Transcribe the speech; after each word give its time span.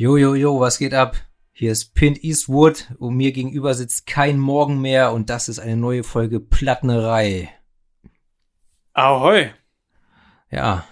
Jo, 0.00 0.16
jo, 0.16 0.34
jo, 0.34 0.58
was 0.58 0.78
geht 0.78 0.94
ab? 0.94 1.14
Hier 1.52 1.72
ist 1.72 1.92
Pint 1.92 2.24
Eastwood 2.24 2.86
und 2.98 3.16
mir 3.16 3.32
gegenüber 3.32 3.74
sitzt 3.74 4.06
kein 4.06 4.38
Morgen 4.38 4.80
mehr 4.80 5.12
und 5.12 5.28
das 5.28 5.50
ist 5.50 5.58
eine 5.58 5.76
neue 5.76 6.04
Folge 6.04 6.40
Plattnerei. 6.40 7.50
Ahoi. 8.94 9.50
Ja, 10.50 10.86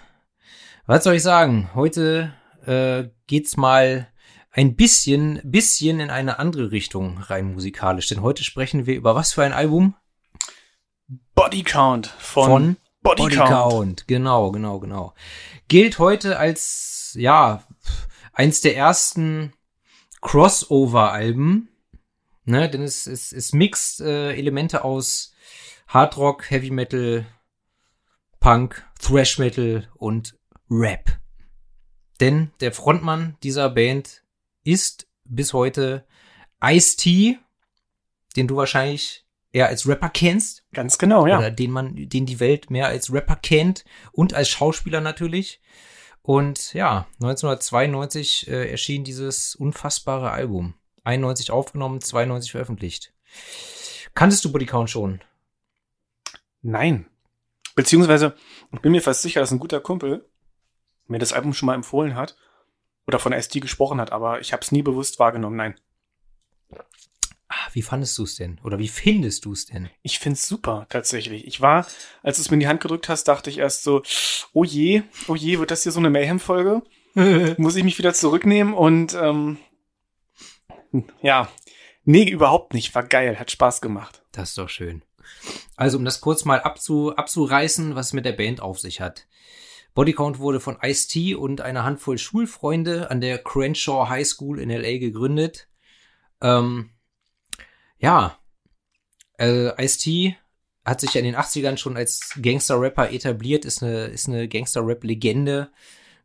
was 0.85 1.03
soll 1.03 1.15
ich 1.15 1.23
sagen? 1.23 1.71
Heute 1.73 2.33
äh, 2.67 3.05
geht's 3.25 3.57
mal 3.57 4.07
ein 4.51 4.75
bisschen, 4.75 5.41
bisschen 5.43 5.99
in 5.99 6.11
eine 6.11 6.37
andere 6.37 6.69
Richtung 6.69 7.17
rein 7.17 7.51
musikalisch, 7.51 8.09
denn 8.09 8.21
heute 8.21 8.43
sprechen 8.43 8.85
wir 8.85 8.93
über 8.93 9.15
was 9.15 9.33
für 9.33 9.41
ein 9.43 9.53
Album? 9.53 9.95
Body 11.33 11.63
Count 11.63 12.05
von, 12.05 12.45
Von 12.45 12.77
Body, 13.01 13.23
Body 13.23 13.35
Count. 13.37 13.49
Count. 13.49 14.07
Genau, 14.07 14.51
genau, 14.51 14.79
genau. 14.79 15.15
Gilt 15.67 15.97
heute 15.97 16.37
als, 16.37 17.15
ja, 17.17 17.63
eins 18.39 18.61
der 18.61 18.77
ersten 18.77 19.51
Crossover-Alben, 20.21 21.67
ne, 22.45 22.69
denn 22.69 22.83
es, 22.83 23.05
es, 23.05 23.33
es 23.33 23.51
mixt 23.51 23.99
äh, 23.99 24.33
Elemente 24.33 24.85
aus 24.85 25.33
Hard 25.89 26.15
Rock, 26.15 26.49
Heavy 26.49 26.71
Metal, 26.71 27.25
Punk, 28.39 28.87
Thrash 28.97 29.39
Metal 29.39 29.89
und 29.95 30.37
Rap. 30.71 31.19
Denn 32.21 32.51
der 32.61 32.71
Frontmann 32.71 33.35
dieser 33.43 33.69
Band 33.69 34.23
ist 34.63 35.07
bis 35.25 35.51
heute 35.51 36.05
Ice-T, 36.63 37.39
den 38.37 38.47
du 38.47 38.55
wahrscheinlich 38.55 39.25
eher 39.51 39.67
als 39.67 39.85
Rapper 39.85 40.09
kennst 40.09 40.63
Ganz 40.71 40.97
genau, 40.97 41.27
ja. 41.27 41.39
oder 41.39 41.51
den 41.51 41.71
man, 41.71 42.07
den 42.07 42.25
die 42.25 42.39
Welt 42.39 42.71
mehr 42.71 42.87
als 42.87 43.11
Rapper 43.11 43.35
kennt 43.35 43.83
und 44.13 44.33
als 44.33 44.47
Schauspieler 44.47 45.01
natürlich. 45.01 45.59
Und 46.21 46.73
ja, 46.73 47.07
1992 47.21 48.47
äh, 48.47 48.71
erschien 48.71 49.03
dieses 49.03 49.55
unfassbare 49.55 50.31
Album. 50.31 50.75
91 51.03 51.51
aufgenommen, 51.51 52.01
92 52.01 52.51
veröffentlicht. 52.51 53.13
Kanntest 54.13 54.43
du 54.45 54.51
Body 54.51 54.65
Count 54.65 54.89
schon? 54.89 55.21
Nein. 56.61 57.05
Beziehungsweise, 57.75 58.35
ich 58.71 58.81
bin 58.81 58.91
mir 58.91 59.01
fast 59.01 59.21
sicher, 59.21 59.39
dass 59.39 59.51
ein 59.51 59.59
guter 59.59 59.79
Kumpel 59.79 60.29
mir 61.07 61.19
das 61.19 61.33
Album 61.33 61.53
schon 61.53 61.67
mal 61.67 61.75
empfohlen 61.75 62.15
hat 62.15 62.35
oder 63.07 63.19
von 63.19 63.33
ST 63.33 63.61
gesprochen 63.61 63.99
hat, 64.01 64.11
aber 64.11 64.41
ich 64.41 64.53
habe 64.53 64.61
es 64.61 64.71
nie 64.71 64.83
bewusst 64.83 65.19
wahrgenommen. 65.19 65.55
Nein. 65.55 65.75
Ah, 67.49 67.67
wie 67.73 67.81
fandest 67.81 68.15
du 68.19 68.23
es 68.23 68.35
denn? 68.35 68.59
Oder 68.63 68.77
wie 68.77 68.87
findest 68.87 69.43
du 69.45 69.53
es 69.53 69.65
denn? 69.65 69.89
Ich 70.03 70.19
find's 70.19 70.47
super, 70.47 70.85
tatsächlich. 70.89 71.47
Ich 71.47 71.61
war, 71.61 71.87
als 72.21 72.37
du 72.37 72.43
es 72.43 72.51
mir 72.51 72.55
in 72.55 72.59
die 72.59 72.67
Hand 72.67 72.79
gedrückt 72.79 73.09
hast, 73.09 73.23
dachte 73.23 73.49
ich 73.49 73.57
erst 73.57 73.83
so, 73.83 74.03
oh 74.53 74.63
je, 74.63 75.01
oh 75.27 75.35
je, 75.35 75.57
wird 75.57 75.71
das 75.71 75.81
hier 75.81 75.91
so 75.91 75.99
eine 75.99 76.11
Mayhem-Folge? 76.11 76.83
Muss 77.57 77.75
ich 77.75 77.83
mich 77.83 77.97
wieder 77.97 78.13
zurücknehmen 78.13 78.75
und 78.75 79.15
ähm, 79.15 79.57
ja, 81.21 81.49
nee, 82.03 82.29
überhaupt 82.29 82.75
nicht. 82.75 82.93
War 82.93 83.03
geil, 83.03 83.39
hat 83.39 83.49
Spaß 83.49 83.81
gemacht. 83.81 84.21
Das 84.31 84.49
ist 84.49 84.57
doch 84.59 84.69
schön. 84.69 85.03
Also, 85.75 85.97
um 85.97 86.05
das 86.05 86.21
kurz 86.21 86.45
mal 86.45 86.61
abzu, 86.61 87.15
abzureißen, 87.15 87.95
was 87.95 88.07
es 88.07 88.13
mit 88.13 88.25
der 88.25 88.33
Band 88.33 88.61
auf 88.61 88.79
sich 88.79 89.01
hat. 89.01 89.27
Bodycount 89.95 90.37
wurde 90.37 90.59
von 90.59 90.77
Ice-T 90.81 91.33
und 91.33 91.61
einer 91.61 91.83
Handvoll 91.83 92.19
Schulfreunde 92.19 93.09
an 93.09 93.21
der 93.21 93.39
Crenshaw 93.39 94.07
High 94.07 94.27
School 94.27 94.59
in 94.59 94.69
L.A. 94.69 94.99
gegründet. 94.99 95.67
Ähm, 96.41 96.91
ja, 97.99 98.37
äh, 99.37 99.83
Ice-T 99.83 100.35
hat 100.85 101.01
sich 101.01 101.13
ja 101.13 101.19
in 101.19 101.25
den 101.25 101.35
80ern 101.35 101.77
schon 101.77 101.97
als 101.97 102.37
Gangster-Rapper 102.41 103.11
etabliert, 103.11 103.65
ist 103.65 103.83
eine, 103.83 104.05
ist 104.05 104.27
eine 104.27 104.47
Gangster-Rap-Legende, 104.47 105.69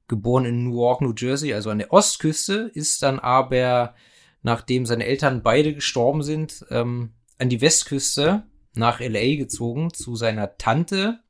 geboren 0.08 0.44
in 0.44 0.68
Newark, 0.68 1.00
New 1.00 1.14
Jersey, 1.16 1.52
also 1.52 1.70
an 1.70 1.78
der 1.78 1.92
Ostküste, 1.92 2.70
ist 2.74 3.02
dann 3.02 3.18
aber, 3.18 3.94
nachdem 4.42 4.86
seine 4.86 5.06
Eltern 5.06 5.42
beide 5.42 5.74
gestorben 5.74 6.22
sind, 6.22 6.64
ähm, 6.70 7.14
an 7.38 7.48
die 7.48 7.60
Westküste 7.60 8.44
nach 8.74 9.00
LA 9.00 9.36
gezogen 9.36 9.92
zu 9.92 10.16
seiner 10.16 10.56
Tante 10.56 11.20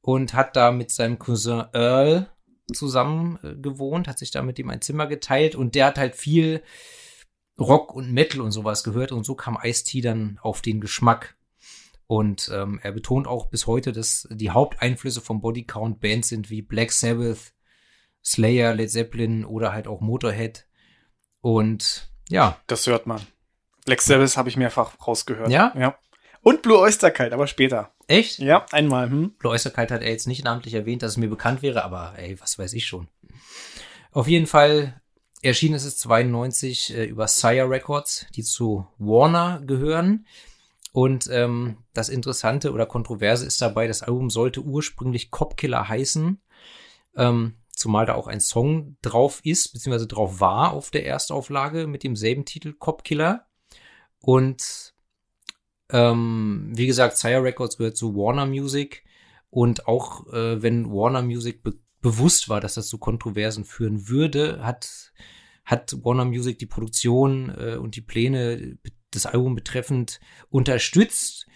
und 0.00 0.34
hat 0.34 0.56
da 0.56 0.72
mit 0.72 0.90
seinem 0.90 1.18
Cousin 1.18 1.64
Earl 1.72 2.28
zusammen 2.72 3.38
äh, 3.42 3.54
gewohnt, 3.54 4.08
hat 4.08 4.18
sich 4.18 4.30
da 4.30 4.42
mit 4.42 4.58
ihm 4.58 4.70
ein 4.70 4.80
Zimmer 4.80 5.06
geteilt 5.06 5.54
und 5.54 5.74
der 5.74 5.86
hat 5.86 5.98
halt 5.98 6.16
viel 6.16 6.62
Rock 7.62 7.94
und 7.94 8.12
Metal 8.12 8.40
und 8.40 8.52
sowas 8.52 8.84
gehört 8.84 9.12
und 9.12 9.24
so 9.24 9.34
kam 9.34 9.58
Ice-T 9.62 10.00
dann 10.00 10.38
auf 10.42 10.60
den 10.62 10.80
Geschmack. 10.80 11.36
Und 12.06 12.50
ähm, 12.52 12.78
er 12.82 12.92
betont 12.92 13.26
auch 13.26 13.46
bis 13.46 13.66
heute, 13.66 13.92
dass 13.92 14.28
die 14.30 14.50
Haupteinflüsse 14.50 15.20
vom 15.20 15.40
Body 15.40 15.64
Count 15.64 16.00
Bands 16.00 16.28
sind 16.28 16.50
wie 16.50 16.60
Black 16.60 16.92
Sabbath, 16.92 17.54
Slayer, 18.24 18.74
Led 18.74 18.90
Zeppelin 18.90 19.44
oder 19.44 19.72
halt 19.72 19.86
auch 19.88 20.00
Motorhead. 20.00 20.66
Und 21.40 22.10
ja, 22.28 22.58
Das 22.66 22.86
hört 22.86 23.06
man. 23.06 23.20
Black 23.84 24.02
Sabbath 24.02 24.36
habe 24.36 24.48
ich 24.48 24.56
mehrfach 24.56 24.94
rausgehört. 25.06 25.50
Ja? 25.50 25.72
Ja. 25.76 25.98
Und 26.42 26.62
Blue 26.62 26.78
Oyster 26.78 27.10
Cult, 27.10 27.32
aber 27.32 27.46
später. 27.46 27.92
echt? 28.08 28.38
Ja, 28.38 28.66
einmal. 28.72 29.08
Hm? 29.10 29.34
Blue 29.38 29.52
Oyster 29.52 29.70
Cult 29.70 29.90
hat 29.90 30.02
er 30.02 30.10
jetzt 30.10 30.26
nicht 30.26 30.44
namentlich 30.44 30.74
erwähnt, 30.74 31.02
dass 31.02 31.12
es 31.12 31.16
mir 31.16 31.28
bekannt 31.30 31.62
wäre, 31.62 31.84
aber 31.84 32.14
ey, 32.16 32.40
was 32.40 32.58
weiß 32.58 32.72
ich 32.74 32.86
schon. 32.86 33.08
Auf 34.10 34.28
jeden 34.28 34.46
Fall 34.46 35.00
erschien 35.42 35.74
es 35.74 35.96
92 35.98 36.94
äh, 36.94 37.04
über 37.04 37.28
Sire 37.28 37.68
Records, 37.68 38.26
die 38.34 38.42
zu 38.42 38.86
Warner 38.98 39.60
gehören. 39.64 40.26
Und 40.92 41.28
ähm, 41.30 41.78
das 41.94 42.08
Interessante 42.08 42.72
oder 42.72 42.86
Kontroverse 42.86 43.46
ist 43.46 43.60
dabei, 43.60 43.86
das 43.86 44.02
Album 44.02 44.30
sollte 44.30 44.60
ursprünglich 44.60 45.30
Copkiller 45.30 45.88
heißen, 45.88 46.40
ähm, 47.16 47.54
zumal 47.70 48.06
da 48.06 48.14
auch 48.14 48.26
ein 48.26 48.40
Song 48.40 48.96
drauf 49.02 49.40
ist, 49.42 49.72
beziehungsweise 49.72 50.06
drauf 50.06 50.40
war 50.40 50.72
auf 50.72 50.90
der 50.90 51.06
Erstauflage 51.06 51.86
mit 51.86 52.02
demselben 52.02 52.44
Titel 52.44 52.74
Copkiller. 52.74 53.46
Und 54.20 54.94
ähm, 55.90 56.70
wie 56.74 56.86
gesagt, 56.86 57.16
Sire 57.16 57.42
Records 57.42 57.78
gehört 57.78 57.96
zu 57.96 58.14
Warner 58.14 58.46
Music. 58.46 59.04
Und 59.50 59.86
auch 59.86 60.26
äh, 60.32 60.62
wenn 60.62 60.90
Warner 60.90 61.22
Music 61.22 61.62
bewusst 62.02 62.48
war, 62.48 62.60
dass 62.60 62.74
das 62.74 62.88
zu 62.88 62.98
Kontroversen 62.98 63.64
führen 63.64 64.08
würde, 64.08 64.62
hat, 64.62 65.12
hat 65.64 65.96
Warner 66.04 66.24
Music 66.24 66.58
die 66.58 66.66
Produktion 66.66 67.54
äh, 67.56 67.76
und 67.76 67.96
die 67.96 68.00
Pläne 68.02 68.76
des 69.14 69.26
Albums 69.26 69.56
betreffend 69.56 70.20
unterstützt. 70.50 71.46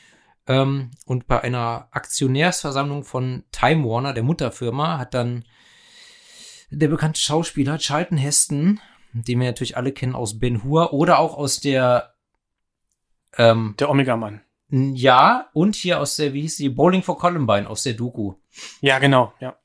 Ähm, 0.46 0.92
und 1.04 1.26
bei 1.26 1.42
einer 1.42 1.88
Aktionärsversammlung 1.90 3.04
von 3.04 3.44
Time 3.50 3.84
Warner, 3.84 4.14
der 4.14 4.22
Mutterfirma, 4.22 4.98
hat 4.98 5.12
dann 5.12 5.44
der 6.70 6.88
bekannte 6.88 7.20
Schauspieler 7.20 7.78
Charlton 7.78 8.18
Heston, 8.18 8.80
den 9.12 9.40
wir 9.40 9.46
natürlich 9.46 9.76
alle 9.76 9.92
kennen 9.92 10.14
aus 10.14 10.38
Ben 10.38 10.62
Hur 10.62 10.92
oder 10.92 11.18
auch 11.18 11.36
aus 11.36 11.60
der 11.60 12.14
ähm, 13.36 13.74
Der 13.78 13.90
Omega-Mann. 13.90 14.40
ja, 14.68 15.48
und 15.52 15.74
hier 15.74 16.00
aus 16.00 16.16
der, 16.16 16.32
wie 16.32 16.42
hieß 16.42 16.56
die, 16.56 16.68
Bowling 16.68 17.02
for 17.02 17.18
Columbine, 17.18 17.68
aus 17.68 17.82
der 17.82 17.94
Doku. 17.94 18.34
Ja, 18.80 18.98
genau. 18.98 19.32
Ja. 19.40 19.56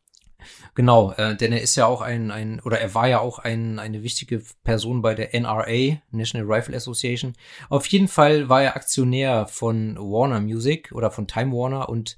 Genau, 0.73 1.11
äh, 1.13 1.35
denn 1.35 1.51
er 1.51 1.61
ist 1.61 1.75
ja 1.75 1.85
auch 1.85 2.01
ein, 2.01 2.31
ein, 2.31 2.61
oder 2.61 2.79
er 2.79 2.95
war 2.95 3.07
ja 3.07 3.19
auch 3.19 3.39
ein, 3.39 3.77
eine 3.77 4.03
wichtige 4.03 4.41
Person 4.63 5.01
bei 5.01 5.15
der 5.15 5.33
NRA, 5.33 5.97
National 6.11 6.47
Rifle 6.49 6.75
Association. 6.75 7.33
Auf 7.69 7.85
jeden 7.87 8.07
Fall 8.07 8.47
war 8.47 8.63
er 8.63 8.75
Aktionär 8.77 9.47
von 9.47 9.97
Warner 9.97 10.39
Music 10.39 10.91
oder 10.93 11.11
von 11.11 11.27
Time 11.27 11.51
Warner 11.51 11.89
und 11.89 12.15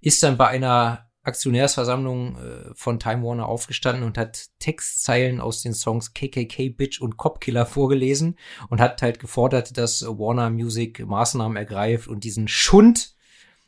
ist 0.00 0.22
dann 0.22 0.36
bei 0.36 0.46
einer 0.46 1.06
Aktionärsversammlung 1.24 2.36
äh, 2.36 2.74
von 2.74 3.00
Time 3.00 3.24
Warner 3.24 3.48
aufgestanden 3.48 4.04
und 4.04 4.16
hat 4.16 4.46
Textzeilen 4.60 5.40
aus 5.40 5.62
den 5.62 5.74
Songs 5.74 6.14
KKK 6.14 6.68
Bitch 6.68 7.00
und 7.00 7.16
Copkiller 7.16 7.66
vorgelesen 7.66 8.38
und 8.68 8.80
hat 8.80 9.02
halt 9.02 9.18
gefordert, 9.18 9.76
dass 9.76 10.02
Warner 10.06 10.50
Music 10.50 11.04
Maßnahmen 11.04 11.56
ergreift 11.56 12.06
und 12.06 12.22
diesen 12.22 12.46
Schund 12.46 13.15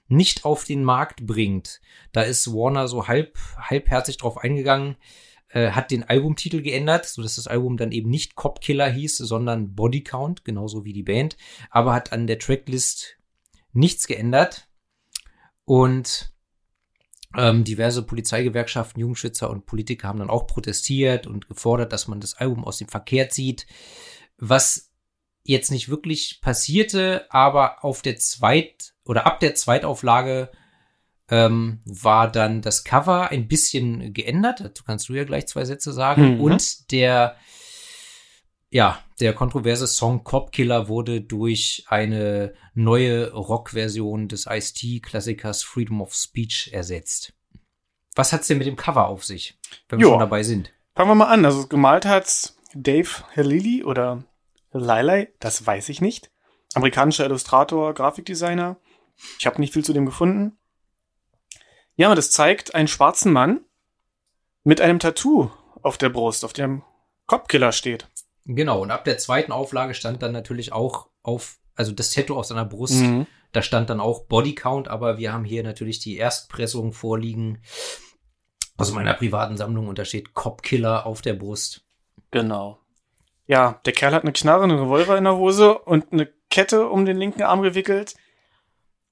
nicht 0.08 0.44
auf 0.44 0.64
den 0.64 0.84
Markt 0.84 1.26
bringt. 1.26 1.80
Da 2.12 2.22
ist 2.22 2.52
Warner 2.52 2.88
so 2.88 3.06
halb, 3.06 3.38
halbherzig 3.58 4.16
drauf 4.16 4.38
eingegangen, 4.38 4.96
äh, 5.50 5.70
hat 5.70 5.90
den 5.90 6.04
Albumtitel 6.04 6.62
geändert, 6.62 7.06
so 7.06 7.22
dass 7.22 7.36
das 7.36 7.46
Album 7.46 7.76
dann 7.76 7.92
eben 7.92 8.10
nicht 8.10 8.34
Cop 8.34 8.60
Killer 8.60 8.90
hieß, 8.90 9.18
sondern 9.18 9.74
Body 9.74 10.02
Count, 10.02 10.44
genauso 10.44 10.84
wie 10.84 10.92
die 10.92 11.02
Band, 11.02 11.36
aber 11.70 11.94
hat 11.94 12.12
an 12.12 12.26
der 12.26 12.38
Tracklist 12.38 13.16
nichts 13.72 14.06
geändert. 14.06 14.68
Und 15.64 16.32
ähm, 17.36 17.64
diverse 17.64 18.02
Polizeigewerkschaften, 18.02 19.00
Jugendschützer 19.00 19.50
und 19.50 19.66
Politiker 19.66 20.08
haben 20.08 20.18
dann 20.18 20.30
auch 20.30 20.46
protestiert 20.46 21.26
und 21.26 21.46
gefordert, 21.46 21.92
dass 21.92 22.08
man 22.08 22.20
das 22.20 22.34
Album 22.34 22.64
aus 22.64 22.78
dem 22.78 22.88
Verkehr 22.88 23.28
zieht. 23.28 23.66
Was 24.38 24.90
jetzt 25.42 25.70
nicht 25.70 25.88
wirklich 25.88 26.40
passierte, 26.40 27.26
aber 27.30 27.84
auf 27.84 28.02
der 28.02 28.16
Zweit- 28.16 28.94
oder 29.08 29.26
ab 29.26 29.40
der 29.40 29.54
Zweitauflage 29.54 30.50
ähm, 31.30 31.80
war 31.84 32.30
dann 32.30 32.62
das 32.62 32.84
Cover 32.84 33.30
ein 33.30 33.48
bisschen 33.48 34.12
geändert. 34.12 34.60
Dazu 34.60 34.84
kannst 34.84 35.08
du 35.08 35.14
ja 35.14 35.24
gleich 35.24 35.46
zwei 35.46 35.64
Sätze 35.64 35.92
sagen. 35.92 36.36
Mhm. 36.36 36.40
Und 36.40 36.92
der, 36.92 37.36
ja, 38.70 39.02
der 39.18 39.32
kontroverse 39.32 39.86
Song 39.86 40.24
Cop 40.24 40.52
Killer 40.52 40.88
wurde 40.88 41.20
durch 41.22 41.84
eine 41.88 42.54
neue 42.74 43.32
Rockversion 43.32 44.28
des 44.28 44.46
Ice-T-Klassikers 44.46 45.62
Freedom 45.62 46.00
of 46.02 46.14
Speech 46.14 46.70
ersetzt. 46.72 47.32
Was 48.14 48.32
hat's 48.32 48.48
denn 48.48 48.58
mit 48.58 48.66
dem 48.66 48.76
Cover 48.76 49.08
auf 49.08 49.24
sich, 49.24 49.58
wenn 49.88 49.98
wir 49.98 50.04
Joa. 50.04 50.12
schon 50.12 50.20
dabei 50.20 50.42
sind? 50.42 50.72
Fangen 50.94 51.10
wir 51.10 51.14
mal 51.14 51.26
an. 51.26 51.44
Also 51.44 51.66
gemalt 51.66 52.04
hat's 52.04 52.58
Dave 52.74 53.08
Halili 53.34 53.84
oder 53.84 54.24
Lilei, 54.72 55.32
das 55.40 55.66
weiß 55.66 55.88
ich 55.88 56.00
nicht. 56.00 56.30
Amerikanischer 56.74 57.24
Illustrator, 57.24 57.94
Grafikdesigner. 57.94 58.76
Ich 59.38 59.46
habe 59.46 59.60
nicht 59.60 59.72
viel 59.72 59.84
zu 59.84 59.92
dem 59.92 60.06
gefunden. 60.06 60.58
Ja, 61.96 62.14
das 62.14 62.30
zeigt 62.30 62.74
einen 62.74 62.88
schwarzen 62.88 63.32
Mann 63.32 63.60
mit 64.62 64.80
einem 64.80 64.98
Tattoo 64.98 65.50
auf 65.82 65.98
der 65.98 66.10
Brust, 66.10 66.44
auf 66.44 66.52
dem 66.52 66.82
Copkiller 67.26 67.72
steht. 67.72 68.08
Genau, 68.44 68.80
und 68.80 68.90
ab 68.90 69.04
der 69.04 69.18
zweiten 69.18 69.52
Auflage 69.52 69.94
stand 69.94 70.22
dann 70.22 70.32
natürlich 70.32 70.72
auch 70.72 71.08
auf, 71.22 71.58
also 71.74 71.92
das 71.92 72.10
Tattoo 72.10 72.36
auf 72.36 72.46
seiner 72.46 72.64
Brust, 72.64 73.00
mhm. 73.00 73.26
da 73.52 73.62
stand 73.62 73.90
dann 73.90 74.00
auch 74.00 74.24
Bodycount, 74.24 74.88
aber 74.88 75.18
wir 75.18 75.32
haben 75.32 75.44
hier 75.44 75.62
natürlich 75.62 75.98
die 75.98 76.16
Erstpressung 76.16 76.92
vorliegen 76.92 77.60
aus 78.76 78.92
meiner 78.92 79.14
privaten 79.14 79.56
Sammlung 79.56 79.88
und 79.88 79.98
da 79.98 80.04
steht 80.04 80.34
Copkiller 80.34 81.04
auf 81.04 81.20
der 81.20 81.34
Brust. 81.34 81.84
Genau. 82.30 82.78
Ja, 83.46 83.80
der 83.84 83.92
Kerl 83.92 84.14
hat 84.14 84.22
eine 84.22 84.32
Knarre, 84.32 84.64
einen 84.64 84.78
Revolver 84.78 85.18
in 85.18 85.24
der 85.24 85.36
Hose 85.36 85.78
und 85.78 86.12
eine 86.12 86.26
Kette 86.50 86.88
um 86.88 87.04
den 87.04 87.16
linken 87.16 87.42
Arm 87.42 87.62
gewickelt. 87.62 88.14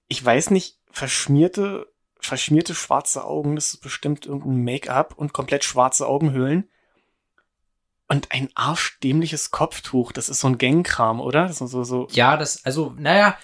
Ich 0.09 0.25
weiß 0.25 0.51
nicht, 0.51 0.79
verschmierte, 0.91 1.93
verschmierte 2.21 2.75
schwarze 2.75 3.25
Augen, 3.25 3.57
das 3.57 3.75
ist 3.75 3.81
bestimmt 3.81 4.27
irgendein 4.27 4.63
Make-up 4.63 5.15
und 5.17 5.33
komplett 5.33 5.65
schwarze 5.65 6.07
Augenhöhlen. 6.07 6.69
Und 8.09 8.31
ein 8.31 8.49
arschdämliches 8.55 9.51
Kopftuch, 9.51 10.13
das 10.13 10.29
ist 10.29 10.41
so 10.41 10.47
ein 10.47 10.59
Gangkram, 10.59 11.21
oder? 11.21 11.51
Ist 11.51 11.59
so, 11.59 11.83
so. 11.83 12.07
Ja, 12.13 12.37
das, 12.37 12.65
also, 12.65 12.95
naja, 12.97 13.37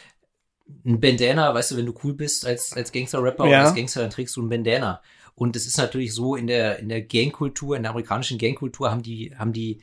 ein 0.85 1.01
Bandana, 1.01 1.53
weißt 1.53 1.73
du, 1.73 1.77
wenn 1.77 1.87
du 1.87 1.95
cool 2.05 2.15
bist 2.15 2.47
als, 2.47 2.73
als 2.73 2.93
Gangster-Rapper 2.93 3.45
ja. 3.45 3.51
oder 3.51 3.69
als 3.69 3.75
Gangster, 3.75 4.01
dann 4.01 4.11
trägst 4.11 4.37
du 4.37 4.43
ein 4.43 4.49
Bandana. 4.49 5.03
Und 5.35 5.57
es 5.57 5.67
ist 5.67 5.79
natürlich 5.79 6.15
so, 6.15 6.37
in 6.37 6.47
der, 6.47 6.79
in 6.79 6.89
der 6.89 7.03
Gangkultur, 7.03 7.77
in 7.77 7.83
der 7.83 7.91
amerikanischen 7.91 8.39
Gangkultur 8.39 8.91
haben 8.91 9.03
die, 9.03 9.35
haben 9.37 9.53
die, 9.53 9.81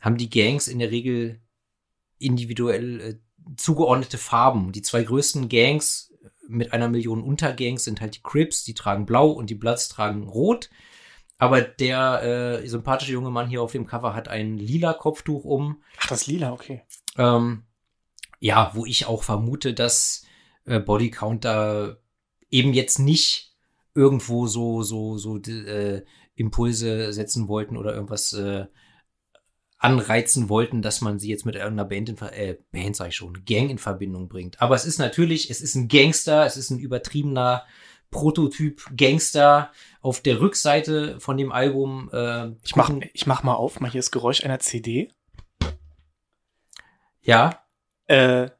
haben 0.00 0.16
die 0.16 0.30
Gangs 0.30 0.68
in 0.68 0.78
der 0.78 0.90
Regel 0.90 1.40
individuell 2.18 3.00
äh, 3.00 3.14
zugeordnete 3.56 4.18
Farben. 4.18 4.72
Die 4.72 4.82
zwei 4.82 5.02
größten 5.02 5.48
Gangs 5.48 6.05
mit 6.48 6.72
einer 6.72 6.88
Million 6.88 7.22
Untergangs 7.22 7.84
sind 7.84 8.00
halt 8.00 8.16
die 8.16 8.22
Crips, 8.22 8.64
die 8.64 8.74
tragen 8.74 9.06
blau 9.06 9.30
und 9.30 9.50
die 9.50 9.54
Bloods 9.54 9.88
tragen 9.88 10.28
rot. 10.28 10.70
Aber 11.38 11.60
der 11.60 12.60
äh, 12.62 12.66
sympathische 12.66 13.12
junge 13.12 13.30
Mann 13.30 13.48
hier 13.48 13.62
auf 13.62 13.72
dem 13.72 13.86
Cover 13.86 14.14
hat 14.14 14.28
ein 14.28 14.56
lila 14.56 14.94
Kopftuch 14.94 15.44
um. 15.44 15.82
Ach, 16.00 16.08
das 16.08 16.26
lila, 16.26 16.52
okay. 16.52 16.82
Ähm, 17.18 17.64
ja, 18.40 18.70
wo 18.74 18.86
ich 18.86 19.06
auch 19.06 19.22
vermute, 19.22 19.74
dass 19.74 20.24
äh, 20.64 20.80
Bodycount 20.80 21.44
da 21.44 21.96
eben 22.50 22.72
jetzt 22.72 22.98
nicht 22.98 23.54
irgendwo 23.94 24.46
so 24.46 24.82
so 24.82 25.18
so 25.18 25.38
äh, 25.38 26.04
Impulse 26.34 27.12
setzen 27.12 27.48
wollten 27.48 27.76
oder 27.76 27.94
irgendwas 27.94 28.32
äh, 28.32 28.66
anreizen 29.78 30.48
wollten, 30.48 30.82
dass 30.82 31.00
man 31.00 31.18
sie 31.18 31.28
jetzt 31.28 31.44
mit 31.44 31.54
irgendeiner 31.54 31.88
Band 31.88 32.08
in 32.08 32.18
äh, 32.18 32.56
Band 32.72 32.96
sag 32.96 33.08
ich 33.08 33.16
schon, 33.16 33.44
Gang 33.44 33.70
in 33.70 33.78
Verbindung 33.78 34.28
bringt. 34.28 34.60
Aber 34.60 34.74
es 34.74 34.84
ist 34.84 34.98
natürlich, 34.98 35.50
es 35.50 35.60
ist 35.60 35.74
ein 35.74 35.88
Gangster, 35.88 36.46
es 36.46 36.56
ist 36.56 36.70
ein 36.70 36.78
übertriebener 36.78 37.64
Prototyp 38.10 38.82
Gangster 38.96 39.70
auf 40.00 40.20
der 40.20 40.40
Rückseite 40.40 41.20
von 41.20 41.36
dem 41.36 41.52
Album. 41.52 42.08
Äh, 42.12 42.52
ich 42.64 42.76
mach, 42.76 42.90
ich 43.12 43.26
mach 43.26 43.42
mal 43.42 43.54
auf, 43.54 43.80
mal 43.80 43.90
hier 43.90 43.98
das 43.98 44.10
Geräusch 44.10 44.44
einer 44.44 44.60
CD. 44.60 45.12
Ja. 47.20 47.62
Äh, 48.06 48.50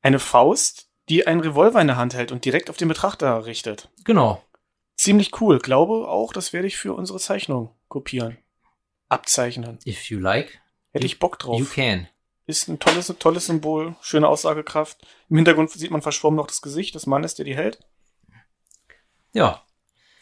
eine 0.00 0.18
Faust, 0.18 0.88
die 1.08 1.26
einen 1.26 1.40
Revolver 1.40 1.80
in 1.80 1.86
der 1.86 1.96
Hand 1.96 2.14
hält 2.14 2.32
und 2.32 2.44
direkt 2.44 2.70
auf 2.70 2.76
den 2.76 2.88
Betrachter 2.88 3.46
richtet. 3.46 3.90
Genau. 4.04 4.42
Ziemlich 4.96 5.40
cool. 5.40 5.58
Glaube 5.58 6.08
auch, 6.08 6.32
das 6.32 6.52
werde 6.52 6.66
ich 6.66 6.76
für 6.76 6.94
unsere 6.94 7.18
Zeichnung 7.18 7.70
kopieren. 7.88 8.38
Abzeichnen. 9.08 9.78
If 9.86 10.10
you 10.10 10.18
like. 10.18 10.60
Hätte 10.92 11.06
ich 11.06 11.18
Bock 11.18 11.38
drauf. 11.38 11.58
You 11.58 11.66
can. 11.66 12.08
Ist 12.46 12.68
ein 12.68 12.78
tolles, 12.78 13.12
tolles 13.18 13.46
Symbol, 13.46 13.96
schöne 14.00 14.28
Aussagekraft. 14.28 15.04
Im 15.28 15.36
Hintergrund 15.36 15.70
sieht 15.70 15.90
man 15.90 16.02
verschwommen 16.02 16.36
noch 16.36 16.46
das 16.46 16.62
Gesicht 16.62 16.94
des 16.94 17.06
Mannes, 17.06 17.34
der 17.34 17.44
die 17.44 17.56
hält. 17.56 17.80
Ja. 19.32 19.62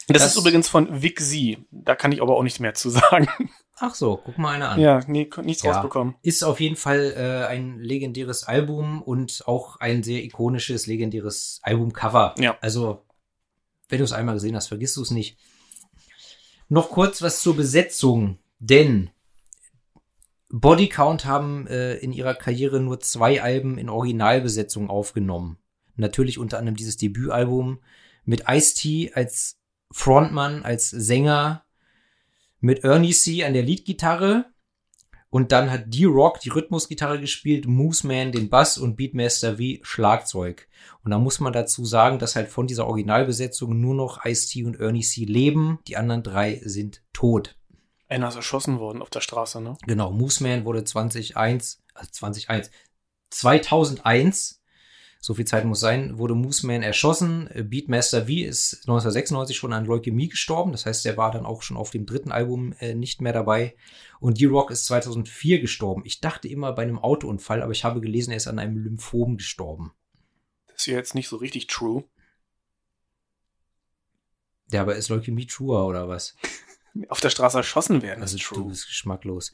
Das, 0.07 0.21
das 0.21 0.31
ist 0.31 0.37
übrigens 0.37 0.67
von 0.67 1.01
Vic 1.01 1.19
Z. 1.19 1.59
Da 1.71 1.95
kann 1.95 2.11
ich 2.11 2.21
aber 2.21 2.35
auch 2.35 2.43
nicht 2.43 2.59
mehr 2.59 2.73
zu 2.73 2.89
sagen. 2.91 3.27
Ach 3.77 3.93
so, 3.93 4.21
guck 4.23 4.37
mal 4.37 4.55
eine 4.55 4.69
an. 4.69 4.79
Ja, 4.79 5.01
nee, 5.07 5.29
nichts 5.43 5.63
ja, 5.63 5.73
rausbekommen. 5.73 6.15
Ist 6.21 6.43
auf 6.43 6.59
jeden 6.59 6.77
Fall 6.77 7.13
äh, 7.15 7.45
ein 7.47 7.79
legendäres 7.79 8.43
Album 8.43 9.01
und 9.01 9.43
auch 9.45 9.77
ein 9.77 10.01
sehr 10.01 10.23
ikonisches, 10.23 10.87
legendäres 10.87 11.59
Albumcover. 11.61 12.35
Ja. 12.39 12.57
Also, 12.61 13.05
wenn 13.89 13.99
du 13.99 14.05
es 14.05 14.13
einmal 14.13 14.35
gesehen 14.35 14.55
hast, 14.55 14.67
vergisst 14.67 14.95
du 14.97 15.01
es 15.01 15.11
nicht. 15.11 15.37
Noch 16.69 16.89
kurz 16.89 17.21
was 17.21 17.41
zur 17.41 17.55
Besetzung, 17.55 18.39
denn 18.69 19.09
Bodycount 20.49 21.25
haben 21.25 21.67
äh, 21.67 21.95
in 21.95 22.13
ihrer 22.13 22.33
Karriere 22.33 22.79
nur 22.79 22.99
zwei 22.99 23.41
Alben 23.41 23.77
in 23.77 23.89
Originalbesetzung 23.89 24.89
aufgenommen. 24.89 25.57
Natürlich 25.95 26.37
unter 26.37 26.59
anderem 26.59 26.75
dieses 26.75 26.97
Debütalbum 26.97 27.79
mit 28.23 28.43
Ice-T 28.47 29.13
als 29.13 29.57
Frontmann, 29.91 30.63
als 30.63 30.89
Sänger, 30.89 31.65
mit 32.59 32.83
Ernie 32.83 33.13
C. 33.13 33.43
an 33.43 33.53
der 33.53 33.63
Leadgitarre 33.63 34.45
und 35.35 35.51
dann 35.51 35.69
hat 35.69 35.93
D-Rock 35.93 36.39
die 36.39 36.49
Rhythmusgitarre 36.49 37.19
gespielt, 37.19 37.67
Mooseman 37.67 38.31
den 38.31 38.49
Bass 38.49 38.77
und 38.77 38.95
Beatmaster 38.95 39.57
wie 39.57 39.81
Schlagzeug. 39.83 40.69
Und 41.03 41.11
da 41.11 41.19
muss 41.19 41.41
man 41.41 41.51
dazu 41.51 41.83
sagen, 41.83 42.19
dass 42.19 42.37
halt 42.37 42.47
von 42.47 42.67
dieser 42.67 42.87
Originalbesetzung 42.87 43.79
nur 43.79 43.95
noch 43.95 44.23
Ice-T 44.23 44.63
und 44.63 44.79
Ernie 44.79 45.01
C. 45.01 45.25
leben. 45.25 45.79
Die 45.89 45.97
anderen 45.97 46.23
drei 46.23 46.61
sind 46.63 47.03
tot. 47.11 47.57
Einer 48.07 48.27
ist 48.27 48.35
erschossen 48.35 48.79
worden 48.79 49.01
auf 49.01 49.09
der 49.09 49.21
Straße, 49.21 49.61
ne? 49.61 49.77
Genau, 49.85 50.11
Mooseman 50.11 50.65
wurde 50.65 50.83
2001, 50.83 51.83
also 51.93 52.11
2001, 52.11 52.69
2001, 53.31 54.61
so 55.19 55.33
viel 55.33 55.45
Zeit 55.45 55.65
muss 55.65 55.79
sein, 55.79 56.19
wurde 56.19 56.35
Mooseman 56.35 56.83
erschossen. 56.83 57.49
Beatmaster 57.67 58.27
V 58.27 58.31
ist 58.31 58.73
1996 58.83 59.57
schon 59.57 59.73
an 59.73 59.85
Leukämie 59.85 60.29
gestorben, 60.29 60.71
das 60.71 60.85
heißt, 60.85 61.03
er 61.07 61.17
war 61.17 61.31
dann 61.31 61.47
auch 61.47 61.63
schon 61.63 61.77
auf 61.77 61.89
dem 61.89 62.05
dritten 62.05 62.31
Album 62.31 62.73
äh, 62.79 62.93
nicht 62.93 63.21
mehr 63.21 63.33
dabei. 63.33 63.75
Und 64.19 64.39
D-Rock 64.39 64.69
ist 64.69 64.85
2004 64.85 65.59
gestorben. 65.61 66.03
Ich 66.05 66.21
dachte 66.21 66.47
immer 66.47 66.73
bei 66.73 66.83
einem 66.83 66.99
Autounfall, 66.99 67.63
aber 67.63 67.71
ich 67.71 67.83
habe 67.83 68.01
gelesen, 68.01 68.31
er 68.31 68.37
ist 68.37 68.47
an 68.47 68.59
einem 68.59 68.77
Lymphom 68.77 69.37
gestorben. 69.37 69.93
Das 70.67 70.77
ist 70.81 70.85
ja 70.85 70.95
jetzt 70.95 71.15
nicht 71.15 71.27
so 71.27 71.37
richtig 71.37 71.67
true. 71.67 72.03
Ja, 74.71 74.81
aber 74.81 74.95
ist 74.95 75.09
Leukämie 75.09 75.47
truer 75.47 75.87
oder 75.87 76.07
was? 76.07 76.35
auf 77.09 77.19
der 77.19 77.29
Straße 77.29 77.57
erschossen 77.57 78.01
werden. 78.01 78.21
Also 78.21 78.37
true. 78.37 78.59
du 78.59 78.69
bist 78.69 78.87
geschmacklos. 78.87 79.53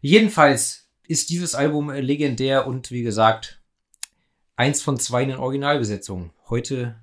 Jedenfalls 0.00 0.90
ist 1.06 1.30
dieses 1.30 1.54
Album 1.54 1.90
legendär 1.90 2.66
und 2.66 2.90
wie 2.90 3.02
gesagt, 3.02 3.62
eins 4.56 4.82
von 4.82 4.98
zwei 4.98 5.22
in 5.22 5.30
den 5.30 5.38
Originalbesetzungen. 5.38 6.32
Heute, 6.48 7.00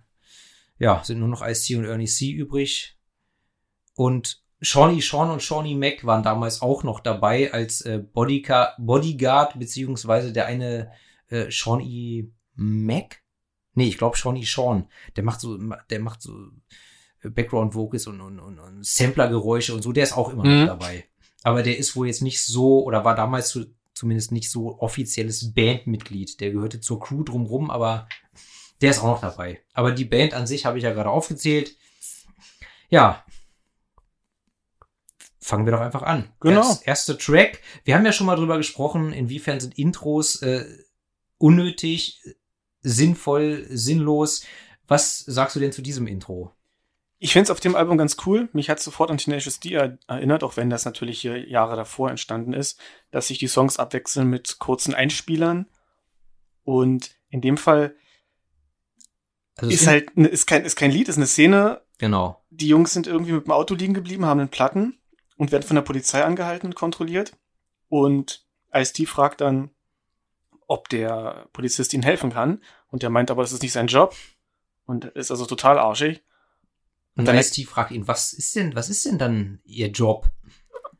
ja, 0.77 1.03
sind 1.03 1.19
nur 1.19 1.27
noch 1.27 1.45
Ice-T 1.45 1.75
und 1.75 1.85
Ernie 1.85 2.07
C 2.07 2.31
übrig. 2.31 2.97
Und 3.95 4.41
Shawnee 4.61 5.01
Sean 5.01 5.29
und 5.29 5.41
Shawnee 5.41 5.75
Mac 5.75 6.05
waren 6.05 6.23
damals 6.23 6.61
auch 6.61 6.83
noch 6.83 6.99
dabei 6.99 7.53
als 7.53 7.81
äh, 7.81 7.99
Bodyguard, 7.99 8.75
Bodyguard, 8.77 9.57
beziehungsweise 9.57 10.33
der 10.33 10.47
eine 10.47 10.91
äh, 11.29 11.49
Shawnee 11.49 12.31
Mac? 12.55 13.21
Nee, 13.73 13.87
ich 13.87 13.97
glaube 13.97 14.17
Shawnee 14.17 14.43
Sean. 14.45 14.89
Der 15.15 15.23
macht 15.23 15.39
so, 15.39 15.57
der 15.89 15.99
macht 15.99 16.21
so 16.21 16.49
Background 17.23 17.75
Vocals 17.75 18.07
und, 18.07 18.21
und, 18.21 18.39
und, 18.39 18.59
und 18.59 18.85
Samplergeräusche 18.85 19.73
und 19.73 19.81
so, 19.81 19.91
der 19.91 20.03
ist 20.03 20.17
auch 20.17 20.31
immer 20.31 20.45
mhm. 20.45 20.59
noch 20.61 20.67
dabei. 20.67 21.05
Aber 21.43 21.63
der 21.63 21.77
ist 21.77 21.95
wohl 21.95 22.07
jetzt 22.07 22.21
nicht 22.21 22.43
so, 22.43 22.83
oder 22.83 23.05
war 23.05 23.15
damals 23.15 23.49
zu, 23.49 23.65
zumindest 23.93 24.31
nicht 24.31 24.49
so 24.49 24.79
offizielles 24.79 25.53
Bandmitglied. 25.53 26.39
Der 26.39 26.51
gehörte 26.51 26.79
zur 26.79 26.99
Crew 26.99 27.23
drumrum, 27.23 27.69
aber 27.69 28.07
der 28.81 28.91
ist 28.91 28.99
auch 28.99 29.07
noch 29.07 29.21
dabei. 29.21 29.61
Aber 29.73 29.91
die 29.91 30.05
Band 30.05 30.33
an 30.33 30.47
sich 30.47 30.65
habe 30.65 30.77
ich 30.77 30.83
ja 30.83 30.93
gerade 30.93 31.09
aufgezählt. 31.09 31.75
Ja. 32.89 33.23
Fangen 35.39 35.65
wir 35.65 35.71
doch 35.71 35.81
einfach 35.81 36.03
an. 36.03 36.31
Genau. 36.39 36.61
Das 36.61 36.81
erste 36.83 37.17
Track. 37.17 37.61
Wir 37.83 37.95
haben 37.95 38.05
ja 38.05 38.13
schon 38.13 38.27
mal 38.27 38.35
drüber 38.35 38.57
gesprochen, 38.57 39.13
inwiefern 39.13 39.59
sind 39.59 39.77
Intros 39.77 40.41
äh, 40.41 40.65
unnötig, 41.37 42.21
sinnvoll, 42.81 43.65
sinnlos. 43.69 44.43
Was 44.87 45.19
sagst 45.19 45.55
du 45.55 45.59
denn 45.59 45.71
zu 45.71 45.81
diesem 45.81 46.07
Intro? 46.07 46.53
Ich 47.21 47.33
finde 47.33 47.43
es 47.43 47.51
auf 47.51 47.59
dem 47.59 47.75
Album 47.75 47.97
ganz 47.97 48.15
cool. 48.25 48.47
Mich 48.53 48.69
hat 48.69 48.79
sofort 48.79 49.11
an 49.11 49.17
Tenacious 49.17 49.59
D 49.59 49.73
erinnert, 49.73 50.43
auch 50.43 50.55
wenn 50.55 50.69
das 50.69 50.85
natürlich 50.85 51.19
hier 51.19 51.47
Jahre 51.49 51.75
davor 51.75 52.09
entstanden 52.09 52.53
ist, 52.53 52.79
dass 53.11 53.27
sich 53.27 53.37
die 53.37 53.47
Songs 53.47 53.77
abwechseln 53.77 54.27
mit 54.27 54.57
kurzen 54.59 54.93
Einspielern. 54.93 55.67
Und 56.63 57.11
in 57.29 57.41
dem 57.41 57.57
Fall 57.57 57.93
also 59.57 59.69
ist 59.69 59.87
halt 59.87 60.15
ne, 60.15 60.29
ist 60.29 60.47
kein 60.47 60.63
ist 60.63 60.77
kein 60.77 60.91
Lied, 60.91 61.09
ist 61.09 61.17
eine 61.17 61.27
Szene. 61.27 61.81
Genau. 61.97 62.41
Die 62.49 62.69
Jungs 62.69 62.93
sind 62.93 63.05
irgendwie 63.05 63.33
mit 63.33 63.45
dem 63.45 63.51
Auto 63.51 63.75
liegen 63.75 63.93
geblieben, 63.93 64.25
haben 64.25 64.39
einen 64.39 64.49
Platten 64.49 64.97
und 65.35 65.51
werden 65.51 65.63
von 65.63 65.75
der 65.75 65.81
Polizei 65.81 66.23
angehalten 66.23 66.67
und 66.67 66.75
kontrolliert. 66.75 67.33
Und 67.89 68.45
Ice-T 68.73 69.05
fragt 69.07 69.41
dann, 69.41 69.71
ob 70.67 70.87
der 70.87 71.47
Polizist 71.51 71.93
ihnen 71.93 72.03
helfen 72.03 72.31
kann. 72.31 72.61
Und 72.87 73.03
der 73.03 73.09
meint 73.09 73.31
aber, 73.31 73.41
das 73.41 73.51
ist 73.51 73.61
nicht 73.61 73.73
sein 73.73 73.87
Job. 73.87 74.15
Und 74.85 75.05
ist 75.05 75.31
also 75.31 75.45
total 75.45 75.77
arschig. 75.77 76.23
Und 77.19 77.25
dann 77.25 77.37
Ice-T 77.37 77.65
fragt 77.65 77.91
ihn, 77.91 78.07
was 78.07 78.33
ist 78.33 78.55
denn, 78.55 78.75
was 78.75 78.89
ist 78.89 79.05
denn 79.05 79.17
dann 79.17 79.59
ihr 79.65 79.87
Job? 79.89 80.31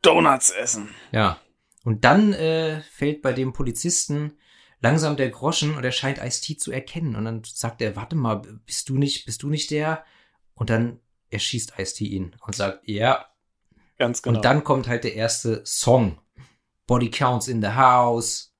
Donuts 0.02 0.50
essen. 0.50 0.88
Ja. 1.12 1.38
Und 1.84 2.04
dann 2.04 2.32
äh, 2.32 2.82
fällt 2.82 3.22
bei 3.22 3.32
dem 3.32 3.52
Polizisten 3.52 4.36
langsam 4.80 5.16
der 5.16 5.30
Groschen 5.30 5.76
und 5.76 5.84
er 5.84 5.92
scheint 5.92 6.18
Ice-T 6.18 6.56
zu 6.56 6.72
erkennen. 6.72 7.16
Und 7.16 7.24
dann 7.24 7.42
sagt 7.44 7.80
er, 7.82 7.96
warte 7.96 8.16
mal, 8.16 8.42
bist 8.66 8.88
du 8.88 8.98
nicht, 8.98 9.24
bist 9.26 9.42
du 9.42 9.48
nicht 9.48 9.70
der? 9.70 10.04
Und 10.54 10.70
dann 10.70 11.00
erschießt 11.30 11.74
Ice-T 11.78 12.04
ihn 12.04 12.36
und 12.44 12.54
sagt, 12.54 12.86
ja. 12.86 13.26
Ganz 13.98 14.22
genau. 14.22 14.36
Und 14.36 14.44
dann 14.44 14.64
kommt 14.64 14.88
halt 14.88 15.04
der 15.04 15.14
erste 15.14 15.62
Song. 15.64 16.20
Body 16.86 17.10
Counts 17.10 17.48
in 17.48 17.62
the 17.62 17.68
House. 17.68 18.54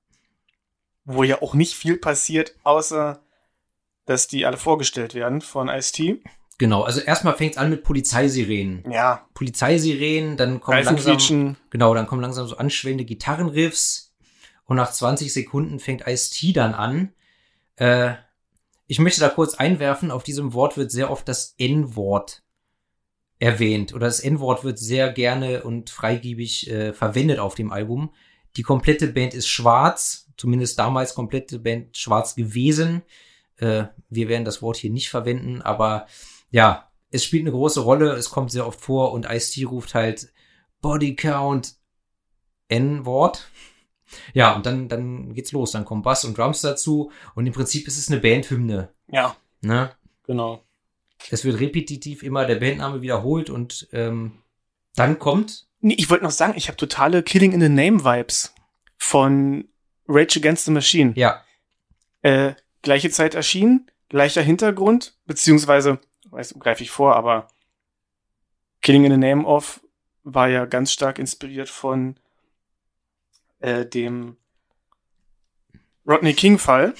Wo 1.04 1.24
ja 1.24 1.42
auch 1.42 1.54
nicht 1.54 1.74
viel 1.74 1.96
passiert, 1.96 2.54
außer 2.62 3.22
dass 4.04 4.28
die 4.28 4.46
alle 4.46 4.56
vorgestellt 4.56 5.14
werden 5.14 5.40
von 5.40 5.68
Ice-T. 5.68 6.22
Genau, 6.60 6.82
also 6.82 7.00
erstmal 7.00 7.34
fängt 7.38 7.52
es 7.52 7.56
an 7.56 7.70
mit 7.70 7.84
Polizeisirenen. 7.84 8.84
Ja. 8.92 9.26
Polizeisirenen, 9.32 10.36
dann 10.36 10.60
kommen 10.60 10.84
langsam, 10.84 11.56
genau, 11.70 11.94
dann 11.94 12.06
kommen 12.06 12.20
langsam 12.20 12.46
so 12.46 12.58
anschwellende 12.58 13.06
Gitarrenriffs 13.06 14.14
und 14.66 14.76
nach 14.76 14.92
20 14.92 15.32
Sekunden 15.32 15.78
fängt 15.78 16.06
Ice-T 16.06 16.52
dann 16.52 16.74
an. 16.74 17.14
Äh, 17.76 18.12
ich 18.86 18.98
möchte 18.98 19.22
da 19.22 19.30
kurz 19.30 19.54
einwerfen, 19.54 20.10
auf 20.10 20.22
diesem 20.22 20.52
Wort 20.52 20.76
wird 20.76 20.90
sehr 20.90 21.10
oft 21.10 21.26
das 21.28 21.54
N-Wort 21.56 22.42
erwähnt 23.38 23.94
oder 23.94 24.04
das 24.04 24.20
N-Wort 24.20 24.62
wird 24.62 24.78
sehr 24.78 25.10
gerne 25.10 25.62
und 25.62 25.88
freigiebig 25.88 26.70
äh, 26.70 26.92
verwendet 26.92 27.38
auf 27.38 27.54
dem 27.54 27.72
Album. 27.72 28.12
Die 28.58 28.62
komplette 28.62 29.06
Band 29.06 29.32
ist 29.32 29.48
schwarz, 29.48 30.28
zumindest 30.36 30.78
damals 30.78 31.14
komplette 31.14 31.58
Band 31.58 31.96
schwarz 31.96 32.34
gewesen. 32.34 33.00
Äh, 33.56 33.84
wir 34.10 34.28
werden 34.28 34.44
das 34.44 34.60
Wort 34.60 34.76
hier 34.76 34.90
nicht 34.90 35.08
verwenden, 35.08 35.62
aber 35.62 36.06
ja, 36.50 36.90
es 37.10 37.24
spielt 37.24 37.42
eine 37.42 37.50
große 37.52 37.80
Rolle, 37.80 38.12
es 38.12 38.30
kommt 38.30 38.50
sehr 38.52 38.66
oft 38.66 38.80
vor 38.80 39.12
und 39.12 39.26
Ice-T 39.28 39.64
ruft 39.64 39.94
halt 39.94 40.32
Body 40.80 41.16
Count 41.16 41.74
N-Wort. 42.68 43.48
Ja, 44.32 44.54
und 44.54 44.66
dann, 44.66 44.88
dann 44.88 45.34
geht's 45.34 45.52
los. 45.52 45.72
Dann 45.72 45.84
kommen 45.84 46.02
Bass 46.02 46.24
und 46.24 46.36
Drums 46.36 46.60
dazu 46.62 47.10
und 47.34 47.46
im 47.46 47.52
Prinzip 47.52 47.86
ist 47.86 47.98
es 47.98 48.10
eine 48.10 48.20
Bandhymne. 48.20 48.92
Ja, 49.08 49.36
Ne? 49.62 49.90
genau. 50.24 50.64
Es 51.30 51.44
wird 51.44 51.60
repetitiv 51.60 52.22
immer 52.22 52.46
der 52.46 52.56
Bandname 52.56 53.02
wiederholt 53.02 53.50
und 53.50 53.88
ähm, 53.92 54.42
dann 54.96 55.18
kommt, 55.18 55.66
Nee, 55.82 55.94
ich 55.98 56.08
wollte 56.10 56.24
noch 56.24 56.30
sagen, 56.30 56.54
ich 56.56 56.68
habe 56.68 56.76
totale 56.76 57.22
Killing 57.22 57.52
in 57.52 57.60
the 57.60 57.68
Name 57.68 58.04
Vibes 58.04 58.54
von 58.96 59.68
Rage 60.08 60.38
Against 60.38 60.64
the 60.66 60.70
Machine. 60.72 61.12
ja, 61.16 61.42
Äh, 62.22 62.54
gleiche 62.82 63.10
Zeit 63.10 63.34
erschienen, 63.34 63.90
gleicher 64.08 64.42
Hintergrund, 64.42 65.18
beziehungsweise, 65.26 65.98
weiß, 66.30 66.54
greife 66.58 66.82
ich 66.82 66.90
vor, 66.90 67.16
aber 67.16 67.48
Killing 68.82 69.04
in 69.04 69.12
the 69.12 69.18
Name 69.18 69.44
of 69.44 69.80
war 70.22 70.48
ja 70.48 70.64
ganz 70.66 70.92
stark 70.92 71.18
inspiriert 71.18 71.68
von 71.68 72.18
äh, 73.58 73.84
dem 73.86 74.36
Rodney 76.06 76.34
King 76.34 76.58
Fall. 76.58 76.94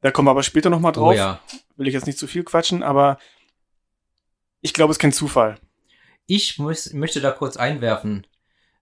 Da 0.00 0.10
kommen 0.10 0.26
wir 0.26 0.30
aber 0.30 0.42
später 0.42 0.70
noch 0.70 0.80
mal 0.80 0.92
drauf. 0.92 1.08
oh 1.08 1.12
ja. 1.12 1.40
Will 1.76 1.88
ich 1.88 1.94
jetzt 1.94 2.06
nicht 2.06 2.18
zu 2.18 2.26
viel 2.26 2.44
quatschen, 2.44 2.82
aber 2.82 3.18
ich 4.60 4.72
glaube, 4.72 4.90
es 4.90 4.96
ist 4.96 5.00
kein 5.02 5.12
Zufall. 5.12 5.58
Ich 6.26 6.58
muss, 6.58 6.92
möchte 6.92 7.20
da 7.20 7.30
kurz 7.30 7.56
einwerfen. 7.56 8.26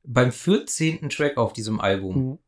Beim 0.04 0.32
14. 0.32 1.08
Track 1.10 1.36
auf 1.36 1.52
diesem 1.52 1.80
Album, 1.80 2.16
Mhm. 2.16 2.38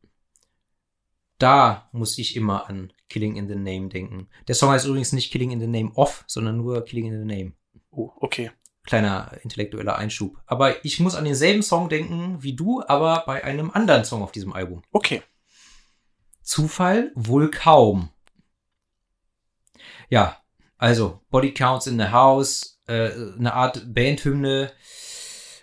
da 1.37 1.89
muss 1.91 2.17
ich 2.17 2.35
immer 2.35 2.67
an 2.69 2.93
Killing 3.09 3.35
in 3.35 3.47
the 3.47 3.55
Name 3.55 3.89
denken. 3.89 4.27
Der 4.47 4.55
Song 4.55 4.69
heißt 4.69 4.85
übrigens 4.85 5.13
nicht 5.13 5.31
Killing 5.31 5.51
in 5.51 5.59
the 5.59 5.67
Name 5.67 5.91
of, 5.95 6.23
sondern 6.27 6.57
nur 6.57 6.83
Killing 6.85 7.07
in 7.07 7.19
the 7.19 7.35
Name. 7.35 7.53
Oh, 7.91 8.11
okay. 8.17 8.51
Kleiner 8.83 9.31
intellektueller 9.43 9.97
Einschub. 9.97 10.37
Aber 10.45 10.83
ich 10.85 10.99
muss 10.99 11.15
an 11.15 11.25
denselben 11.25 11.61
Song 11.61 11.89
denken 11.89 12.41
wie 12.41 12.55
du, 12.55 12.83
aber 12.87 13.23
bei 13.25 13.43
einem 13.43 13.71
anderen 13.71 14.05
Song 14.05 14.21
auf 14.21 14.31
diesem 14.31 14.53
Album. 14.53 14.81
Okay. 14.91 15.21
Zufall 16.41 17.11
wohl 17.15 17.51
kaum. 17.51 18.09
Ja, 20.09 20.37
also 20.77 21.19
Body 21.29 21.53
Counts 21.53 21.87
in 21.87 21.99
the 21.99 22.09
House, 22.09 22.81
äh, 22.87 23.11
eine 23.37 23.53
Art 23.53 23.93
Bandhymne. 23.93 24.71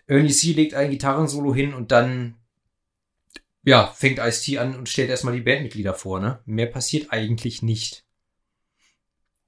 Ernie 0.06 0.32
C 0.32 0.52
legt 0.52 0.74
ein 0.74 0.90
Gitarrensolo 0.90 1.54
hin 1.54 1.72
und 1.72 1.92
dann 1.92 2.36
ja, 3.64 3.86
fängt 3.88 4.18
Ice-T 4.18 4.58
an 4.58 4.76
und 4.76 4.88
stellt 4.88 5.10
erstmal 5.10 5.34
die 5.34 5.40
Bandmitglieder 5.40 5.94
vor, 5.94 6.20
ne? 6.20 6.40
Mehr 6.44 6.66
passiert 6.66 7.12
eigentlich 7.12 7.62
nicht. 7.62 8.04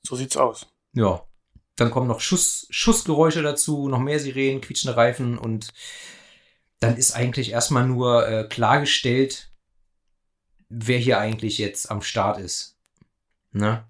So 0.03 0.17
sieht's 0.17 0.37
aus. 0.37 0.67
Ja. 0.93 1.27
Dann 1.77 1.91
kommen 1.91 2.07
noch 2.09 2.21
Schuss, 2.21 2.67
Schussgeräusche 2.71 3.43
dazu, 3.43 3.89
noch 3.89 3.99
mehr 3.99 4.19
Sirenen, 4.19 4.61
quietschende 4.63 4.97
Reifen 4.97 5.37
und 5.37 5.73
dann 6.81 6.97
ist 6.97 7.13
eigentlich 7.13 7.51
erstmal 7.53 7.87
nur 7.87 8.27
äh, 8.29 8.45
klargestellt, 8.49 9.53
wer 10.69 10.99
hier 10.99 11.19
eigentlich 11.19 11.59
jetzt 11.59 11.91
am 11.91 12.01
Start 12.03 12.39
ist. 12.39 12.79
Ne? 13.53 13.87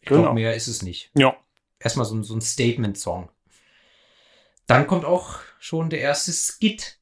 Ich 0.00 0.08
Genau. 0.08 0.22
glaube, 0.22 0.34
mehr 0.34 0.54
ist 0.54 0.66
es 0.68 0.82
nicht. 0.82 1.10
Ja. 1.14 1.36
Erstmal 1.78 2.04
so, 2.06 2.14
ein- 2.14 2.24
so 2.24 2.34
ein 2.34 2.40
Statement-Song. 2.42 3.30
Dann 4.66 4.86
kommt 4.86 5.04
auch 5.04 5.38
schon 5.58 5.90
der 5.90 6.00
erste 6.00 6.32
Skit. 6.32 6.99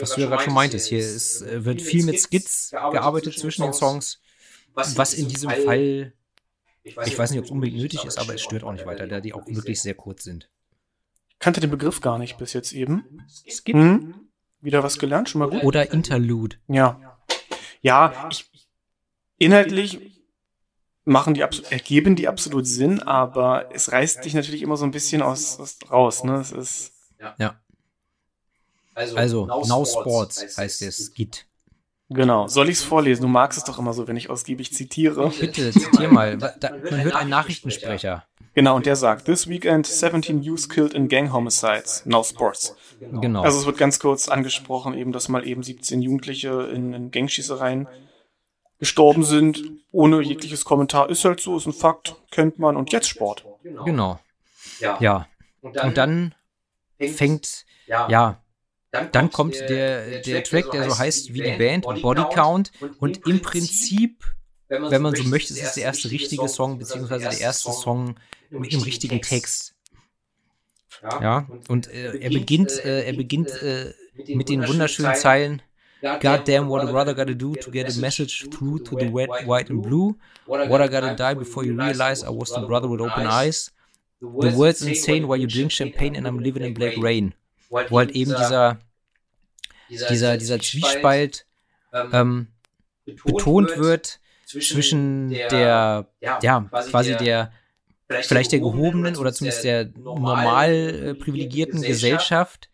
Was 0.00 0.14
du 0.14 0.20
ja 0.20 0.26
gerade 0.26 0.42
schon 0.42 0.54
meintest. 0.54 0.88
Hier 0.88 0.98
ist, 0.98 1.42
äh, 1.42 1.64
wird 1.64 1.80
viel 1.80 2.04
mit 2.04 2.20
Skits 2.20 2.70
gearbeitet 2.70 3.38
zwischen 3.38 3.62
den 3.62 3.72
Songs. 3.72 4.20
Was 4.74 5.14
in 5.14 5.28
diesem 5.28 5.50
Fall, 5.50 6.12
ich 6.82 7.18
weiß 7.18 7.30
nicht, 7.30 7.38
ob 7.38 7.46
es 7.46 7.50
unbedingt 7.50 7.78
nötig 7.78 8.04
ist, 8.04 8.18
aber 8.18 8.34
es 8.34 8.42
stört 8.42 8.64
auch 8.64 8.72
nicht 8.72 8.86
weiter, 8.86 9.06
da 9.06 9.20
die 9.20 9.32
auch 9.32 9.46
wirklich 9.46 9.80
sehr 9.80 9.94
kurz 9.94 10.24
sind. 10.24 10.50
Kannte 11.38 11.60
den 11.60 11.70
Begriff 11.70 12.00
gar 12.00 12.18
nicht 12.18 12.38
bis 12.38 12.52
jetzt 12.52 12.72
eben. 12.72 13.22
Skit 13.48 13.74
Hm? 13.74 14.14
Wieder 14.60 14.82
was 14.82 14.98
gelernt, 14.98 15.28
schon 15.28 15.40
mal 15.40 15.50
gut. 15.50 15.62
oder 15.62 15.92
Interlude. 15.92 16.56
Ja. 16.66 17.18
Ja, 17.82 18.28
ich, 18.30 18.50
inhaltlich 19.38 20.00
machen 21.04 21.34
die 21.34 21.40
ergeben 21.40 22.16
die 22.16 22.26
absolut 22.26 22.66
Sinn, 22.66 23.00
aber 23.00 23.70
es 23.72 23.92
reißt 23.92 24.24
dich 24.24 24.34
natürlich 24.34 24.62
immer 24.62 24.76
so 24.76 24.84
ein 24.84 24.90
bisschen 24.90 25.22
aus, 25.22 25.60
aus 25.60 25.78
raus, 25.90 26.24
ne? 26.24 26.40
Es 26.40 26.52
ist 26.52 26.92
Ja. 27.38 27.60
Also, 28.96 29.46
Now 29.46 29.84
Sports 29.84 30.56
heißt 30.56 30.80
der 30.80 30.90
Skit. 30.90 31.46
genau. 32.08 32.48
Soll 32.48 32.70
ich 32.70 32.78
es 32.78 32.82
vorlesen? 32.82 33.22
Du 33.22 33.28
magst 33.28 33.58
es 33.58 33.64
doch 33.64 33.78
immer 33.78 33.92
so, 33.92 34.08
wenn 34.08 34.16
ich 34.16 34.30
ausgiebig 34.30 34.72
zitiere. 34.72 35.30
Bitte, 35.38 35.70
zitier 35.70 36.08
mal. 36.08 36.38
Da, 36.38 36.70
man 36.70 37.04
hört 37.04 37.14
einen 37.14 37.30
Nachrichtensprecher. 37.30 38.24
Genau, 38.54 38.74
und 38.74 38.86
der 38.86 38.96
sagt: 38.96 39.26
This 39.26 39.48
weekend 39.48 39.86
17 39.86 40.42
youths 40.42 40.68
killed 40.70 40.94
in 40.94 41.08
gang 41.08 41.30
homicides. 41.30 42.06
Now 42.06 42.24
Sports. 42.24 42.74
Genau. 43.00 43.42
Also 43.42 43.60
es 43.60 43.66
wird 43.66 43.76
ganz 43.76 43.98
kurz 43.98 44.28
angesprochen, 44.28 44.94
eben, 44.94 45.12
dass 45.12 45.28
mal 45.28 45.46
eben 45.46 45.62
17 45.62 46.00
Jugendliche 46.00 46.62
in, 46.72 46.94
in 46.94 47.10
Gangschießereien 47.10 47.86
gestorben 48.78 49.24
sind, 49.24 49.62
ohne 49.92 50.22
jegliches 50.22 50.64
Kommentar. 50.64 51.10
Ist 51.10 51.24
halt 51.26 51.40
so, 51.40 51.58
ist 51.58 51.66
ein 51.66 51.74
Fakt, 51.74 52.16
kennt 52.30 52.58
man 52.58 52.76
und 52.76 52.92
jetzt 52.92 53.08
Sport. 53.08 53.44
Genau. 53.62 54.18
Ja. 54.80 55.26
Und 55.60 55.96
dann 55.98 56.34
fängt, 56.98 57.66
ja, 57.86 58.40
dann 58.90 59.30
kommt 59.30 59.54
der, 59.54 60.20
der 60.20 60.44
Track, 60.44 60.70
der 60.70 60.88
so 60.88 60.98
heißt 60.98 61.34
wie 61.34 61.42
die 61.42 61.56
Band, 61.56 61.84
Body 61.84 62.24
Count. 62.34 62.72
Und 62.98 63.26
im 63.26 63.40
Prinzip, 63.40 64.24
wenn 64.68 65.02
man 65.02 65.14
so 65.14 65.24
möchte, 65.24 65.52
ist 65.52 65.62
es 65.62 65.74
der 65.74 65.84
erste 65.84 66.10
richtige 66.10 66.48
Song, 66.48 66.78
beziehungsweise 66.78 67.28
der 67.28 67.40
erste 67.40 67.72
Song 67.72 68.16
mit 68.50 68.72
dem 68.72 68.82
richtigen 68.82 69.20
Text. 69.22 69.74
Ja, 71.02 71.46
und 71.68 71.88
äh, 71.88 72.16
er 72.18 72.30
beginnt, 72.30 72.72
äh, 72.84 73.04
er 73.04 73.12
beginnt 73.12 73.50
äh, 73.62 73.92
mit 74.28 74.48
den 74.48 74.66
wunderschönen 74.66 75.14
Zeilen. 75.14 75.62
God 76.00 76.46
damn, 76.46 76.68
what 76.68 76.82
a 76.82 76.90
brother 76.90 77.14
gotta 77.14 77.34
do 77.34 77.54
to 77.54 77.70
get 77.70 77.88
a 77.88 78.00
message 78.00 78.48
through 78.50 78.78
to 78.84 78.96
the 78.98 79.06
red, 79.06 79.28
white 79.46 79.70
and 79.70 79.82
blue. 79.82 80.14
What 80.46 80.80
I 80.80 80.88
gotta 80.88 81.14
die 81.14 81.34
before 81.34 81.64
you 81.64 81.74
realize 81.74 82.24
I 82.24 82.30
was 82.30 82.50
the 82.50 82.60
brother 82.60 82.88
with 82.88 83.00
open 83.00 83.26
eyes. 83.26 83.72
The 84.20 84.52
world's 84.56 84.82
insane 84.82 85.26
while 85.26 85.36
you 85.38 85.46
drink 85.46 85.70
champagne 85.70 86.16
and 86.16 86.26
I'm 86.26 86.38
living 86.38 86.62
in 86.62 86.74
black 86.74 86.96
rain. 86.96 87.34
Wo 87.68 87.98
halt 87.98 88.10
eben 88.12 88.34
dieser, 88.36 88.78
dieser, 89.88 90.36
dieser 90.36 90.60
Zwiespalt 90.60 91.46
ähm, 91.92 92.48
betont 93.04 93.76
wird 93.76 94.20
zwischen 94.46 95.30
der, 95.30 96.08
ja, 96.20 96.60
quasi 96.70 97.16
der, 97.16 97.52
vielleicht 98.22 98.52
der 98.52 98.60
gehobenen 98.60 99.16
oder 99.16 99.32
zumindest 99.32 99.64
der 99.64 99.86
normal 99.96 100.72
äh, 100.72 101.14
privilegierten 101.14 101.82
Gesellschaft, 101.82 102.70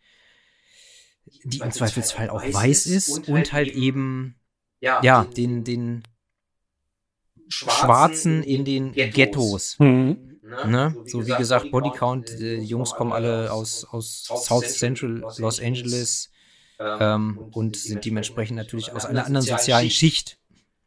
die 1.43 1.59
im 1.59 1.71
Zweifelsfall 1.71 2.29
auch 2.29 2.43
weiß 2.43 2.85
ist 2.85 3.27
und 3.27 3.53
halt 3.53 3.69
eben, 3.69 4.35
ja, 4.79 5.23
den, 5.25 5.63
den 5.63 6.03
Schwarzen 7.47 8.43
in 8.43 8.65
den 8.65 8.93
Ghettos. 8.93 9.77
Mhm. 9.79 10.32
Ne? 10.65 10.95
So 11.05 11.25
wie 11.25 11.35
gesagt, 11.35 11.71
Bodycount, 11.71 12.39
die 12.39 12.63
Jungs 12.63 12.91
kommen 12.91 13.11
alle 13.11 13.51
aus, 13.51 13.85
aus 13.85 14.23
South 14.23 14.77
Central 14.77 15.23
Los 15.37 15.59
Angeles 15.59 16.29
ähm, 16.79 17.37
und 17.51 17.75
sind 17.75 18.05
dementsprechend 18.05 18.57
natürlich 18.57 18.93
aus 18.93 19.05
einer 19.05 19.25
anderen 19.25 19.45
sozialen 19.45 19.89
Schicht. 19.89 20.37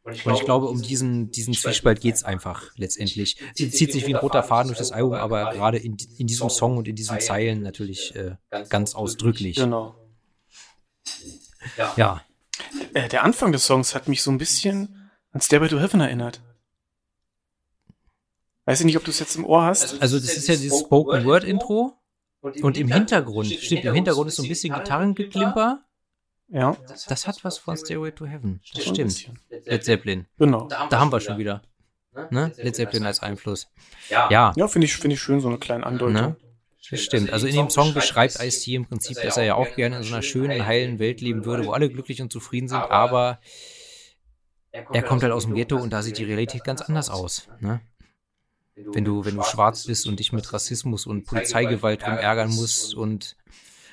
Und 0.03 0.13
ich 0.13 0.45
glaube, 0.45 0.67
um 0.67 0.81
diesen, 0.81 1.31
diesen 1.31 1.53
Zwiespalt 1.53 1.99
geht's 1.99 2.23
einfach 2.23 2.71
letztendlich. 2.77 3.37
Sie 3.55 3.69
zieht 3.69 3.91
sich 3.91 4.07
wie 4.07 4.15
ein 4.15 4.21
roter 4.21 4.41
Faden 4.41 4.69
durch 4.69 4.77
das 4.77 4.93
Album, 4.93 5.13
aber 5.13 5.51
gerade 5.51 5.77
in, 5.77 5.97
in 6.17 6.27
diesem 6.27 6.49
Song 6.49 6.77
und 6.77 6.87
in 6.87 6.95
diesen 6.95 7.19
Zeilen 7.19 7.61
natürlich 7.61 8.15
äh, 8.15 8.35
ganz 8.69 8.95
ausdrücklich. 8.95 9.57
Genau. 9.57 9.95
Ja. 11.97 12.21
Äh, 12.93 13.09
der 13.09 13.23
Anfang 13.23 13.51
des 13.51 13.65
Songs 13.65 13.95
hat 13.95 14.07
mich 14.07 14.21
so 14.21 14.31
ein 14.31 14.37
bisschen 14.37 15.11
an 15.31 15.41
Stairway 15.41 15.67
to 15.67 15.79
Heaven 15.79 15.99
erinnert. 15.99 16.41
Weiß 18.67 18.81
ich 18.81 18.85
nicht, 18.85 18.97
ob 18.97 19.05
du 19.05 19.11
es 19.11 19.19
jetzt 19.19 19.37
im 19.37 19.45
Ohr 19.45 19.63
hast. 19.63 20.01
Also 20.01 20.19
das 20.19 20.35
ist 20.35 20.47
ja 20.49 20.55
dieses 20.55 20.81
Spoken 20.81 21.23
Word 21.25 21.45
Intro. 21.45 21.93
Und 22.41 22.77
im 22.77 22.89
Hintergrund, 22.91 23.47
stimmt, 23.47 23.85
im 23.85 23.93
Hintergrund 23.93 24.27
ist 24.27 24.35
so 24.35 24.43
ein 24.43 24.49
bisschen 24.49 24.73
Gitarrengeklimper. 24.73 25.83
Ja, 26.49 26.77
Das 27.07 27.27
hat 27.27 27.43
was 27.43 27.57
von 27.57 27.75
Stairway 27.77 28.11
to 28.11 28.25
Heaven. 28.25 28.61
Das 28.75 28.83
stimmt. 28.85 29.31
Led 29.65 29.83
Zeppelin. 29.83 30.27
genau. 30.37 30.67
Da 30.67 30.99
haben 30.99 31.11
wir 31.11 31.19
schon 31.21 31.37
wieder. 31.37 31.61
Ne? 32.29 32.51
Led 32.57 32.75
Zeppelin 32.75 33.05
als 33.05 33.21
Einfluss. 33.21 33.69
Ja, 34.09 34.53
Ja, 34.55 34.67
finde 34.67 34.85
ich, 34.85 34.95
finde 34.97 35.15
ich 35.15 35.21
schön, 35.21 35.39
so 35.39 35.47
eine 35.47 35.57
kleine 35.59 35.85
Andeutung. 35.85 36.13
ne? 36.13 36.35
Das 36.89 37.01
stimmt. 37.01 37.31
Also 37.33 37.47
in 37.47 37.55
dem 37.55 37.69
Song 37.69 37.93
beschreibt 37.93 38.35
Ice-T 38.41 38.75
im 38.75 38.85
Prinzip, 38.85 39.21
dass 39.21 39.37
er 39.37 39.43
ja 39.43 39.55
auch 39.55 39.75
gerne 39.75 39.97
in 39.97 40.03
so 40.03 40.13
einer 40.13 40.21
schönen, 40.23 40.65
heilen 40.65 40.99
Welt 40.99 41.21
leben 41.21 41.45
würde, 41.45 41.65
wo 41.65 41.71
alle 41.71 41.89
glücklich 41.89 42.21
und 42.21 42.31
zufrieden 42.33 42.67
sind, 42.67 42.79
aber 42.79 43.39
er 44.71 45.03
kommt 45.03 45.23
halt 45.23 45.31
aus 45.33 45.43
dem 45.43 45.53
Ghetto 45.55 45.77
und 45.77 45.91
da 45.91 46.01
sieht 46.01 46.17
die 46.17 46.23
Realität 46.25 46.63
ganz 46.65 46.81
anders 46.81 47.09
aus. 47.09 47.47
Ne? 47.59 47.81
Wenn 48.79 49.03
du, 49.03 49.25
wenn 49.25 49.35
du 49.35 49.43
schwarz 49.43 49.85
bist 49.85 50.05
und 50.05 50.19
dich 50.19 50.31
mit 50.33 50.53
Rassismus 50.53 51.07
und 51.07 51.25
Polizeigewalt 51.25 52.05
rumärgern 52.05 52.53
musst 52.53 52.93
und 52.93 53.35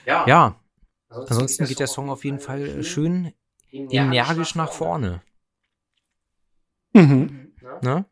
ja, 0.04 0.60
ansonsten 1.08 1.64
geht 1.64 1.80
der 1.80 1.86
Song 1.86 2.10
auf 2.10 2.24
jeden 2.24 2.38
Fall 2.38 2.66
äh, 2.66 2.84
schön 2.84 3.32
energisch 3.70 4.54
nach 4.54 4.72
vorne. 4.72 5.22
Mhm. 6.92 7.54
Ne? 7.80 8.04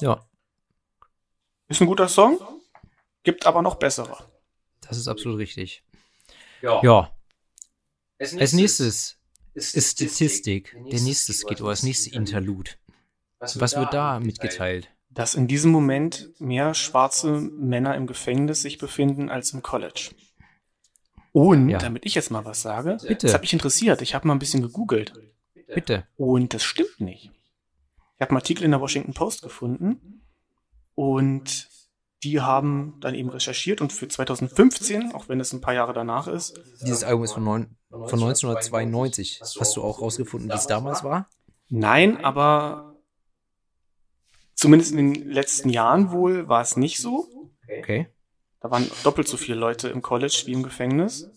Ja, 0.00 0.24
Ist 1.66 1.80
ein 1.80 1.88
guter 1.88 2.08
Song, 2.08 2.38
gibt 3.24 3.46
aber 3.46 3.62
noch 3.62 3.74
bessere. 3.74 4.16
das 4.80 4.96
ist 4.96 5.08
absolut 5.08 5.38
richtig. 5.38 5.82
Ja, 6.60 7.12
als 8.20 8.52
nächstes 8.52 9.18
ist 9.54 9.90
Statistik. 9.90 10.76
Der 10.90 11.00
nächste 11.00 11.32
Skit 11.32 11.60
oder 11.60 11.70
das 11.70 11.82
nächste 11.82 12.10
Interlude. 12.10 12.70
Was 13.56 13.76
wird 13.76 13.92
da 13.92 14.20
mitgeteilt? 14.20 14.88
Dass 15.10 15.34
in 15.34 15.46
diesem 15.48 15.70
Moment 15.72 16.30
mehr 16.38 16.72
schwarze 16.74 17.32
Männer 17.40 17.94
im 17.96 18.06
Gefängnis 18.06 18.62
sich 18.62 18.78
befinden 18.78 19.28
als 19.28 19.52
im 19.52 19.62
College. 19.62 20.10
Und, 21.32 21.68
Ja. 21.68 21.78
damit 21.78 22.04
ich 22.06 22.14
jetzt 22.14 22.30
mal 22.30 22.44
was 22.44 22.62
sage, 22.62 22.98
Bitte. 23.06 23.26
das 23.26 23.34
hat 23.34 23.40
mich 23.42 23.52
interessiert. 23.52 24.02
Ich 24.02 24.14
habe 24.14 24.26
mal 24.28 24.34
ein 24.34 24.38
bisschen 24.38 24.62
gegoogelt. 24.62 25.12
Bitte. 25.74 26.06
Und 26.16 26.52
das 26.54 26.62
stimmt 26.62 27.00
nicht. 27.00 27.30
Ich 28.16 28.20
habe 28.20 28.30
einen 28.30 28.36
Artikel 28.36 28.64
in 28.64 28.70
der 28.70 28.80
Washington 28.80 29.14
Post 29.14 29.42
gefunden 29.42 30.22
und 30.94 31.68
die 32.22 32.40
haben 32.40 32.98
dann 33.00 33.14
eben 33.14 33.30
recherchiert 33.30 33.80
und 33.80 33.92
für 33.92 34.06
2015, 34.06 35.12
auch 35.12 35.28
wenn 35.28 35.40
es 35.40 35.52
ein 35.52 35.60
paar 35.60 35.74
Jahre 35.74 35.92
danach 35.92 36.28
ist, 36.28 36.54
Dieses 36.86 37.02
Album 37.02 37.24
ist 37.24 37.32
von, 37.32 37.42
neun, 37.42 37.76
von 37.90 38.20
1992. 38.20 39.40
Hast 39.40 39.76
du 39.76 39.82
auch 39.82 40.00
rausgefunden, 40.00 40.48
wie 40.50 40.54
es 40.54 40.66
damals 40.66 41.02
war? 41.02 41.28
nein, 41.68 42.22
aber 42.24 42.91
zumindest 44.62 44.92
in 44.92 45.12
den 45.12 45.28
letzten 45.28 45.70
Jahren 45.70 46.12
wohl 46.12 46.48
war 46.48 46.62
es 46.62 46.76
nicht 46.76 47.00
so. 47.00 47.28
Okay. 47.80 48.06
Da 48.60 48.70
waren 48.70 48.88
doppelt 49.02 49.26
so 49.26 49.36
viele 49.36 49.58
Leute 49.58 49.88
im 49.88 50.02
College 50.02 50.44
wie 50.46 50.52
im 50.52 50.62
Gefängnis. 50.62 51.28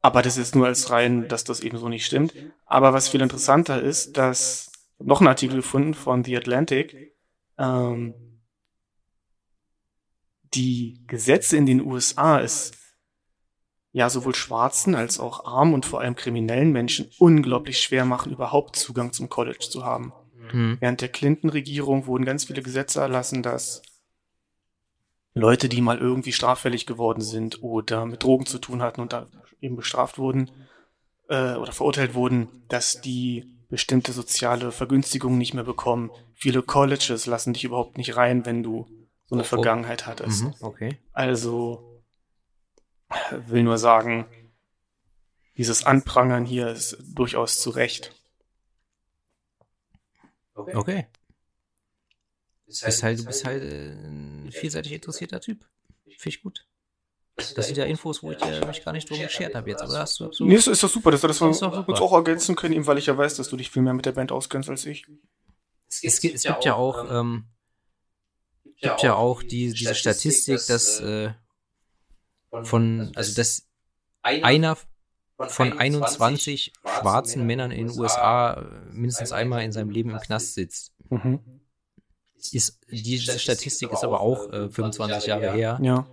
Aber 0.00 0.22
das 0.22 0.36
ist 0.36 0.54
nur 0.54 0.68
als 0.68 0.90
rein, 0.90 1.26
dass 1.26 1.42
das 1.42 1.58
eben 1.58 1.76
so 1.76 1.88
nicht 1.88 2.06
stimmt. 2.06 2.34
Aber 2.66 2.92
was 2.92 3.08
viel 3.08 3.20
interessanter 3.20 3.82
ist, 3.82 4.16
dass 4.16 4.70
noch 5.00 5.20
einen 5.20 5.26
Artikel 5.26 5.56
gefunden 5.56 5.94
von 5.94 6.22
The 6.22 6.36
Atlantic. 6.36 7.16
Ähm, 7.58 8.14
die 10.54 11.02
Gesetze 11.08 11.56
in 11.56 11.66
den 11.66 11.84
USA 11.84 12.38
ist 12.38 12.76
ja 13.90 14.08
sowohl 14.08 14.36
schwarzen 14.36 14.94
als 14.94 15.18
auch 15.18 15.44
armen 15.44 15.74
und 15.74 15.84
vor 15.84 16.00
allem 16.00 16.14
kriminellen 16.14 16.70
Menschen 16.70 17.10
unglaublich 17.18 17.80
schwer 17.80 18.04
machen, 18.04 18.30
überhaupt 18.30 18.76
Zugang 18.76 19.12
zum 19.12 19.28
College 19.28 19.66
zu 19.68 19.84
haben. 19.84 20.12
Hm. 20.52 20.76
Während 20.80 21.00
der 21.00 21.08
Clinton-Regierung 21.08 22.06
wurden 22.06 22.24
ganz 22.24 22.44
viele 22.44 22.62
Gesetze 22.62 23.00
erlassen, 23.00 23.42
dass 23.42 23.82
Leute, 25.34 25.68
die 25.68 25.80
mal 25.80 25.98
irgendwie 25.98 26.32
straffällig 26.32 26.86
geworden 26.86 27.20
sind 27.20 27.62
oder 27.62 28.06
mit 28.06 28.22
Drogen 28.22 28.46
zu 28.46 28.58
tun 28.58 28.82
hatten 28.82 29.00
und 29.00 29.12
da 29.12 29.28
eben 29.60 29.76
bestraft 29.76 30.18
wurden 30.18 30.50
äh, 31.28 31.54
oder 31.54 31.72
verurteilt 31.72 32.14
wurden, 32.14 32.48
dass 32.68 33.00
die 33.00 33.54
bestimmte 33.68 34.12
soziale 34.12 34.72
Vergünstigungen 34.72 35.38
nicht 35.38 35.54
mehr 35.54 35.64
bekommen. 35.64 36.10
Viele 36.34 36.62
Colleges 36.62 37.26
lassen 37.26 37.52
dich 37.52 37.64
überhaupt 37.64 37.98
nicht 37.98 38.16
rein, 38.16 38.46
wenn 38.46 38.62
du 38.62 38.86
so 39.26 39.34
eine 39.34 39.42
Oh, 39.42 39.44
oh. 39.44 39.48
Vergangenheit 39.48 40.06
hattest. 40.06 40.44
Mhm. 40.44 40.54
Okay. 40.60 40.98
Also 41.12 42.02
will 43.46 43.62
nur 43.62 43.78
sagen, 43.78 44.26
dieses 45.56 45.84
Anprangern 45.84 46.44
hier 46.44 46.68
ist 46.68 46.96
durchaus 47.14 47.60
zu 47.60 47.70
Recht. 47.70 48.14
Okay. 50.58 51.06
Bist 52.66 53.02
halt, 53.02 53.18
du 53.18 53.24
bist 53.24 53.44
halt 53.44 53.62
äh, 53.62 53.92
ein 53.92 54.50
vielseitig 54.52 54.92
interessierter 54.92 55.40
Typ. 55.40 55.66
Finde 56.04 56.28
ich 56.28 56.42
gut. 56.42 56.66
Das 57.54 57.66
sind 57.66 57.76
ja 57.78 57.84
Infos, 57.84 58.22
wo 58.22 58.32
ich 58.32 58.42
äh, 58.42 58.66
mich 58.66 58.84
gar 58.84 58.92
nicht 58.92 59.08
drum 59.08 59.18
geschert 59.18 59.54
habe 59.54 59.70
jetzt. 59.70 59.82
Aber 59.82 59.92
da 59.92 60.00
hast 60.00 60.18
du 60.18 60.26
absolut. 60.26 60.50
Nee, 60.50 60.56
ist, 60.56 60.66
ist 60.66 60.82
doch 60.82 60.88
super, 60.88 61.10
dass 61.12 61.22
wir 61.22 61.28
das 61.28 61.40
uns 61.40 61.62
auch 61.62 62.12
ergänzen 62.12 62.56
können, 62.56 62.74
eben 62.74 62.86
weil 62.86 62.98
ich 62.98 63.06
ja 63.06 63.16
weiß, 63.16 63.36
dass 63.36 63.48
du 63.48 63.56
dich 63.56 63.70
viel 63.70 63.82
mehr 63.82 63.94
mit 63.94 64.06
der 64.06 64.12
Band 64.12 64.32
auskennst 64.32 64.68
als 64.68 64.84
ich. 64.86 65.06
Es 65.88 66.20
gibt, 66.20 66.34
es 66.34 66.42
gibt 66.42 66.64
ja 66.64 66.74
auch, 66.74 67.10
ähm, 67.10 67.46
gibt 68.80 69.02
ja 69.02 69.14
auch 69.14 69.42
die, 69.42 69.72
diese 69.72 69.94
Statistik, 69.94 70.60
dass 70.66 71.00
äh, 71.00 71.32
von, 72.64 73.12
also 73.14 73.34
dass 73.34 73.66
einer 74.22 74.76
von 75.46 75.78
21 75.78 76.72
schwarzen 76.84 77.46
Männern 77.46 77.70
in 77.70 77.88
den 77.88 77.98
USA 77.98 78.54
äh, 78.54 78.64
mindestens 78.92 79.32
einmal 79.32 79.62
in 79.62 79.72
seinem 79.72 79.90
Leben 79.90 80.10
im 80.10 80.18
Knast 80.18 80.54
sitzt. 80.54 80.92
Mhm. 81.10 81.40
Ist, 82.52 82.78
diese 82.90 83.38
Statistik 83.38 83.92
ist 83.92 84.04
aber 84.04 84.20
auch 84.20 84.52
äh, 84.52 84.68
25 84.68 85.26
Jahre 85.26 85.52
her. 85.52 85.78
Ja. 85.82 86.06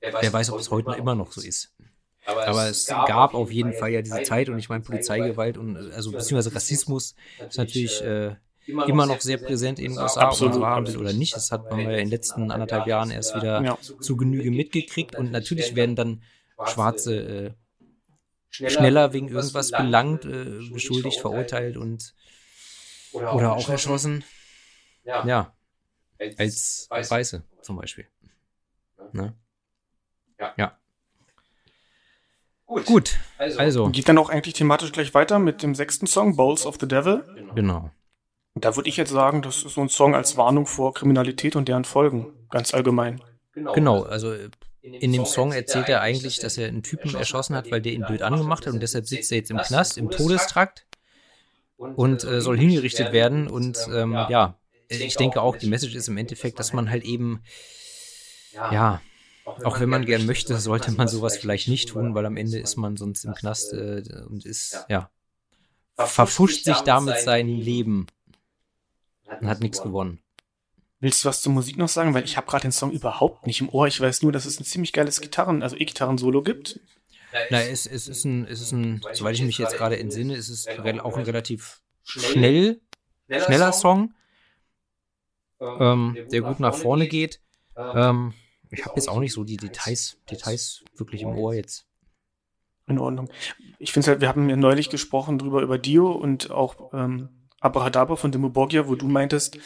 Wer 0.00 0.32
weiß, 0.32 0.50
ob 0.50 0.60
es 0.60 0.70
heute 0.70 0.90
noch 0.90 0.96
immer 0.96 1.14
noch 1.14 1.32
so 1.32 1.40
ist. 1.40 1.72
Aber 2.26 2.68
es 2.68 2.86
gab 2.86 3.34
auf 3.34 3.50
jeden 3.50 3.72
Fall 3.72 3.90
ja 3.90 4.02
diese 4.02 4.22
Zeit 4.22 4.48
und 4.48 4.58
ich 4.58 4.68
meine 4.68 4.84
Polizeigewalt 4.84 5.56
und 5.56 5.76
äh, 5.76 5.94
also 5.94 6.12
beziehungsweise 6.12 6.54
Rassismus 6.54 7.14
ist 7.48 7.56
natürlich 7.58 8.02
äh, 8.02 8.36
immer 8.66 9.06
noch 9.06 9.20
sehr 9.20 9.38
präsent 9.38 9.78
in 9.78 9.92
den 9.92 9.98
USA, 9.98 10.04
ob 10.04 10.16
man 10.16 10.26
Absolut, 10.26 10.54
so 10.54 10.66
haben 10.66 10.86
will 10.86 10.92
absolut. 10.92 11.08
oder 11.08 11.18
nicht. 11.18 11.34
Das 11.34 11.50
hat 11.50 11.70
man 11.70 11.80
ja 11.80 11.90
in 11.92 11.96
den 11.96 12.08
letzten 12.08 12.50
anderthalb 12.50 12.86
Jahren 12.86 13.10
erst 13.10 13.34
wieder 13.34 13.62
Ja. 13.62 13.78
zu 13.80 14.16
Genüge 14.16 14.50
mitgekriegt 14.50 15.16
und 15.16 15.32
natürlich 15.32 15.74
werden 15.74 15.96
dann 15.96 16.22
Schwarze 16.66 17.14
äh, 17.16 17.50
schneller 18.50 19.12
wegen 19.12 19.28
irgendwas 19.28 19.70
belangt, 19.70 20.24
äh, 20.24 20.68
beschuldigt, 20.72 21.20
verurteilt 21.20 21.76
und 21.76 22.14
oder 23.12 23.52
auch 23.52 23.68
erschossen. 23.68 24.24
Ja, 25.04 25.54
als 26.36 26.88
Weiße 26.90 27.42
zum 27.62 27.76
Beispiel. 27.76 28.06
Ne? 29.12 29.34
Ja. 30.56 30.78
Gut, 32.66 33.18
also, 33.38 33.88
Geht 33.88 34.10
dann 34.10 34.18
auch 34.18 34.28
eigentlich 34.28 34.52
thematisch 34.54 34.92
gleich 34.92 35.14
weiter 35.14 35.38
mit 35.38 35.62
dem 35.62 35.74
sechsten 35.74 36.06
Song, 36.06 36.36
Bowls 36.36 36.66
of 36.66 36.76
the 36.78 36.86
Devil. 36.86 37.24
genau. 37.54 37.90
Und 38.54 38.64
da 38.64 38.76
würde 38.76 38.88
ich 38.88 38.96
jetzt 38.96 39.10
sagen, 39.10 39.40
das 39.40 39.62
ist 39.62 39.74
so 39.74 39.80
ein 39.80 39.88
Song 39.88 40.14
als 40.14 40.36
Warnung 40.36 40.66
vor 40.66 40.92
Kriminalität 40.92 41.56
und 41.56 41.68
deren 41.68 41.84
Folgen, 41.84 42.32
ganz 42.50 42.74
allgemein. 42.74 43.22
Genau, 43.54 44.02
also 44.02 44.32
äh, 44.32 44.50
in 44.94 45.12
dem 45.12 45.24
Song 45.24 45.52
erzählt 45.52 45.88
er 45.88 46.00
eigentlich, 46.00 46.38
dass 46.38 46.58
er 46.58 46.68
einen 46.68 46.82
Typen 46.82 47.14
erschossen 47.14 47.54
hat, 47.56 47.70
weil 47.70 47.80
der 47.80 47.92
ihn 47.92 48.04
blöd 48.06 48.22
angemacht 48.22 48.66
hat 48.66 48.74
und 48.74 48.80
deshalb 48.80 49.06
sitzt 49.06 49.30
er 49.32 49.38
jetzt 49.38 49.50
im 49.50 49.58
Knast, 49.58 49.98
im 49.98 50.10
Todestrakt. 50.10 50.86
Und 51.78 52.24
äh, 52.24 52.40
soll 52.40 52.58
hingerichtet 52.58 53.12
werden. 53.12 53.46
Und 53.46 53.78
ähm, 53.94 54.12
ja, 54.12 54.58
ich 54.88 55.16
denke 55.16 55.40
auch, 55.40 55.56
die 55.56 55.68
Message 55.68 55.94
ist 55.94 56.08
im 56.08 56.16
Endeffekt, 56.16 56.58
dass 56.58 56.72
man 56.72 56.90
halt 56.90 57.04
eben, 57.04 57.42
ja, 58.52 59.00
auch 59.44 59.78
wenn 59.78 59.88
man 59.88 60.04
gern 60.04 60.26
möchte, 60.26 60.56
sollte 60.58 60.90
man 60.92 61.06
sowas 61.06 61.38
vielleicht 61.38 61.68
nicht 61.68 61.90
tun, 61.90 62.14
weil 62.14 62.26
am 62.26 62.36
Ende 62.36 62.58
ist 62.58 62.76
man 62.76 62.96
sonst 62.96 63.24
im 63.24 63.34
Knast 63.34 63.72
äh, 63.72 64.02
und 64.28 64.44
ist, 64.44 64.86
ja, 64.88 65.10
verfuscht 65.96 66.64
sich 66.64 66.78
damit 66.80 67.20
sein 67.20 67.48
Leben. 67.48 68.06
Und 69.40 69.46
hat 69.46 69.60
nichts 69.60 69.82
gewonnen. 69.82 70.20
Willst 71.00 71.24
du 71.24 71.28
was 71.28 71.42
zur 71.42 71.52
Musik 71.52 71.76
noch 71.76 71.88
sagen? 71.88 72.12
Weil 72.14 72.24
ich 72.24 72.36
habe 72.36 72.46
gerade 72.46 72.62
den 72.62 72.72
Song 72.72 72.90
überhaupt 72.90 73.46
nicht 73.46 73.60
im 73.60 73.68
Ohr. 73.68 73.86
Ich 73.86 74.00
weiß 74.00 74.22
nur, 74.22 74.32
dass 74.32 74.46
es 74.46 74.58
ein 74.58 74.64
ziemlich 74.64 74.92
geiles 74.92 75.20
Gitarren, 75.20 75.62
also 75.62 75.76
E-Gitarren-Solo 75.76 76.42
gibt. 76.42 76.80
Na, 77.50 77.60
es, 77.62 77.86
es 77.86 78.08
ist 78.08 78.24
ein, 78.24 78.46
es 78.46 78.60
ist 78.60 78.72
ein, 78.72 79.02
soweit 79.12 79.34
ich 79.34 79.42
mich 79.42 79.58
jetzt 79.58 79.76
gerade 79.76 79.98
entsinne, 79.98 80.34
es 80.34 80.48
ist 80.48 80.66
rel- 80.66 81.00
auch 81.00 81.16
ein 81.16 81.24
relativ 81.24 81.82
schnell, 82.02 82.80
schneller 83.28 83.72
Song, 83.72 84.14
ähm, 85.60 86.16
der 86.32 86.40
gut 86.40 86.58
nach 86.58 86.74
vorne 86.74 87.06
geht. 87.06 87.40
Ähm, 87.76 88.32
ich 88.70 88.84
habe 88.84 88.96
jetzt 88.96 89.08
auch 89.08 89.20
nicht 89.20 89.34
so 89.34 89.44
die 89.44 89.58
Details, 89.58 90.18
Details 90.30 90.84
wirklich 90.96 91.22
im 91.22 91.28
Ohr 91.36 91.54
jetzt. 91.54 91.86
In 92.86 92.98
Ordnung. 92.98 93.28
Ich 93.78 93.92
finde 93.92 94.08
halt, 94.08 94.20
wir 94.22 94.28
haben 94.28 94.48
ja 94.48 94.56
neulich 94.56 94.88
gesprochen 94.88 95.38
drüber 95.38 95.60
über 95.60 95.76
Dio 95.76 96.10
und 96.10 96.50
auch 96.50 96.92
ähm, 96.94 97.28
Abrahadabra 97.60 98.16
von 98.16 98.32
Dimo 98.32 98.48
Borgia, 98.48 98.88
wo 98.88 98.94
du 98.94 99.06
meintest, 99.06 99.58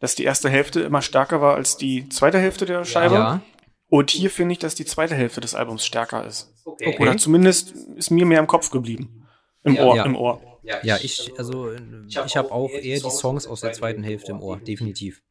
dass 0.00 0.14
die 0.14 0.24
erste 0.24 0.50
Hälfte 0.50 0.80
immer 0.80 1.02
stärker 1.02 1.40
war 1.40 1.54
als 1.54 1.76
die 1.76 2.08
zweite 2.08 2.38
Hälfte 2.38 2.66
der 2.66 2.84
Scheibe. 2.84 3.14
Ja, 3.14 3.42
Und 3.88 4.10
hier 4.10 4.30
finde 4.30 4.54
ich, 4.54 4.58
dass 4.58 4.74
die 4.74 4.86
zweite 4.86 5.14
Hälfte 5.14 5.40
des 5.40 5.54
Albums 5.54 5.84
stärker 5.86 6.26
ist. 6.26 6.52
Okay. 6.64 6.96
Oder 6.98 7.16
zumindest 7.16 7.72
ist 7.96 8.10
mir 8.10 8.26
mehr 8.26 8.40
im 8.40 8.46
Kopf 8.46 8.70
geblieben. 8.70 9.28
Im 9.62 9.74
ja, 9.74 9.84
Ohr, 9.84 9.96
ja. 9.96 10.04
im 10.04 10.16
Ohr. 10.16 10.40
Ja, 10.62 10.98
ich, 11.00 11.32
also 11.38 11.72
ich 12.06 12.36
habe 12.36 12.50
auch 12.50 12.70
eher 12.70 13.00
die 13.00 13.10
Songs 13.10 13.46
aus 13.46 13.60
der 13.60 13.72
zweiten 13.72 14.02
Hälfte 14.02 14.32
im 14.32 14.42
Ohr, 14.42 14.58
definitiv. 14.58 15.22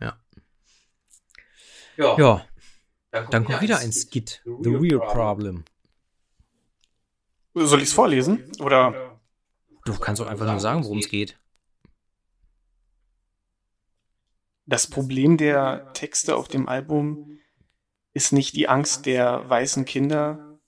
Ja. 0.00 0.18
Ja. 1.96 2.46
Dann 3.30 3.44
kommt 3.44 3.60
wieder 3.60 3.78
ein 3.78 3.92
Skit. 3.92 4.42
The 4.44 4.70
Real 4.70 5.00
Problem. 5.00 5.64
Soll 7.54 7.78
ich 7.78 7.88
es 7.88 7.92
vorlesen? 7.94 8.50
Oder? 8.60 9.18
Du 9.84 9.96
kannst 9.98 10.20
doch 10.20 10.26
einfach 10.26 10.46
nur 10.46 10.60
sagen, 10.60 10.84
worum 10.84 10.98
es 10.98 11.08
geht. 11.08 11.38
Das 14.66 14.88
Problem 14.88 15.36
der 15.36 15.92
Texte 15.92 16.36
auf 16.36 16.48
dem 16.48 16.68
Album 16.68 17.38
ist 18.12 18.32
nicht 18.32 18.54
die 18.56 18.68
Angst 18.68 19.06
der 19.06 19.48
weißen 19.48 19.84
Kinder. 19.84 20.58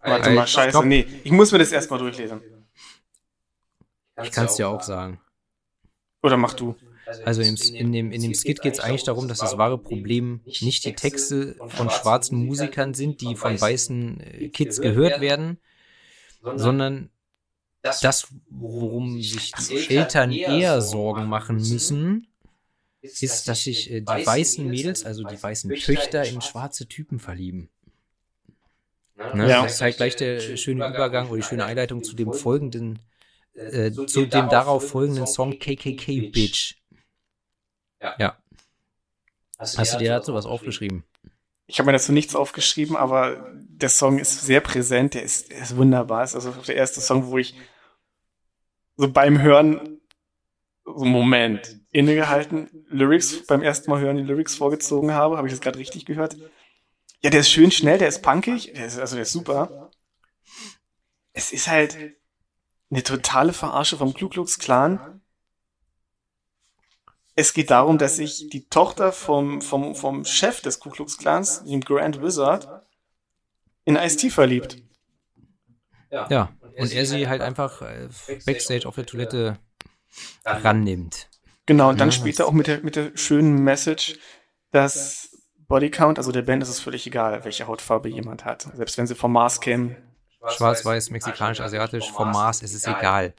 Warte 0.00 0.30
mal, 0.30 0.46
scheiße. 0.46 0.70
Stopp. 0.70 0.86
Nee, 0.86 1.06
ich 1.24 1.32
muss 1.32 1.52
mir 1.52 1.58
das 1.58 1.72
erstmal 1.72 1.98
durchlesen. 1.98 2.40
Ich 4.22 4.32
kann 4.32 4.46
es 4.46 4.56
dir 4.56 4.68
auch 4.68 4.82
sagen. 4.82 5.20
Oder 6.22 6.36
mach 6.36 6.54
du. 6.54 6.74
Also 7.24 7.42
im, 7.42 7.56
in, 7.74 7.92
dem, 7.92 8.12
in 8.12 8.22
dem 8.22 8.34
Skit 8.34 8.62
geht 8.62 8.74
es 8.74 8.80
eigentlich 8.80 9.04
darum, 9.04 9.26
dass 9.26 9.38
das 9.38 9.58
wahre 9.58 9.78
Problem 9.78 10.40
nicht 10.44 10.84
die 10.84 10.94
Texte 10.94 11.56
von 11.68 11.90
schwarzen 11.90 12.46
Musikern 12.46 12.94
sind, 12.94 13.20
die 13.20 13.34
von 13.34 13.60
weißen 13.60 14.20
äh, 14.20 14.48
Kids 14.50 14.80
gehört 14.80 15.20
werden, 15.20 15.58
sondern 16.54 17.10
das, 17.82 18.28
worum 18.48 19.20
sich 19.20 19.52
die 19.52 19.96
Eltern 19.96 20.30
eher 20.30 20.80
Sorgen 20.80 21.26
machen 21.26 21.56
müssen, 21.56 22.29
ist, 23.02 23.48
dass 23.48 23.64
sich 23.64 23.90
äh, 23.90 24.00
die 24.00 24.26
weißen 24.26 24.66
Mädels, 24.66 25.04
also 25.04 25.24
die 25.24 25.42
weißen 25.42 25.70
Töchter, 25.76 26.24
in 26.24 26.40
schwarze 26.40 26.86
Typen 26.86 27.18
verlieben. 27.18 27.70
Ne? 29.34 29.48
Ja. 29.48 29.62
Das 29.62 29.74
ist 29.74 29.80
halt 29.80 29.96
gleich 29.96 30.16
der 30.16 30.40
schöne 30.56 30.86
Übergang 30.88 31.28
oder 31.28 31.36
die 31.36 31.42
schöne 31.42 31.64
Einleitung 31.64 32.02
zu 32.02 32.14
dem 32.14 32.32
folgenden, 32.32 32.98
äh, 33.54 33.90
zu 33.90 34.26
dem 34.26 34.48
darauf 34.48 34.88
folgenden 34.88 35.26
Song 35.26 35.58
KKK 35.58 36.30
Bitch. 36.30 36.76
Ja. 38.00 38.36
Hast 39.58 39.94
du 39.94 39.98
dir 39.98 40.10
dazu 40.10 40.32
was 40.32 40.46
aufgeschrieben? 40.46 41.04
Ich 41.66 41.78
habe 41.78 41.86
mir 41.86 41.92
dazu 41.92 42.12
nichts 42.12 42.34
aufgeschrieben, 42.34 42.96
aber 42.96 43.54
der 43.54 43.90
Song 43.90 44.18
ist 44.18 44.40
sehr 44.40 44.60
präsent, 44.60 45.14
der 45.14 45.22
ist, 45.22 45.50
der 45.50 45.58
ist 45.58 45.76
wunderbar. 45.76 46.24
Es 46.24 46.34
ist 46.34 46.46
also 46.46 46.60
der 46.62 46.76
erste 46.76 47.00
Song, 47.00 47.26
wo 47.26 47.38
ich 47.38 47.54
so 48.96 49.10
beim 49.10 49.40
Hören 49.40 50.00
so 50.84 51.02
einen 51.02 51.12
Moment 51.12 51.79
innegehalten, 51.92 52.68
Lyrics 52.88 53.46
beim 53.46 53.62
ersten 53.62 53.90
Mal 53.90 54.00
hören, 54.00 54.16
die 54.16 54.22
Lyrics 54.22 54.54
vorgezogen 54.54 55.12
habe. 55.12 55.36
Habe 55.36 55.48
ich 55.48 55.52
das 55.52 55.60
gerade 55.60 55.78
richtig 55.78 56.06
gehört? 56.06 56.36
Ja, 57.22 57.30
der 57.30 57.40
ist 57.40 57.50
schön 57.50 57.70
schnell, 57.70 57.98
der 57.98 58.08
ist 58.08 58.22
punkig, 58.22 58.72
der 58.72 58.86
ist, 58.86 58.98
also 58.98 59.16
der 59.16 59.22
ist 59.22 59.32
super. 59.32 59.90
Es 61.32 61.52
ist 61.52 61.68
halt 61.68 61.96
eine 62.90 63.02
totale 63.02 63.52
Verarsche 63.52 63.96
vom 63.96 64.14
Ku 64.14 64.28
Klux 64.28 64.58
Klan. 64.58 65.20
Es 67.34 67.52
geht 67.52 67.70
darum, 67.70 67.98
dass 67.98 68.16
sich 68.16 68.48
die 68.50 68.68
Tochter 68.68 69.12
vom, 69.12 69.62
vom, 69.62 69.94
vom 69.94 70.24
Chef 70.24 70.60
des 70.60 70.80
Ku 70.80 70.90
Klux 70.90 71.18
Klans, 71.18 71.64
dem 71.64 71.80
Grand 71.80 72.20
Wizard, 72.22 72.86
in 73.84 73.96
Ice-T 73.96 74.30
verliebt. 74.30 74.82
Ja, 76.10 76.52
und 76.76 76.92
er 76.92 77.06
sie 77.06 77.28
halt 77.28 77.40
einfach 77.40 77.82
äh, 77.82 78.08
backstage 78.44 78.86
auf 78.86 78.96
der 78.96 79.06
Toilette 79.06 79.58
rannimmt. 80.44 81.29
Genau, 81.70 81.90
und 81.90 82.00
dann 82.00 82.08
ja, 82.08 82.12
später 82.12 82.48
auch 82.48 82.52
mit 82.52 82.66
der, 82.66 82.80
mit 82.80 82.96
der 82.96 83.12
schönen 83.14 83.62
Message, 83.62 84.18
dass 84.72 85.30
Bodycount, 85.68 86.18
also 86.18 86.32
der 86.32 86.42
Band 86.42 86.64
ist 86.64 86.68
es 86.68 86.80
völlig 86.80 87.06
egal, 87.06 87.44
welche 87.44 87.68
Hautfarbe 87.68 88.08
jemand 88.08 88.44
hat. 88.44 88.62
Selbst 88.74 88.98
wenn 88.98 89.06
sie 89.06 89.14
vom 89.14 89.32
Mars 89.32 89.60
kämen. 89.60 89.94
Schwarz, 90.48 90.84
weiß, 90.84 91.10
mexikanisch, 91.10 91.60
asiatisch, 91.60 92.10
vom 92.10 92.32
Mars 92.32 92.62
ist 92.62 92.74
es 92.74 92.88
egal. 92.88 93.34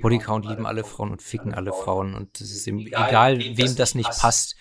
Bodycount 0.00 0.46
lieben 0.46 0.64
alle 0.64 0.82
Frauen 0.82 1.10
und 1.10 1.20
ficken 1.20 1.52
alle 1.52 1.74
Frauen 1.74 2.14
und 2.14 2.40
es 2.40 2.52
ist 2.52 2.66
ihm 2.66 2.78
egal, 2.78 3.38
wem 3.38 3.76
das 3.76 3.94
nicht 3.94 4.18
passt. 4.18 4.56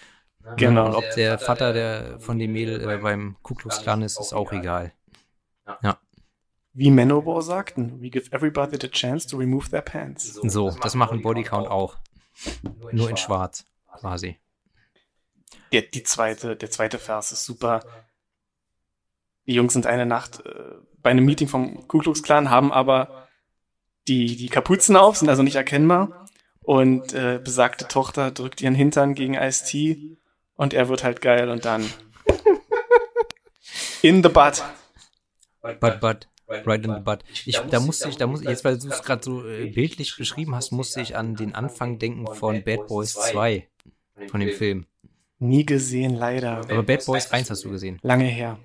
Genau. 0.58 0.88
Und 0.88 0.96
ob 0.96 1.06
der 1.16 1.40
Vater 1.40 1.72
der 1.72 2.20
von 2.20 2.38
dem 2.38 2.52
Mädel 2.52 2.82
äh, 2.82 2.98
beim 2.98 3.38
Ku 3.42 3.54
Klux 3.56 3.82
Klan 3.84 4.02
ist, 4.02 4.20
ist 4.20 4.34
auch 4.34 4.52
egal. 4.52 4.92
Ja. 5.82 5.98
Wie 6.74 6.92
Manowar 6.92 7.42
sagten, 7.42 8.02
we 8.02 8.10
give 8.10 8.30
everybody 8.34 8.78
the 8.82 8.90
chance 8.90 9.26
to 9.30 9.38
remove 9.38 9.70
their 9.70 9.82
pants. 9.82 10.34
So, 10.34 10.72
das 10.72 10.94
machen 10.94 11.22
Bodycount 11.22 11.70
auch. 11.70 11.96
Nur 12.92 13.10
in 13.10 13.18
schwarz, 13.18 13.66
quasi. 14.00 14.38
Der, 15.72 15.84
die 15.84 16.04
zweite, 16.04 16.56
der 16.56 16.70
zweite 16.70 17.00
Vers 17.00 17.32
ist 17.32 17.46
super. 17.46 17.84
Die 19.46 19.54
Jungs 19.54 19.74
sind 19.74 19.88
eine 19.88 20.06
Nacht 20.06 20.46
äh, 20.46 20.76
bei 21.02 21.10
einem 21.10 21.26
Meeting 21.26 21.48
vom 21.48 21.88
Ku 21.88 22.00
Klux 22.00 22.24
Klan, 22.24 22.50
haben 22.50 22.72
aber 22.72 23.28
die, 24.08 24.36
die 24.36 24.50
Kapuzen 24.50 24.96
auf, 24.96 25.18
sind 25.18 25.30
also 25.30 25.44
nicht 25.44 25.56
erkennbar. 25.56 26.28
Und 26.62 27.14
äh, 27.14 27.42
besagte 27.44 27.88
Tochter 27.88 28.32
drückt 28.32 28.62
ihren 28.62 28.76
Hintern 28.76 29.16
gegen 29.16 29.34
Ice-T 29.34 30.18
und 30.56 30.74
er 30.74 30.88
wird 30.88 31.04
halt 31.04 31.22
geil 31.22 31.50
und 31.50 31.66
dann 31.66 31.90
in 34.02 34.24
the 34.24 34.30
butt. 34.30 34.64
But, 35.62 36.00
but. 36.00 36.28
Right 36.66 36.86
in 36.86 36.94
the 36.96 37.02
butt. 37.02 37.24
Ich, 37.46 37.58
da 37.58 37.80
musste 37.80 38.10
ich, 38.10 38.18
da 38.18 38.28
muss 38.28 38.44
jetzt 38.44 38.64
weil 38.64 38.78
du 38.78 38.90
es 38.90 39.04
gerade 39.04 39.24
so 39.24 39.48
äh, 39.48 39.68
bildlich 39.68 40.16
beschrieben 40.18 40.56
hast, 40.56 40.72
musste 40.72 41.02
ich 41.02 41.16
an 41.16 41.36
den 41.36 41.56
Anfang 41.56 42.00
denken 42.00 42.28
von 42.28 42.64
Bad 42.64 42.88
Boys 42.88 43.14
2, 43.14 43.68
von 44.28 44.40
dem 44.40 44.50
Film. 44.50 44.86
Nie 45.40 45.66
gesehen, 45.66 46.16
leider. 46.16 46.58
Aber 46.58 46.84
Bad 46.84 47.06
Boys 47.06 47.32
1 47.32 47.50
hast 47.50 47.64
du 47.66 47.70
gesehen. 47.70 48.00
Lange 48.02 48.26
her. 48.26 48.60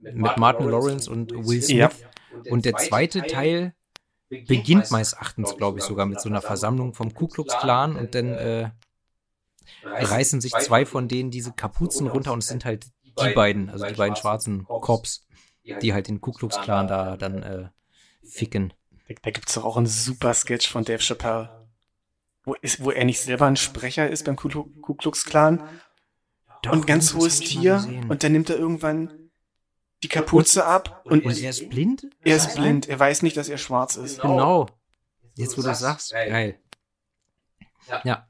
Mit 0.00 0.36
Martin 0.36 0.68
Lawrence 0.68 1.10
und 1.10 1.32
Will 1.32 1.62
Smith. 1.62 1.78
Ja. 1.78 1.90
Und 2.50 2.64
der 2.64 2.74
zweite 2.74 3.22
Teil 3.22 3.74
beginnt 4.28 4.90
meines 4.90 5.12
Erachtens, 5.12 5.56
glaube 5.56 5.78
ich, 5.78 5.84
sogar 5.84 6.06
mit 6.06 6.20
so 6.20 6.28
einer 6.28 6.42
Versammlung 6.42 6.94
vom 6.94 7.14
Ku 7.14 7.28
Klux 7.28 7.56
Klan 7.58 7.96
und 7.96 8.14
dann 8.14 8.32
äh, 8.34 8.70
reißen 9.84 10.40
sich 10.40 10.52
zwei 10.52 10.84
von 10.84 11.08
denen 11.08 11.30
diese 11.30 11.52
Kapuzen 11.52 12.08
runter 12.08 12.32
und 12.32 12.40
es 12.40 12.48
sind 12.48 12.64
halt 12.64 12.86
die 13.04 13.32
beiden, 13.34 13.70
also 13.70 13.86
die 13.86 13.94
beiden 13.94 14.16
schwarzen 14.16 14.64
Cops 14.64 15.25
die 15.82 15.92
halt 15.92 16.08
den 16.08 16.20
Ku 16.20 16.32
Klux 16.32 16.60
Klan 16.60 16.88
da 16.88 17.16
dann 17.16 17.42
äh, 17.42 17.68
ficken. 18.22 18.72
Da, 19.08 19.14
da 19.22 19.30
gibt 19.30 19.48
es 19.48 19.54
doch 19.54 19.64
auch 19.64 19.76
einen 19.76 19.86
super 19.86 20.34
Sketch 20.34 20.68
von 20.68 20.84
Dave 20.84 21.02
Chappelle, 21.02 21.68
wo, 22.44 22.54
ist, 22.54 22.82
wo 22.82 22.90
er 22.90 23.04
nicht 23.04 23.20
selber 23.20 23.46
ein 23.46 23.56
Sprecher 23.56 24.08
ist 24.08 24.24
beim 24.24 24.36
Ku, 24.36 24.48
Ku 24.48 24.94
Klux 24.94 25.24
Klan 25.24 25.62
doch, 26.62 26.72
und 26.72 26.86
ganz 26.86 27.14
hohes 27.14 27.40
Tier 27.40 27.84
und 28.08 28.22
dann 28.22 28.32
nimmt 28.32 28.50
er 28.50 28.56
irgendwann 28.56 29.30
die 30.02 30.08
Kapuze 30.08 30.64
ab 30.64 31.02
und, 31.04 31.24
und 31.24 31.42
er 31.42 31.50
ist 31.50 31.68
blind? 31.70 32.06
Er 32.22 32.36
ist 32.36 32.54
blind, 32.54 32.88
er 32.88 32.98
weiß 32.98 33.22
nicht, 33.22 33.36
dass 33.36 33.48
er 33.48 33.58
schwarz 33.58 33.96
ist. 33.96 34.20
Genau. 34.20 34.68
Jetzt, 35.34 35.56
wo 35.58 35.62
du 35.62 35.74
sagst, 35.74 36.12
geil. 36.12 36.58
Ja. 37.88 38.26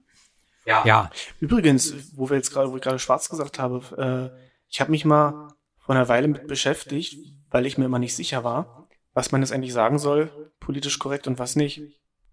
Ja. 0.64 0.84
ja. 0.84 1.10
Übrigens, 1.40 1.94
wo 2.14 2.28
wir 2.28 2.36
jetzt 2.36 2.52
gerade, 2.52 2.70
wo 2.70 2.76
ich 2.76 2.82
gerade 2.82 2.98
schwarz 2.98 3.28
gesagt 3.28 3.58
habe, 3.58 4.32
äh, 4.34 4.46
ich 4.68 4.80
habe 4.80 4.90
mich 4.90 5.04
mal 5.04 5.54
vor 5.86 5.94
einer 5.94 6.08
Weile 6.08 6.26
mit 6.26 6.48
beschäftigt, 6.48 7.16
weil 7.48 7.64
ich 7.64 7.78
mir 7.78 7.84
immer 7.84 8.00
nicht 8.00 8.16
sicher 8.16 8.42
war, 8.42 8.88
was 9.14 9.30
man 9.30 9.40
jetzt 9.40 9.52
eigentlich 9.52 9.72
sagen 9.72 9.98
soll, 9.98 10.52
politisch 10.58 10.98
korrekt 10.98 11.28
und 11.28 11.38
was 11.38 11.54
nicht. 11.54 11.80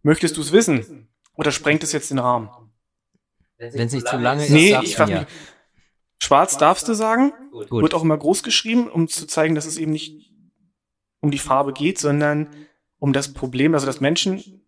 Möchtest 0.02 0.36
du 0.38 0.42
es 0.42 0.52
wissen? 0.52 1.08
Oder 1.36 1.52
sprengt 1.52 1.84
es 1.84 1.92
jetzt 1.92 2.10
den 2.10 2.20
Rahmen? 2.20 2.50
Wenn 3.58 3.88
es 3.88 3.94
nicht 3.94 4.08
zu 4.08 4.18
lange 4.18 4.44
ist, 4.44 4.50
nee, 4.50 4.76
ich 4.82 4.96
frage 4.96 5.20
mich. 5.20 5.28
Schwarz 6.18 6.58
darfst 6.58 6.88
du 6.88 6.94
sagen. 6.96 7.32
Gut. 7.52 7.84
Wird 7.84 7.94
auch 7.94 8.02
immer 8.02 8.18
groß 8.18 8.42
geschrieben, 8.42 8.90
um 8.90 9.08
zu 9.08 9.28
zeigen, 9.28 9.54
dass 9.54 9.66
es 9.66 9.78
eben 9.78 9.92
nicht 9.92 10.34
um 11.22 11.30
die 11.30 11.38
Farbe 11.38 11.74
geht, 11.74 12.00
sondern 12.00 12.50
um 12.98 13.14
das 13.14 13.34
Problem, 13.34 13.76
also 13.76 13.86
dass 13.86 14.02
Menschen, 14.02 14.66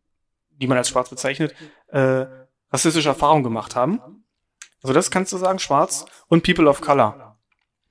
die 0.50 0.68
man 0.68 0.78
als 0.78 0.90
schwarz 0.90 1.10
bezeichnet, 1.10 1.56
äh, 1.88 2.26
rassistische 2.72 3.10
Erfahrungen 3.10 3.44
gemacht 3.44 3.76
haben. 3.76 4.00
Also 4.84 4.94
das 4.94 5.10
kannst 5.10 5.34
du 5.34 5.38
sagen, 5.38 5.58
schwarz 5.58 6.06
und 6.28 6.44
People 6.44 6.70
of 6.70 6.82
Color. 6.82 7.25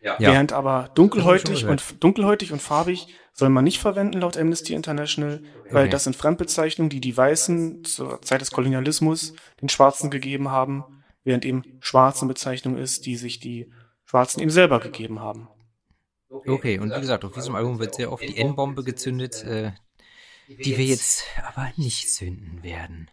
Ja. 0.05 0.17
Während 0.19 0.53
aber 0.53 0.91
dunkelhäutig 0.95 1.65
und 1.65 2.05
dunkelhäutig 2.05 2.53
und 2.53 2.61
farbig 2.61 3.09
soll 3.33 3.49
man 3.49 3.65
nicht 3.65 3.81
verwenden 3.81 4.21
laut 4.21 4.37
Amnesty 4.37 4.75
International, 4.75 5.43
weil 5.71 5.85
okay. 5.85 5.91
das 5.91 6.05
sind 6.05 6.15
Fremdbezeichnungen, 6.15 6.91
die 6.91 7.01
die 7.01 7.17
Weißen 7.17 7.85
zur 7.85 8.21
Zeit 8.21 8.43
des 8.43 8.51
Kolonialismus 8.51 9.33
den 9.63 9.71
Schwarzen 9.71 10.11
gegeben 10.11 10.51
haben, 10.51 10.85
während 11.25 11.47
eben 11.47 11.65
schwarze 11.81 12.27
Bezeichnung 12.27 12.77
ist, 12.77 13.07
die 13.07 13.17
sich 13.17 13.41
die 13.41 13.73
Schwarzen 14.05 14.41
eben 14.41 14.51
selber 14.51 14.79
gegeben 14.79 15.21
haben. 15.21 15.49
Okay, 16.29 16.79
und 16.79 16.95
wie 16.95 17.01
gesagt, 17.01 17.25
auf 17.25 17.33
diesem 17.33 17.55
Album 17.55 17.79
wird 17.79 17.95
sehr 17.95 18.13
oft 18.13 18.23
die 18.23 18.37
N-Bombe 18.37 18.85
gezündet, 18.85 19.43
äh, 19.43 19.73
die 20.49 20.77
wir 20.77 20.85
jetzt 20.85 21.25
aber 21.47 21.73
nicht 21.77 22.13
zünden 22.13 22.63
werden. 22.63 23.11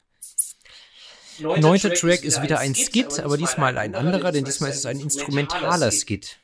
Neunter 1.39 1.93
Track 1.93 2.25
ist 2.25 2.43
wieder 2.43 2.59
ein 2.59 2.75
Skit, 2.75 3.21
aber 3.21 3.37
diesmal 3.37 3.77
ein 3.77 3.95
anderer, 3.95 4.33
denn 4.33 4.43
diesmal 4.43 4.71
ist 4.71 4.79
es 4.79 4.85
ein 4.85 4.99
instrumentaler 4.99 5.89
Skit 5.91 6.40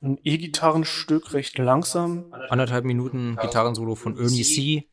ein 0.00 0.18
E-Gitarrenstück, 0.22 1.32
recht 1.32 1.58
langsam. 1.58 2.32
Anderthalb 2.48 2.84
Minuten 2.84 3.36
Gitarrensolo 3.40 3.94
von 3.94 4.16
Ernie 4.16 4.44
C. 4.44 4.88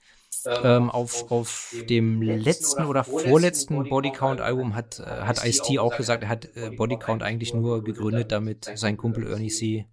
Ähm, 0.64 0.92
auf, 0.92 1.32
auf 1.32 1.74
dem 1.90 2.22
letzten 2.22 2.86
oder 2.86 3.04
vorletzten 3.04 3.90
Bodycount-Album 3.90 4.76
hat, 4.76 5.00
äh, 5.00 5.04
hat 5.04 5.44
Ice-T 5.44 5.80
auch 5.80 5.98
gesagt, 5.98 6.24
er 6.24 6.30
hat 6.30 6.56
äh, 6.56 6.70
Bodycount 6.70 7.24
eigentlich 7.24 7.56
nur 7.56 7.84
gegründet, 7.84 8.32
damit 8.32 8.70
sein 8.76 8.96
Kumpel 8.96 9.26
Ernie 9.28 9.50
C. 9.50 9.88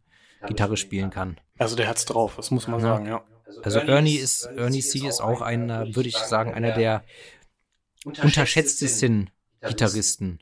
Gitarre 0.46 0.77
spielen 0.77 1.11
kann. 1.11 1.38
Also 1.59 1.77
der 1.77 1.88
hat's 1.88 2.05
drauf, 2.05 2.35
das 2.37 2.51
muss 2.51 2.66
man 2.66 2.81
ja. 2.81 2.87
sagen, 2.87 3.07
ja. 3.07 3.25
Also 3.62 3.79
Ernie 3.79 4.16
ist, 4.16 4.44
Ernie 4.44 4.83
C 4.83 5.07
ist 5.07 5.20
auch 5.20 5.40
einer, 5.40 5.94
würde 5.94 6.09
ich 6.09 6.16
sagen, 6.16 6.53
einer 6.53 6.72
der 6.72 7.05
unterschätztesten 8.05 9.31
Gitarristen. 9.61 10.40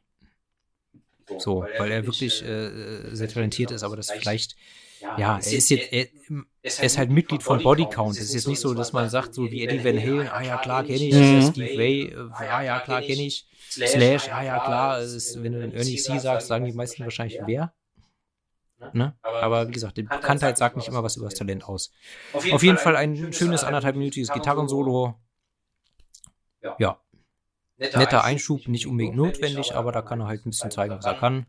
So, 1.38 1.64
weil 1.78 1.90
er 1.90 2.06
wirklich 2.06 2.44
äh, 2.44 3.14
sehr 3.14 3.28
talentiert 3.28 3.70
ist, 3.70 3.82
aber 3.82 3.96
das 3.96 4.10
vielleicht, 4.10 4.56
ja, 5.00 5.38
er 5.38 5.38
ist 5.38 5.70
jetzt, 5.70 5.92
er, 5.92 6.06
er 6.62 6.84
ist 6.84 6.98
halt 6.98 7.10
Mitglied 7.10 7.42
von 7.42 7.62
Bodycount. 7.62 8.16
Es 8.16 8.24
ist 8.24 8.34
jetzt 8.34 8.48
nicht 8.48 8.60
so, 8.60 8.74
dass 8.74 8.92
man 8.92 9.08
sagt, 9.08 9.34
so 9.34 9.50
wie 9.50 9.62
Eddie 9.62 9.84
Van 9.84 9.98
Halen, 9.98 10.28
ah 10.28 10.42
ja, 10.42 10.58
klar, 10.58 10.84
kenne 10.84 10.98
ich, 10.98 11.14
mhm. 11.14 11.50
Steve 11.50 11.78
Way, 11.78 12.02
äh, 12.02 12.44
ja, 12.44 12.62
ja, 12.62 12.80
klar, 12.80 13.00
kenne 13.00 13.22
ich, 13.22 13.46
Slash, 13.70 14.26
ja, 14.26 14.42
ja, 14.42 14.58
klar, 14.58 15.00
ist, 15.00 15.42
wenn 15.42 15.52
du 15.52 15.60
dann 15.60 15.72
Ernie 15.72 15.96
C 15.96 16.18
sagst, 16.18 16.48
sagen 16.48 16.64
die 16.64 16.72
meisten 16.72 17.04
wahrscheinlich 17.04 17.38
wer. 17.46 17.72
Ne? 18.92 19.14
Aber 19.22 19.68
wie 19.68 19.72
gesagt, 19.72 19.96
die 19.98 20.02
Bekanntheit 20.02 20.56
sagt 20.56 20.76
nicht 20.76 20.88
immer 20.88 21.02
was 21.02 21.16
über 21.16 21.26
das 21.26 21.34
Talent 21.34 21.64
aus. 21.64 21.92
Auf 22.32 22.62
jeden 22.62 22.78
Fall 22.78 22.96
ein 22.96 23.32
schönes 23.32 23.62
anderthalbminütiges 23.62 24.32
Gitarrensolo. 24.32 25.20
Ja. 26.78 27.00
Netter 27.80 28.24
Einschub, 28.24 28.68
nicht 28.68 28.86
unbedingt 28.86 29.16
notwendig, 29.16 29.74
aber 29.74 29.92
da 29.92 30.02
kann 30.02 30.20
er 30.20 30.26
halt 30.26 30.46
ein 30.46 30.50
bisschen 30.50 30.70
zeigen, 30.70 30.94
was 30.94 31.06
er 31.06 31.14
kann. 31.14 31.46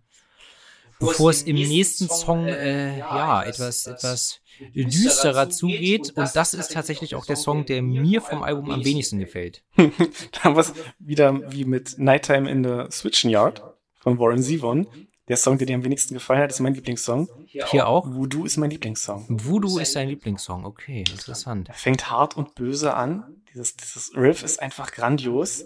Bevor 0.99 1.31
es 1.31 1.43
im 1.43 1.55
nächsten 1.55 2.09
Song 2.09 2.47
äh, 2.47 2.99
ja 2.99 3.43
etwas 3.43 3.87
etwas 3.87 4.39
düsterer 4.75 5.49
zugeht 5.49 6.11
und 6.15 6.29
das 6.35 6.53
ist 6.53 6.71
tatsächlich 6.71 7.15
auch 7.15 7.25
der 7.25 7.35
Song, 7.35 7.65
der 7.65 7.81
mir 7.81 8.21
vom 8.21 8.43
Album 8.43 8.69
am 8.69 8.85
wenigsten 8.85 9.17
gefällt. 9.17 9.63
da 9.75 10.43
haben 10.43 10.55
wir 10.55 10.61
es 10.61 10.73
wieder 10.99 11.51
wie 11.51 11.65
mit 11.65 11.97
Nighttime 11.97 12.49
in 12.49 12.63
the 12.63 12.91
Switching 12.91 13.31
Yard 13.31 13.63
von 13.99 14.19
Warren 14.19 14.43
Zevon. 14.43 14.87
Der 15.27 15.37
Song, 15.37 15.57
der 15.57 15.65
dir 15.65 15.75
am 15.75 15.83
wenigsten 15.83 16.13
gefallen 16.13 16.41
hat, 16.41 16.51
ist 16.51 16.59
mein 16.59 16.73
Lieblingssong. 16.73 17.29
Hier 17.45 17.87
auch? 17.87 18.05
Voodoo 18.05 18.45
ist 18.45 18.57
mein 18.57 18.69
Lieblingssong. 18.69 19.25
Voodoo 19.29 19.79
ist 19.79 19.95
dein 19.95 20.09
Lieblingssong, 20.09 20.65
okay, 20.65 21.05
interessant. 21.09 21.69
Er 21.69 21.73
fängt 21.73 22.11
hart 22.11 22.35
und 22.35 22.53
böse 22.53 22.93
an. 22.93 23.41
Dieses, 23.53 23.75
dieses 23.75 24.11
Riff 24.15 24.43
ist 24.43 24.61
einfach 24.61 24.91
grandios. 24.91 25.65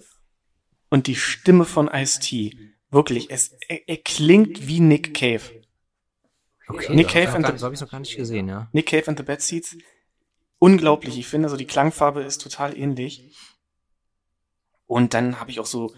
Und 0.95 1.08
die 1.08 1.17
Stimme 1.17 1.65
von 1.65 1.89
Ice-T, 1.89 2.58
wirklich, 2.89 3.29
es, 3.29 3.51
er, 3.67 3.86
er, 3.89 3.97
klingt 3.97 4.65
wie 4.65 4.79
Nick 4.79 5.13
Cave. 5.13 5.41
Okay, 6.69 6.95
Nick 6.95 7.10
Cave 7.10 7.34
and 7.34 7.45
the, 7.45 7.58
so 7.58 7.65
habe 7.65 7.75
ich 7.75 7.81
noch 7.81 7.91
gar 7.91 7.99
nicht 7.99 8.15
gesehen, 8.15 8.47
ja. 8.47 8.69
Nick 8.71 8.86
Cave 8.86 9.05
and 9.08 9.19
the 9.19 9.25
Bad 9.25 9.41
Seeds, 9.41 9.75
unglaublich. 10.58 11.19
Ich 11.19 11.27
finde, 11.27 11.49
so 11.49 11.58
die 11.58 11.65
Klangfarbe 11.65 12.23
ist 12.23 12.41
total 12.41 12.77
ähnlich. 12.77 13.36
Und 14.88 15.13
dann 15.13 15.41
habe 15.41 15.51
ich 15.51 15.60
auch 15.60 15.65
so 15.65 15.93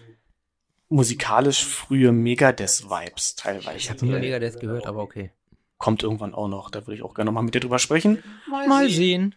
musikalisch 0.88 1.64
frühe 1.64 2.10
Megadeth-Vibes 2.10 3.36
teilweise. 3.36 3.76
Ich 3.76 3.90
habe 3.90 4.04
nie 4.04 4.18
Megadeth 4.18 4.58
gehört, 4.58 4.88
aber 4.88 5.02
okay. 5.02 5.30
Kommt 5.76 6.02
irgendwann 6.02 6.34
auch 6.34 6.48
noch. 6.48 6.72
Da 6.72 6.88
würde 6.88 6.96
ich 6.96 7.02
auch 7.04 7.14
gerne 7.14 7.26
nochmal 7.26 7.44
mit 7.44 7.54
dir 7.54 7.60
drüber 7.60 7.78
sprechen. 7.78 8.20
Mal 8.48 8.90
sehen. 8.90 9.36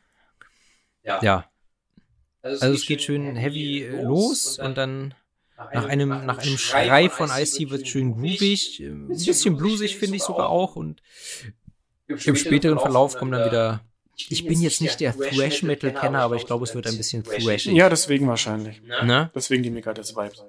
Ja. 1.04 1.22
ja. 1.22 1.52
Also, 2.42 2.66
es 2.66 2.88
geht 2.88 3.04
schön 3.04 3.36
heavy 3.36 3.88
los 4.02 4.58
und 4.58 4.76
dann 4.76 5.14
nach 5.74 5.86
einem, 5.86 6.10
nach 6.10 6.40
einem 6.40 6.58
Schrei 6.58 7.10
von 7.10 7.30
Ice-T 7.30 7.70
wird 7.70 7.88
schön 7.88 8.14
groovig. 8.14 8.80
Ein 8.80 9.08
bisschen 9.08 9.58
bluesig 9.58 9.98
finde 9.98 10.18
ich 10.18 10.24
sogar 10.24 10.50
auch 10.50 10.76
und 10.76 11.02
im 12.08 12.36
späteren 12.36 12.80
Verlauf 12.80 13.18
kommen 13.18 13.32
dann 13.32 13.46
wieder 13.46 13.82
ich 14.30 14.46
bin 14.46 14.62
jetzt 14.62 14.82
nicht 14.82 15.00
der 15.00 15.18
Thrash-Metal-Kenner, 15.18 16.20
aber 16.20 16.36
ich 16.36 16.46
glaube, 16.46 16.66
es 16.66 16.76
wird 16.76 16.88
ein 16.88 16.98
bisschen 16.98 17.24
thrashig. 17.24 17.74
Ja, 17.74 17.90
deswegen 17.90 18.28
wahrscheinlich. 18.28 18.82
Ne? 18.84 19.32
Deswegen 19.34 19.64
die 19.64 19.72
Megadeth-Vibes. 19.72 20.44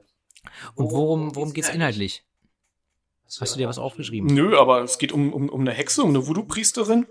Und 0.74 0.90
worum, 0.90 1.34
worum 1.34 1.52
geht's 1.52 1.68
inhaltlich? 1.68 2.24
Hast 3.40 3.54
du 3.54 3.58
dir 3.58 3.68
was 3.68 3.78
aufgeschrieben? 3.78 4.32
Nö, 4.32 4.58
aber 4.58 4.82
es 4.82 4.98
geht 4.98 5.12
um, 5.12 5.32
um, 5.32 5.48
um 5.48 5.60
eine 5.62 5.72
Hexe, 5.72 6.02
um 6.02 6.10
eine 6.10 6.26
Voodoo-Priesterin, 6.26 7.06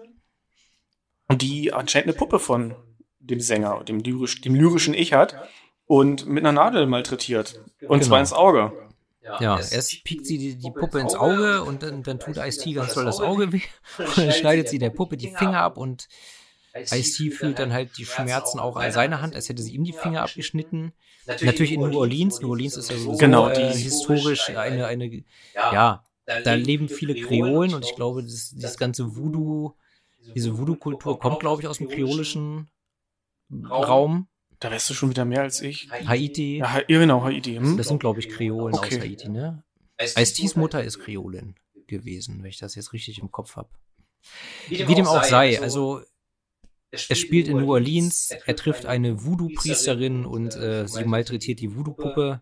die 1.31 1.73
anscheinend 1.73 2.09
eine 2.09 2.17
Puppe 2.17 2.37
von 2.37 2.75
dem 3.19 3.39
Sänger, 3.39 3.83
dem, 3.83 3.99
lyrisch, 3.99 4.41
dem 4.41 4.53
lyrischen 4.53 4.93
Ich 4.93 5.13
hat 5.13 5.35
und 5.91 6.25
mit 6.25 6.45
einer 6.45 6.54
Nadel 6.54 6.86
malträtiert. 6.86 7.60
Und 7.82 7.99
genau. 7.99 8.01
zwar 8.04 8.19
ins 8.21 8.32
Auge. 8.32 8.71
Ja, 9.41 9.60
erst 9.60 10.06
piekt 10.06 10.25
sie 10.25 10.38
die, 10.38 10.56
die 10.56 10.71
Puppe 10.71 10.99
ins 10.99 11.15
Auge 11.15 11.63
und 11.63 11.84
dann, 11.84 12.01
dann 12.01 12.17
tut 12.17 12.38
Ice-T 12.38 12.71
ganz 12.71 12.93
doll 12.93 13.04
das 13.04 13.19
Auge 13.19 13.51
weh. 13.51 13.60
Und 13.97 14.17
dann 14.17 14.32
schneidet 14.32 14.69
sie 14.69 14.80
der 14.80 14.89
Puppe 14.89 15.17
die 15.17 15.27
Finger 15.27 15.60
ab 15.60 15.77
und 15.77 16.08
Ice-T 16.73 17.32
fühlt 17.32 17.60
dann 17.60 17.73
halt 17.73 17.97
die 17.97 18.06
Schmerzen 18.06 18.60
auch 18.60 18.77
an 18.77 18.91
seiner 18.93 19.21
Hand, 19.21 19.36
als 19.36 19.49
hätte 19.49 19.62
sie 19.62 19.73
ihm 19.73 19.84
die 19.84 19.91
Finger 19.91 20.23
abgeschnitten. 20.23 20.93
Natürlich 21.27 21.73
in 21.73 21.82
New 21.82 21.99
Orleans. 21.99 22.39
New 22.39 22.49
Orleans 22.49 22.77
ist 22.77 22.89
ja 22.89 22.97
sowieso 22.97 23.17
genau, 23.17 23.49
äh, 23.49 23.73
historisch 23.73 24.49
eine, 24.49 24.86
eine, 24.86 25.23
ja, 25.54 26.04
da 26.25 26.54
leben 26.54 26.88
viele 26.88 27.15
Kreolen 27.15 27.73
und 27.73 27.84
ich 27.84 27.95
glaube, 27.95 28.23
das, 28.23 28.51
dieses 28.51 28.77
ganze 28.77 29.17
Voodoo, 29.17 29.75
diese 30.36 30.58
Voodoo-Kultur 30.58 31.19
kommt, 31.19 31.41
glaube 31.41 31.62
ich, 31.62 31.67
aus 31.67 31.80
dem 31.80 31.89
kreolischen 31.89 32.69
Raum. 33.69 34.30
Da 34.62 34.69
weißt 34.69 34.91
du 34.91 34.93
schon 34.93 35.10
wieder 35.10 35.26
mehr 35.26 35.41
als 35.41 35.60
ich. 35.62 35.89
Haiti. 35.91 36.60
Ja, 36.60 36.82
genau, 36.88 37.24
Haiti. 37.24 37.56
Hm? 37.56 37.78
Das 37.78 37.88
sind, 37.88 38.00
glaube 38.00 38.19
ich, 38.19 38.30
Kreolen 38.30 38.76
okay. 38.76 38.95
aus 38.95 39.02
Haiti, 39.04 39.28
ne? 39.28 39.63
Ice-T's 40.00 40.56
Mutter 40.56 40.84
ist 40.84 41.00
Kreolin 41.00 41.56
gewesen, 41.88 42.41
wenn 42.41 42.50
ich 42.50 42.60
das 42.60 42.76
jetzt 42.76 42.93
richtig 42.93 43.19
im 43.19 43.32
Kopf 43.32 43.56
habe. 43.56 43.69
Wie 44.69 44.95
dem 44.95 45.08
auch 45.08 45.24
sei, 45.24 45.60
also 45.60 46.02
er 46.91 47.15
spielt 47.15 47.47
in 47.47 47.58
New 47.58 47.71
Orleans, 47.71 48.30
er 48.45 48.56
trifft 48.56 48.86
eine 48.86 49.24
Voodoo-Priesterin 49.24 50.26
und 50.26 50.56
äh, 50.56 50.88
sie 50.88 51.06
malträtiert 51.06 51.60
die 51.60 51.76
Voodoo-Puppe, 51.76 52.41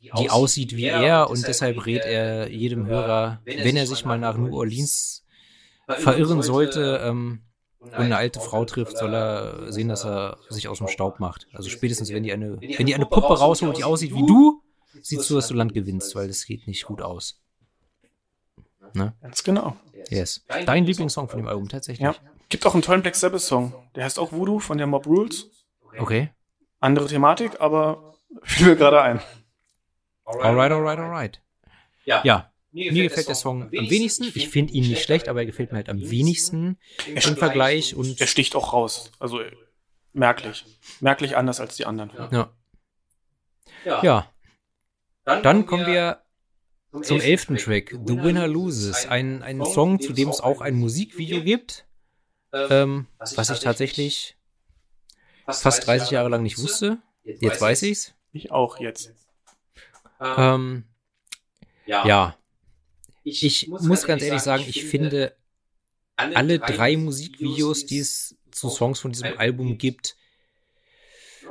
die 0.00 0.28
aussieht 0.28 0.76
wie 0.76 0.84
er 0.84 1.30
und 1.30 1.46
deshalb 1.46 1.86
rät 1.86 2.04
er 2.04 2.50
jedem 2.50 2.86
Hörer, 2.86 3.40
wenn 3.44 3.76
er 3.76 3.86
sich 3.86 4.04
mal 4.04 4.18
nach 4.18 4.36
New 4.36 4.54
Orleans 4.54 5.24
verirren 5.86 6.42
sollte 6.42 7.00
ähm, 7.02 7.43
eine 7.92 8.16
alte 8.16 8.40
Frau 8.40 8.64
trifft, 8.64 8.96
soll 8.96 9.14
er 9.14 9.72
sehen, 9.72 9.88
dass 9.88 10.04
er 10.04 10.38
sich 10.48 10.68
aus 10.68 10.78
dem 10.78 10.88
Staub 10.88 11.20
macht. 11.20 11.46
Also 11.52 11.70
spätestens, 11.70 12.10
wenn 12.12 12.22
die 12.22 12.32
eine, 12.32 12.60
wenn 12.60 12.86
die 12.86 12.94
eine 12.94 13.06
Puppe 13.06 13.38
rausholt, 13.38 13.76
die 13.76 13.84
aussieht 13.84 14.14
wie 14.14 14.26
du, 14.26 14.62
siehst 15.02 15.28
du, 15.30 15.34
dass 15.34 15.48
du 15.48 15.54
Land 15.54 15.74
gewinnst, 15.74 16.14
weil 16.14 16.28
das 16.28 16.44
geht 16.44 16.66
nicht 16.66 16.84
gut 16.84 17.02
aus. 17.02 17.40
Ne? 18.94 19.14
Ganz 19.20 19.42
genau. 19.42 19.76
Yes. 20.08 20.44
Dein 20.48 20.84
Lieblingssong 20.84 21.28
von 21.28 21.38
dem 21.38 21.48
Album 21.48 21.68
tatsächlich. 21.68 22.04
Ja. 22.04 22.14
Gibt 22.48 22.66
auch 22.66 22.74
einen 22.74 22.82
tollen 22.82 23.02
Black 23.02 23.16
Sabbath 23.16 23.40
Song. 23.40 23.74
Der 23.94 24.04
heißt 24.04 24.18
auch 24.18 24.32
Voodoo 24.32 24.60
von 24.60 24.78
der 24.78 24.86
Mob 24.86 25.06
Rules. 25.06 25.50
Okay. 25.98 26.30
Andere 26.80 27.06
Thematik, 27.06 27.60
aber 27.60 28.14
fiel 28.42 28.68
mir 28.68 28.76
gerade 28.76 29.02
ein. 29.02 29.20
Alright, 30.24 30.72
alright, 30.72 30.98
alright. 30.98 31.42
Ja. 32.04 32.20
ja. 32.24 32.50
Mir, 32.74 32.86
gefällt, 32.86 32.94
mir 32.94 33.08
gefällt 33.08 33.28
der 33.28 33.34
Song, 33.36 33.70
Song 33.70 33.78
am 33.78 33.90
wenigsten. 33.90 34.24
Ich 34.34 34.48
finde 34.48 34.72
ihn 34.72 34.88
nicht 34.88 35.04
schlecht, 35.04 35.28
aber 35.28 35.40
er 35.40 35.46
gefällt 35.46 35.70
mir 35.70 35.76
halt 35.76 35.88
am 35.88 36.10
wenigsten 36.10 36.76
im 37.06 37.36
Vergleich. 37.36 37.94
Und 37.94 38.20
er 38.20 38.26
sticht 38.26 38.56
auch 38.56 38.72
raus. 38.72 39.12
Also 39.20 39.40
merklich. 40.12 40.64
Merklich 40.98 41.36
anders 41.36 41.60
als 41.60 41.76
die 41.76 41.86
anderen. 41.86 42.10
Ja. 42.32 42.50
Ja. 43.84 44.02
ja. 44.02 44.32
Dann, 45.24 45.42
Dann 45.44 45.66
kommen 45.66 45.86
wir 45.86 46.24
zum 47.00 47.20
elften 47.20 47.56
Track, 47.58 47.90
The 47.90 48.20
Winner 48.20 48.48
Loses. 48.48 49.06
Ein, 49.06 49.44
ein 49.44 49.64
Song, 49.64 50.00
zu 50.00 50.12
dem 50.12 50.28
es 50.28 50.40
auch 50.40 50.60
ein 50.60 50.74
Musikvideo 50.74 51.44
gibt. 51.44 51.86
Ähm, 52.52 52.66
ähm, 52.70 53.06
was 53.18 53.50
ich 53.50 53.60
tatsächlich 53.60 54.36
fast 55.46 55.86
30 55.86 56.10
Jahre 56.10 56.28
lang 56.28 56.42
nicht 56.42 56.58
wusste. 56.58 56.98
Jetzt 57.22 57.60
weiß 57.60 57.82
ich's. 57.82 58.14
Ich 58.32 58.50
auch 58.50 58.80
jetzt. 58.80 59.12
Ähm, 60.20 60.34
ähm 60.38 60.84
ja. 61.86 62.04
ja. 62.04 62.36
Ich, 63.24 63.68
muss 63.68 64.06
ganz 64.06 64.22
ehrlich 64.22 64.42
sagen, 64.42 64.64
ich 64.66 64.84
finde 64.84 65.34
alle 66.16 66.58
drei 66.58 66.96
Musikvideos, 66.96 67.86
die 67.86 67.98
es 67.98 68.36
zu 68.50 68.68
Songs 68.68 69.00
von 69.00 69.12
diesem 69.12 69.36
Album 69.38 69.78
gibt, 69.78 70.16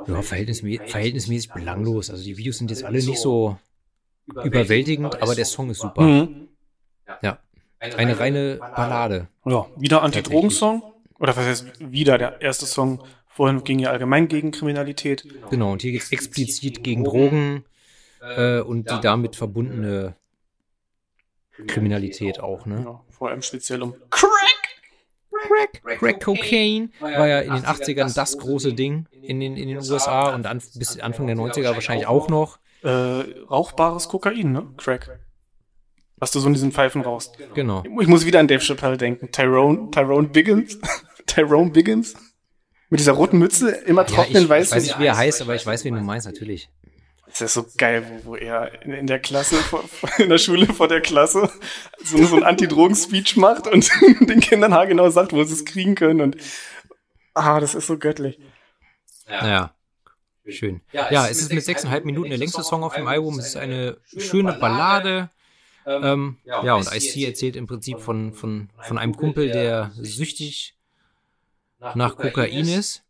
ja, 0.06 0.22
verhältnismäßig, 0.22 0.90
verhältnismäßig 0.90 1.52
belanglos. 1.52 2.10
Also 2.10 2.24
die 2.24 2.36
Videos 2.36 2.58
sind 2.58 2.70
jetzt 2.70 2.84
alle 2.84 2.98
nicht 2.98 3.18
so 3.18 3.58
überwältigend, 4.26 5.20
aber 5.20 5.34
der 5.34 5.44
Song 5.44 5.70
ist 5.70 5.80
super. 5.80 6.02
Mhm. 6.02 6.48
Ja. 7.22 7.38
Eine 7.80 8.18
reine 8.18 8.56
Ballade. 8.56 9.28
Ja, 9.44 9.66
wieder 9.76 10.02
Anti-Drogen-Song 10.02 10.82
oder 11.18 11.36
was 11.36 11.44
heißt 11.44 11.66
wieder, 11.80 12.16
der 12.16 12.40
erste 12.40 12.66
Song 12.66 13.04
vorhin 13.26 13.64
ging 13.64 13.78
ja 13.78 13.90
allgemein 13.90 14.28
gegen 14.28 14.52
Kriminalität. 14.52 15.26
Genau, 15.50 15.72
und 15.72 15.82
hier 15.82 15.92
geht 15.92 16.02
es 16.02 16.12
explizit 16.12 16.82
gegen 16.82 17.04
Drogen 17.04 17.64
äh, 18.20 18.60
und 18.60 18.90
die 18.90 19.00
damit 19.00 19.36
verbundene 19.36 20.16
Kriminalität 21.66 22.40
auch, 22.40 22.66
ne? 22.66 22.82
Ja, 22.84 23.00
vor 23.10 23.30
allem 23.30 23.42
speziell 23.42 23.82
um 23.82 23.94
Crack! 24.10 24.30
Crack, 25.46 25.98
Crack 25.98 26.24
Cocaine 26.24 26.90
war 27.00 27.26
ja 27.26 27.40
in 27.40 27.52
den 27.52 27.64
80ern 27.64 28.14
das 28.14 28.38
große 28.38 28.72
Ding 28.72 29.06
in 29.20 29.40
den, 29.40 29.56
in 29.56 29.68
den 29.68 29.78
USA 29.78 30.34
und 30.34 30.46
an, 30.46 30.62
bis 30.74 30.98
Anfang 31.00 31.26
der 31.26 31.36
90er 31.36 31.74
wahrscheinlich 31.74 32.06
auch 32.06 32.28
noch. 32.28 32.58
Äh, 32.82 32.88
rauchbares 32.88 34.08
Kokain, 34.08 34.52
ne? 34.52 34.66
Crack 34.76 35.18
was 36.24 36.30
du 36.30 36.40
so 36.40 36.46
in 36.46 36.54
diesen 36.54 36.72
Pfeifen 36.72 37.02
rauchst. 37.02 37.36
Genau. 37.54 37.82
Ich 38.00 38.06
muss 38.06 38.24
wieder 38.24 38.40
an 38.40 38.48
Dave 38.48 38.62
Chappelle 38.62 38.96
denken. 38.96 39.30
Tyrone, 39.30 39.90
Tyrone 39.90 40.28
Biggins. 40.28 40.78
Tyrone 41.26 41.70
Biggins. 41.70 42.14
Mit 42.88 43.00
dieser 43.00 43.12
roten 43.12 43.38
Mütze, 43.38 43.70
immer 43.70 44.06
trocknen 44.06 44.34
ja, 44.34 44.40
ich, 44.42 44.48
weiß. 44.48 44.68
Ich 44.68 44.72
weiß 44.74 44.82
nicht, 44.84 44.98
wie 45.00 45.06
er 45.06 45.16
heißt, 45.16 45.42
aber 45.42 45.54
ich 45.54 45.66
weiß, 45.66 45.84
wen 45.84 45.94
du 45.94 46.00
meinst, 46.00 46.26
natürlich. 46.26 46.70
Das 47.34 47.40
ist 47.42 47.54
so 47.54 47.66
geil, 47.76 48.06
wo, 48.08 48.30
wo 48.30 48.36
er 48.36 48.80
in, 48.84 48.92
in 48.92 49.06
der 49.08 49.18
Klasse, 49.18 49.56
vor, 49.56 49.84
in 50.18 50.28
der 50.28 50.38
Schule 50.38 50.66
vor 50.72 50.86
der 50.86 51.00
Klasse 51.00 51.50
so, 52.02 52.24
so 52.24 52.36
ein 52.36 52.44
Anti-Drogen-Speech 52.44 53.36
macht 53.36 53.66
und 53.66 53.90
den 54.20 54.38
Kindern 54.38 54.72
haargenau 54.72 55.10
sagt, 55.10 55.32
wo 55.32 55.42
sie 55.42 55.54
es 55.54 55.64
kriegen 55.64 55.96
können. 55.96 56.20
Und 56.20 56.36
ah, 57.34 57.58
das 57.58 57.74
ist 57.74 57.88
so 57.88 57.98
göttlich. 57.98 58.38
Ja. 59.28 59.48
ja. 59.48 59.74
Schön. 60.46 60.82
Ja, 60.92 61.10
ja 61.10 61.26
es 61.26 61.40
ist 61.40 61.52
mit 61.52 61.64
sechseinhalb 61.64 62.04
Minuten 62.04 62.28
der 62.28 62.38
längste 62.38 62.62
Song 62.62 62.84
auf 62.84 62.94
dem 62.94 63.08
Album. 63.08 63.36
Es 63.40 63.48
ist 63.48 63.56
eine 63.56 63.96
schöne 64.16 64.52
Ballade. 64.52 65.28
Ähm, 65.86 66.38
ja, 66.44 66.74
und 66.74 66.94
Ice-T 66.94 67.24
erzählt 67.24 67.56
im 67.56 67.66
Prinzip 67.66 67.98
von, 67.98 68.32
von, 68.32 68.70
von 68.80 68.96
einem 68.96 69.16
Kumpel, 69.16 69.50
der 69.50 69.90
süchtig 69.94 70.76
nach 71.94 72.16
Kokain 72.16 72.68
ist 72.68 73.02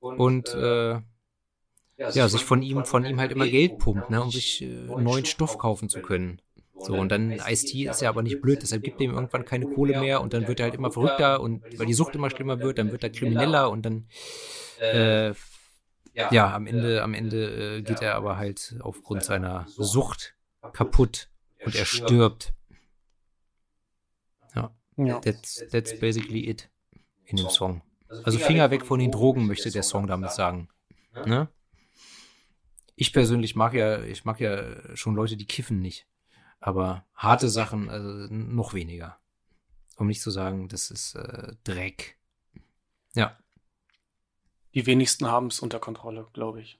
und 0.00 0.52
äh, 0.54 1.00
ja, 2.10 2.28
sich 2.28 2.44
von 2.44 2.62
ihm, 2.62 2.84
von 2.84 3.04
ihm 3.04 3.20
halt 3.20 3.32
immer 3.32 3.46
Geld 3.46 3.78
pumpt, 3.78 4.10
ne, 4.10 4.22
um 4.22 4.30
sich 4.30 4.62
äh, 4.62 4.66
neuen 4.66 5.24
Stoff 5.24 5.58
kaufen 5.58 5.88
zu 5.88 6.00
können. 6.00 6.40
So, 6.78 6.94
und 6.94 7.10
dann 7.10 7.30
Ice-T 7.30 7.84
ist 7.84 8.02
ja 8.02 8.08
aber 8.08 8.22
nicht 8.22 8.40
blöd, 8.40 8.60
deshalb 8.60 8.82
gibt 8.82 9.00
er 9.00 9.04
ihm 9.04 9.14
irgendwann 9.14 9.44
keine 9.44 9.66
Kohle 9.66 10.00
mehr 10.00 10.20
und 10.20 10.32
dann 10.32 10.48
wird 10.48 10.58
er 10.58 10.64
halt 10.64 10.74
immer 10.74 10.90
verrückter 10.90 11.40
und 11.40 11.62
weil 11.78 11.86
die 11.86 11.94
Sucht 11.94 12.14
immer 12.16 12.28
schlimmer 12.30 12.60
wird, 12.60 12.78
dann 12.78 12.90
wird 12.90 13.04
er 13.04 13.10
krimineller 13.10 13.70
und 13.70 13.82
dann 13.82 14.08
äh, 14.80 15.32
ja, 16.14 16.54
am 16.54 16.66
Ende, 16.66 17.02
am 17.02 17.14
Ende 17.14 17.76
äh, 17.76 17.82
geht 17.82 18.02
er 18.02 18.16
aber 18.16 18.36
halt 18.36 18.76
aufgrund 18.80 19.24
seiner 19.24 19.66
Sucht 19.68 20.34
kaputt 20.72 21.28
und 21.64 21.74
er 21.74 21.84
stirbt. 21.84 22.52
Ja. 24.54 24.74
ja. 24.96 25.20
That's, 25.20 25.64
that's 25.70 25.98
basically 25.98 26.48
it 26.48 26.68
in 27.24 27.36
dem 27.36 27.48
Song. 27.48 27.82
Also 28.24 28.38
Finger 28.38 28.70
weg 28.70 28.84
von 28.84 28.98
den 28.98 29.10
Drogen, 29.10 29.46
möchte 29.46 29.70
der 29.70 29.82
Song 29.82 30.06
damit 30.06 30.32
sagen. 30.32 30.68
Ne? 31.26 31.48
Ich 33.02 33.12
persönlich 33.12 33.56
mag 33.56 33.74
ja, 33.74 34.00
ich 34.04 34.24
mag 34.24 34.38
ja 34.38 34.96
schon 34.96 35.16
Leute, 35.16 35.36
die 35.36 35.44
kiffen 35.44 35.80
nicht. 35.80 36.06
Aber 36.60 37.04
harte 37.16 37.48
Sachen, 37.48 37.90
also 37.90 38.32
noch 38.32 38.74
weniger. 38.74 39.18
Um 39.96 40.06
nicht 40.06 40.22
zu 40.22 40.30
sagen, 40.30 40.68
das 40.68 40.92
ist 40.92 41.16
äh, 41.16 41.56
Dreck. 41.64 42.16
Ja. 43.16 43.36
Die 44.74 44.86
wenigsten 44.86 45.26
haben 45.26 45.48
es 45.48 45.58
unter 45.58 45.80
Kontrolle, 45.80 46.28
glaube 46.32 46.60
ich. 46.60 46.78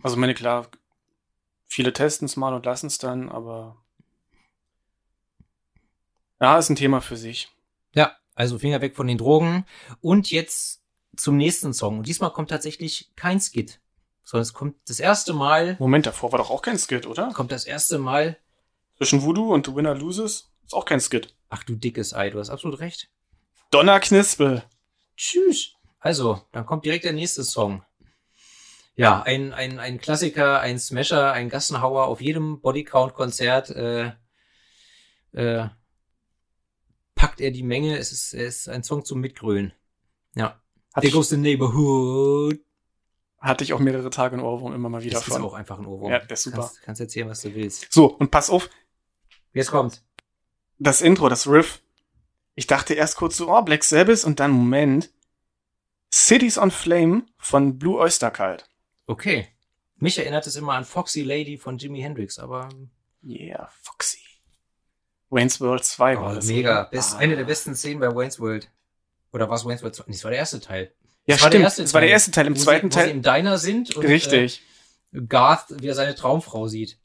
Also 0.00 0.16
meine 0.16 0.34
klar, 0.34 0.68
viele 1.66 1.92
testen 1.92 2.26
es 2.26 2.36
mal 2.36 2.54
und 2.54 2.64
lassen 2.64 2.86
es 2.86 2.98
dann, 2.98 3.28
aber 3.28 3.82
ja, 6.40 6.56
ist 6.56 6.70
ein 6.70 6.76
Thema 6.76 7.00
für 7.00 7.16
sich. 7.16 7.50
Ja, 7.96 8.16
also 8.36 8.60
Finger 8.60 8.80
weg 8.80 8.94
von 8.94 9.08
den 9.08 9.18
Drogen. 9.18 9.66
Und 10.00 10.30
jetzt 10.30 10.84
zum 11.16 11.36
nächsten 11.36 11.74
Song. 11.74 11.98
Und 11.98 12.06
diesmal 12.06 12.32
kommt 12.32 12.50
tatsächlich 12.50 13.10
kein 13.16 13.40
Skit, 13.40 13.81
sondern 14.24 14.42
es 14.42 14.52
kommt 14.52 14.76
das 14.88 15.00
erste 15.00 15.32
Mal. 15.32 15.76
Moment, 15.78 16.06
davor 16.06 16.32
war 16.32 16.38
doch 16.38 16.50
auch 16.50 16.62
kein 16.62 16.78
Skit, 16.78 17.06
oder? 17.06 17.30
Kommt 17.34 17.52
das 17.52 17.64
erste 17.64 17.98
Mal. 17.98 18.38
Zwischen 18.96 19.22
Voodoo 19.22 19.52
und 19.52 19.66
The 19.66 19.74
Winner 19.74 19.94
Loses 19.94 20.52
ist 20.64 20.74
auch 20.74 20.84
kein 20.84 21.00
Skit. 21.00 21.34
Ach 21.48 21.64
du 21.64 21.74
dickes 21.74 22.14
Ei, 22.14 22.30
du 22.30 22.38
hast 22.38 22.50
absolut 22.50 22.80
recht. 22.80 23.10
Donnerknispel. 23.70 24.62
Tschüss. 25.16 25.74
Also, 25.98 26.42
dann 26.52 26.66
kommt 26.66 26.84
direkt 26.84 27.04
der 27.04 27.12
nächste 27.12 27.44
Song. 27.44 27.84
Ja, 28.94 29.22
ein, 29.22 29.52
ein, 29.52 29.78
ein 29.78 29.98
Klassiker, 29.98 30.60
ein 30.60 30.78
Smasher, 30.78 31.32
ein 31.32 31.48
Gassenhauer 31.48 32.06
auf 32.06 32.20
jedem 32.20 32.60
Bodycount-Konzert. 32.60 33.70
Äh, 33.70 34.12
äh, 35.32 35.68
packt 37.14 37.40
er 37.40 37.50
die 37.50 37.62
Menge. 37.62 37.96
Es 37.98 38.12
ist, 38.12 38.34
es 38.34 38.58
ist 38.58 38.68
ein 38.68 38.82
Song 38.82 39.04
zum 39.04 39.20
Mitgrölen. 39.20 39.72
Ja. 40.34 40.60
Hat 40.92 41.02
There 41.02 41.12
goes 41.12 41.30
the 41.30 41.38
neighborhood. 41.38 42.60
Hatte 43.42 43.64
ich 43.64 43.72
auch 43.72 43.80
mehrere 43.80 44.08
Tage 44.10 44.36
in 44.36 44.40
Ohrwurm 44.40 44.72
immer 44.72 44.88
mal 44.88 45.02
wieder 45.02 45.14
das 45.14 45.24
von. 45.24 45.32
Das 45.32 45.40
ist 45.40 45.44
auch 45.44 45.54
einfach 45.54 45.78
ein 45.80 45.86
Ohrwurm. 45.86 46.12
Ja, 46.12 46.20
der 46.20 46.30
ist 46.30 46.44
super. 46.44 46.58
Kannst, 46.58 46.82
kannst 46.82 47.00
erzählen, 47.00 47.28
was 47.28 47.40
du 47.40 47.52
willst. 47.52 47.92
So, 47.92 48.06
und 48.06 48.30
pass 48.30 48.48
auf. 48.48 48.70
Jetzt 49.52 49.72
kommt. 49.72 50.02
Das 50.78 51.02
Intro, 51.02 51.28
das 51.28 51.48
Riff. 51.48 51.82
Ich 52.54 52.68
dachte 52.68 52.94
erst 52.94 53.16
kurz 53.16 53.36
so, 53.36 53.52
oh, 53.52 53.62
Black 53.62 53.82
Sabbath 53.82 54.24
und 54.24 54.38
dann, 54.38 54.52
Moment. 54.52 55.10
Cities 56.12 56.56
on 56.56 56.70
Flame 56.70 57.24
von 57.36 57.78
Blue 57.78 57.98
Oyster 57.98 58.30
Cult. 58.30 58.68
Okay. 59.06 59.48
Mich 59.96 60.18
erinnert 60.18 60.46
es 60.46 60.56
immer 60.56 60.74
an 60.74 60.84
Foxy 60.84 61.22
Lady 61.22 61.58
von 61.58 61.78
Jimi 61.78 62.00
Hendrix, 62.00 62.38
aber. 62.38 62.68
Yeah, 63.24 63.68
Foxy. 63.82 64.18
Wayne's 65.30 65.60
World 65.60 65.84
2 65.84 66.16
war 66.16 66.32
oh, 66.32 66.34
das. 66.36 66.46
Mega. 66.46 66.84
Best, 66.84 67.14
ah. 67.14 67.18
Eine 67.18 67.36
der 67.36 67.44
besten 67.44 67.74
Szenen 67.74 68.00
bei 68.00 68.14
Wayne's 68.14 68.38
World. 68.38 68.70
Oder 69.32 69.48
was 69.48 69.64
Wayne's 69.64 69.82
World 69.82 69.96
2? 69.96 70.04
Das 70.06 70.24
war 70.24 70.30
der 70.30 70.38
erste 70.38 70.60
Teil. 70.60 70.92
Ja, 71.26 71.36
das 71.36 71.46
stimmt. 71.46 71.64
das 71.64 71.94
war 71.94 72.00
der 72.00 72.10
erste 72.10 72.30
Teil. 72.30 72.46
Im 72.46 72.56
zweiten 72.56 72.90
sie, 72.90 72.94
Teil. 72.94 73.04
Wo 73.04 73.08
sie 73.08 73.16
im 73.16 73.22
Diner 73.22 73.58
sind 73.58 73.94
und 73.96 74.04
Richtig. 74.04 74.62
Äh, 75.12 75.22
Garth, 75.22 75.66
wie 75.70 75.86
er 75.86 75.94
seine 75.94 76.14
Traumfrau 76.14 76.68
sieht. 76.68 76.98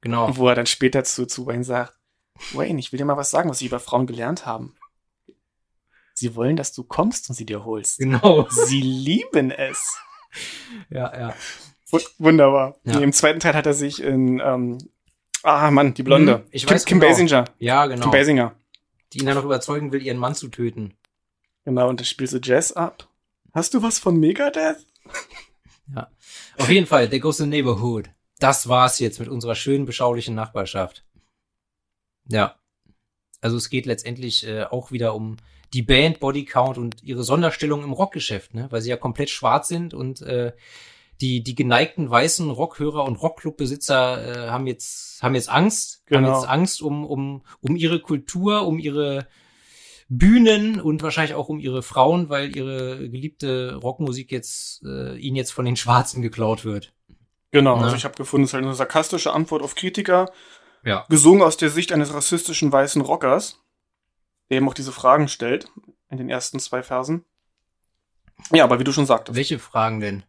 Genau. 0.00 0.26
Und 0.26 0.36
wo 0.36 0.48
er 0.48 0.54
dann 0.54 0.66
später 0.66 1.04
zu, 1.04 1.26
zu 1.26 1.46
Wayne 1.46 1.64
sagt, 1.64 1.94
Wayne, 2.52 2.78
ich 2.78 2.92
will 2.92 2.98
dir 2.98 3.04
mal 3.04 3.16
was 3.16 3.30
sagen, 3.30 3.50
was 3.50 3.58
sie 3.58 3.66
über 3.66 3.80
Frauen 3.80 4.06
gelernt 4.06 4.46
haben. 4.46 4.76
Sie 6.14 6.34
wollen, 6.36 6.56
dass 6.56 6.72
du 6.72 6.84
kommst 6.84 7.28
und 7.28 7.34
sie 7.34 7.46
dir 7.46 7.64
holst. 7.64 7.98
Genau. 7.98 8.48
Sie 8.50 8.80
lieben 8.80 9.50
es. 9.50 9.98
Ja, 10.88 11.12
ja. 11.18 11.34
Wunderbar. 12.18 12.76
Ja. 12.84 13.00
Im 13.00 13.12
zweiten 13.12 13.40
Teil 13.40 13.54
hat 13.54 13.66
er 13.66 13.74
sich 13.74 14.02
in 14.02 14.40
ähm, 14.40 14.78
Ah, 15.44 15.70
Mann, 15.70 15.92
die 15.92 16.02
Blonde. 16.02 16.36
Hm, 16.36 16.42
ich 16.52 16.66
Kim, 16.66 16.74
weiß 16.74 16.84
Kim 16.86 17.00
genau. 17.00 17.10
Basinger. 17.10 17.44
Ja, 17.58 17.86
genau. 17.86 18.04
Kim 18.04 18.10
Basinger. 18.10 18.54
Die 19.12 19.18
ihn 19.18 19.26
dann 19.26 19.34
noch 19.34 19.44
überzeugen 19.44 19.92
will, 19.92 20.02
ihren 20.02 20.16
Mann 20.16 20.34
zu 20.34 20.48
töten. 20.48 20.94
Genau, 21.66 21.88
und 21.88 22.00
dann 22.00 22.06
spielst 22.06 22.32
du 22.32 22.38
Jazz 22.42 22.72
ab. 22.72 23.08
Hast 23.54 23.72
du 23.72 23.82
was 23.82 24.00
von 24.00 24.18
Megadeth? 24.18 24.84
ja. 25.94 26.10
Auf 26.58 26.68
jeden 26.68 26.86
Fall, 26.86 27.08
Goes 27.20 27.36
the 27.36 27.46
Neighborhood. 27.46 28.10
Das 28.40 28.68
war's 28.68 28.98
jetzt 28.98 29.20
mit 29.20 29.28
unserer 29.28 29.54
schönen, 29.54 29.86
beschaulichen 29.86 30.34
Nachbarschaft. 30.34 31.04
Ja. 32.28 32.56
Also 33.40 33.56
es 33.56 33.70
geht 33.70 33.86
letztendlich 33.86 34.44
äh, 34.44 34.64
auch 34.64 34.90
wieder 34.90 35.14
um 35.14 35.36
die 35.72 35.82
Band 35.82 36.18
Body 36.18 36.44
Count 36.44 36.78
und 36.78 37.02
ihre 37.04 37.22
Sonderstellung 37.22 37.84
im 37.84 37.92
Rockgeschäft, 37.92 38.54
ne? 38.54 38.66
Weil 38.70 38.80
sie 38.80 38.90
ja 38.90 38.96
komplett 38.96 39.30
schwarz 39.30 39.68
sind 39.68 39.94
und 39.94 40.20
äh, 40.22 40.52
die, 41.20 41.44
die 41.44 41.54
geneigten 41.54 42.10
weißen 42.10 42.50
Rockhörer 42.50 43.04
und 43.04 43.16
Rockclubbesitzer 43.16 44.46
äh, 44.46 44.50
haben 44.50 44.66
jetzt, 44.66 45.22
haben 45.22 45.36
jetzt 45.36 45.48
Angst, 45.48 46.02
genau. 46.06 46.26
haben 46.28 46.34
jetzt 46.34 46.48
Angst 46.48 46.82
um, 46.82 47.06
um, 47.06 47.42
um 47.60 47.76
ihre 47.76 48.00
Kultur, 48.00 48.66
um 48.66 48.80
ihre 48.80 49.28
Bühnen 50.18 50.80
und 50.80 51.02
wahrscheinlich 51.02 51.34
auch 51.34 51.48
um 51.48 51.58
ihre 51.58 51.82
Frauen, 51.82 52.28
weil 52.28 52.56
ihre 52.56 53.08
geliebte 53.08 53.74
Rockmusik 53.76 54.32
jetzt 54.32 54.82
äh, 54.84 55.16
ihnen 55.16 55.36
jetzt 55.36 55.52
von 55.52 55.64
den 55.64 55.76
Schwarzen 55.76 56.22
geklaut 56.22 56.64
wird. 56.64 56.92
Genau, 57.50 57.76
ja. 57.76 57.82
also 57.82 57.96
ich 57.96 58.04
habe 58.04 58.16
gefunden, 58.16 58.44
es 58.44 58.50
ist 58.50 58.54
halt 58.54 58.64
eine 58.64 58.74
sarkastische 58.74 59.32
Antwort 59.32 59.62
auf 59.62 59.74
Kritiker. 59.74 60.32
Ja. 60.84 61.06
Gesungen 61.08 61.42
aus 61.42 61.56
der 61.56 61.70
Sicht 61.70 61.92
eines 61.92 62.12
rassistischen 62.12 62.70
weißen 62.70 63.00
Rockers, 63.00 63.60
der 64.50 64.58
eben 64.58 64.68
auch 64.68 64.74
diese 64.74 64.92
Fragen 64.92 65.28
stellt 65.28 65.68
in 66.10 66.18
den 66.18 66.28
ersten 66.28 66.58
zwei 66.58 66.82
Versen. 66.82 67.24
Ja, 68.52 68.64
aber 68.64 68.78
wie 68.80 68.84
du 68.84 68.92
schon 68.92 69.06
sagtest. 69.06 69.36
Welche 69.36 69.58
Fragen 69.58 70.00
denn? 70.00 70.24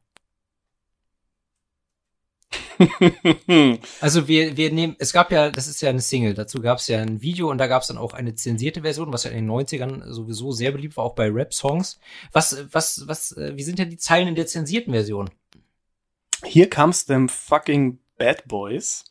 also 4.02 4.28
wir, 4.28 4.58
wir 4.58 4.72
nehmen, 4.72 4.96
es 5.00 5.14
gab 5.14 5.32
ja, 5.32 5.50
das 5.50 5.68
ist 5.68 5.82
ja 5.82 5.90
eine 5.90 6.02
Single, 6.02 6.34
dazu 6.34 6.62
gab 6.62 6.80
es 6.80 6.88
ja 6.88 7.00
ein 7.00 7.22
Video 7.22 7.50
und 7.50 7.58
da 7.58 7.68
gab 7.68 7.82
es 7.82 7.88
dann 7.88 7.98
auch 7.98 8.14
eine 8.14 8.36
zensierte 8.36 8.82
Version, 8.82 9.14
was 9.14 9.24
ja 9.24 9.32
in 9.32 9.46
den 9.46 9.50
90ern 9.50 10.12
sowieso 10.12 10.52
sehr 10.52 10.72
beliebt 10.72 10.98
war, 10.98 11.06
auch 11.06 11.16
bei 11.16 11.30
Rap-Songs. 11.30 12.00
Was, 12.32 12.66
was, 12.72 13.08
was, 13.08 13.32
äh, 13.34 13.56
wie 13.56 13.64
sind 13.64 13.80
denn 13.80 13.90
die 13.90 13.98
Zeilen 13.98 14.28
in 14.28 14.36
der 14.36 14.48
zensierten 14.48 14.94
Version? 14.94 15.30
Here 16.44 16.68
comes 16.68 17.06
them 17.06 17.30
fucking 17.30 18.00
bad 18.18 18.48
boys 18.48 19.06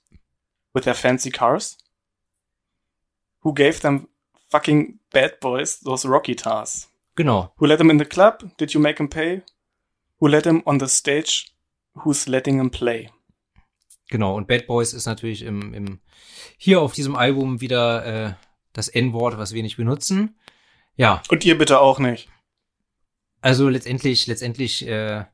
with 0.75 0.85
their 0.85 0.95
fancy 0.95 1.31
cars. 1.31 1.79
Who 3.41 3.53
gave 3.53 3.81
them 3.81 4.09
fucking 4.51 5.01
bad 5.13 5.41
boys 5.41 5.81
those 5.81 6.07
rocky 6.09 6.35
guitars? 6.35 6.89
Genau. 7.17 7.53
Who 7.57 7.67
let 7.67 7.79
them 7.79 7.91
in 7.91 7.99
the 7.99 8.05
club? 8.05 8.57
Did 8.57 8.75
you 8.75 8.81
make 8.81 8.97
them 8.97 9.09
pay? 9.09 9.43
Who 10.21 10.29
let 10.29 10.45
them 10.45 10.63
on 10.67 10.79
the 10.79 10.89
stage? 10.89 11.53
Who's 11.95 12.29
letting 12.29 12.59
them 12.59 12.71
play? 12.71 13.11
Genau, 14.09 14.37
und 14.37 14.47
Bad 14.47 14.67
Boys 14.67 14.93
ist 14.93 15.07
natürlich 15.07 15.43
im, 15.43 15.73
im 15.73 16.01
hier 16.59 16.81
auf 16.81 16.93
diesem 16.93 17.17
Album 17.17 17.61
wieder 17.61 18.05
äh, 18.05 18.35
das 18.73 18.89
N-Wort, 18.89 19.39
was 19.39 19.53
wir 19.53 19.63
nicht 19.63 19.77
benutzen. 19.77 20.37
Ja. 20.97 21.23
Und 21.29 21.45
ihr 21.45 21.57
bitte 21.57 21.81
auch 21.81 21.99
nicht. 21.99 22.29
Also 23.41 23.69
letztendlich, 23.69 24.27
letztendlich, 24.27 24.87
äh, 24.87 25.25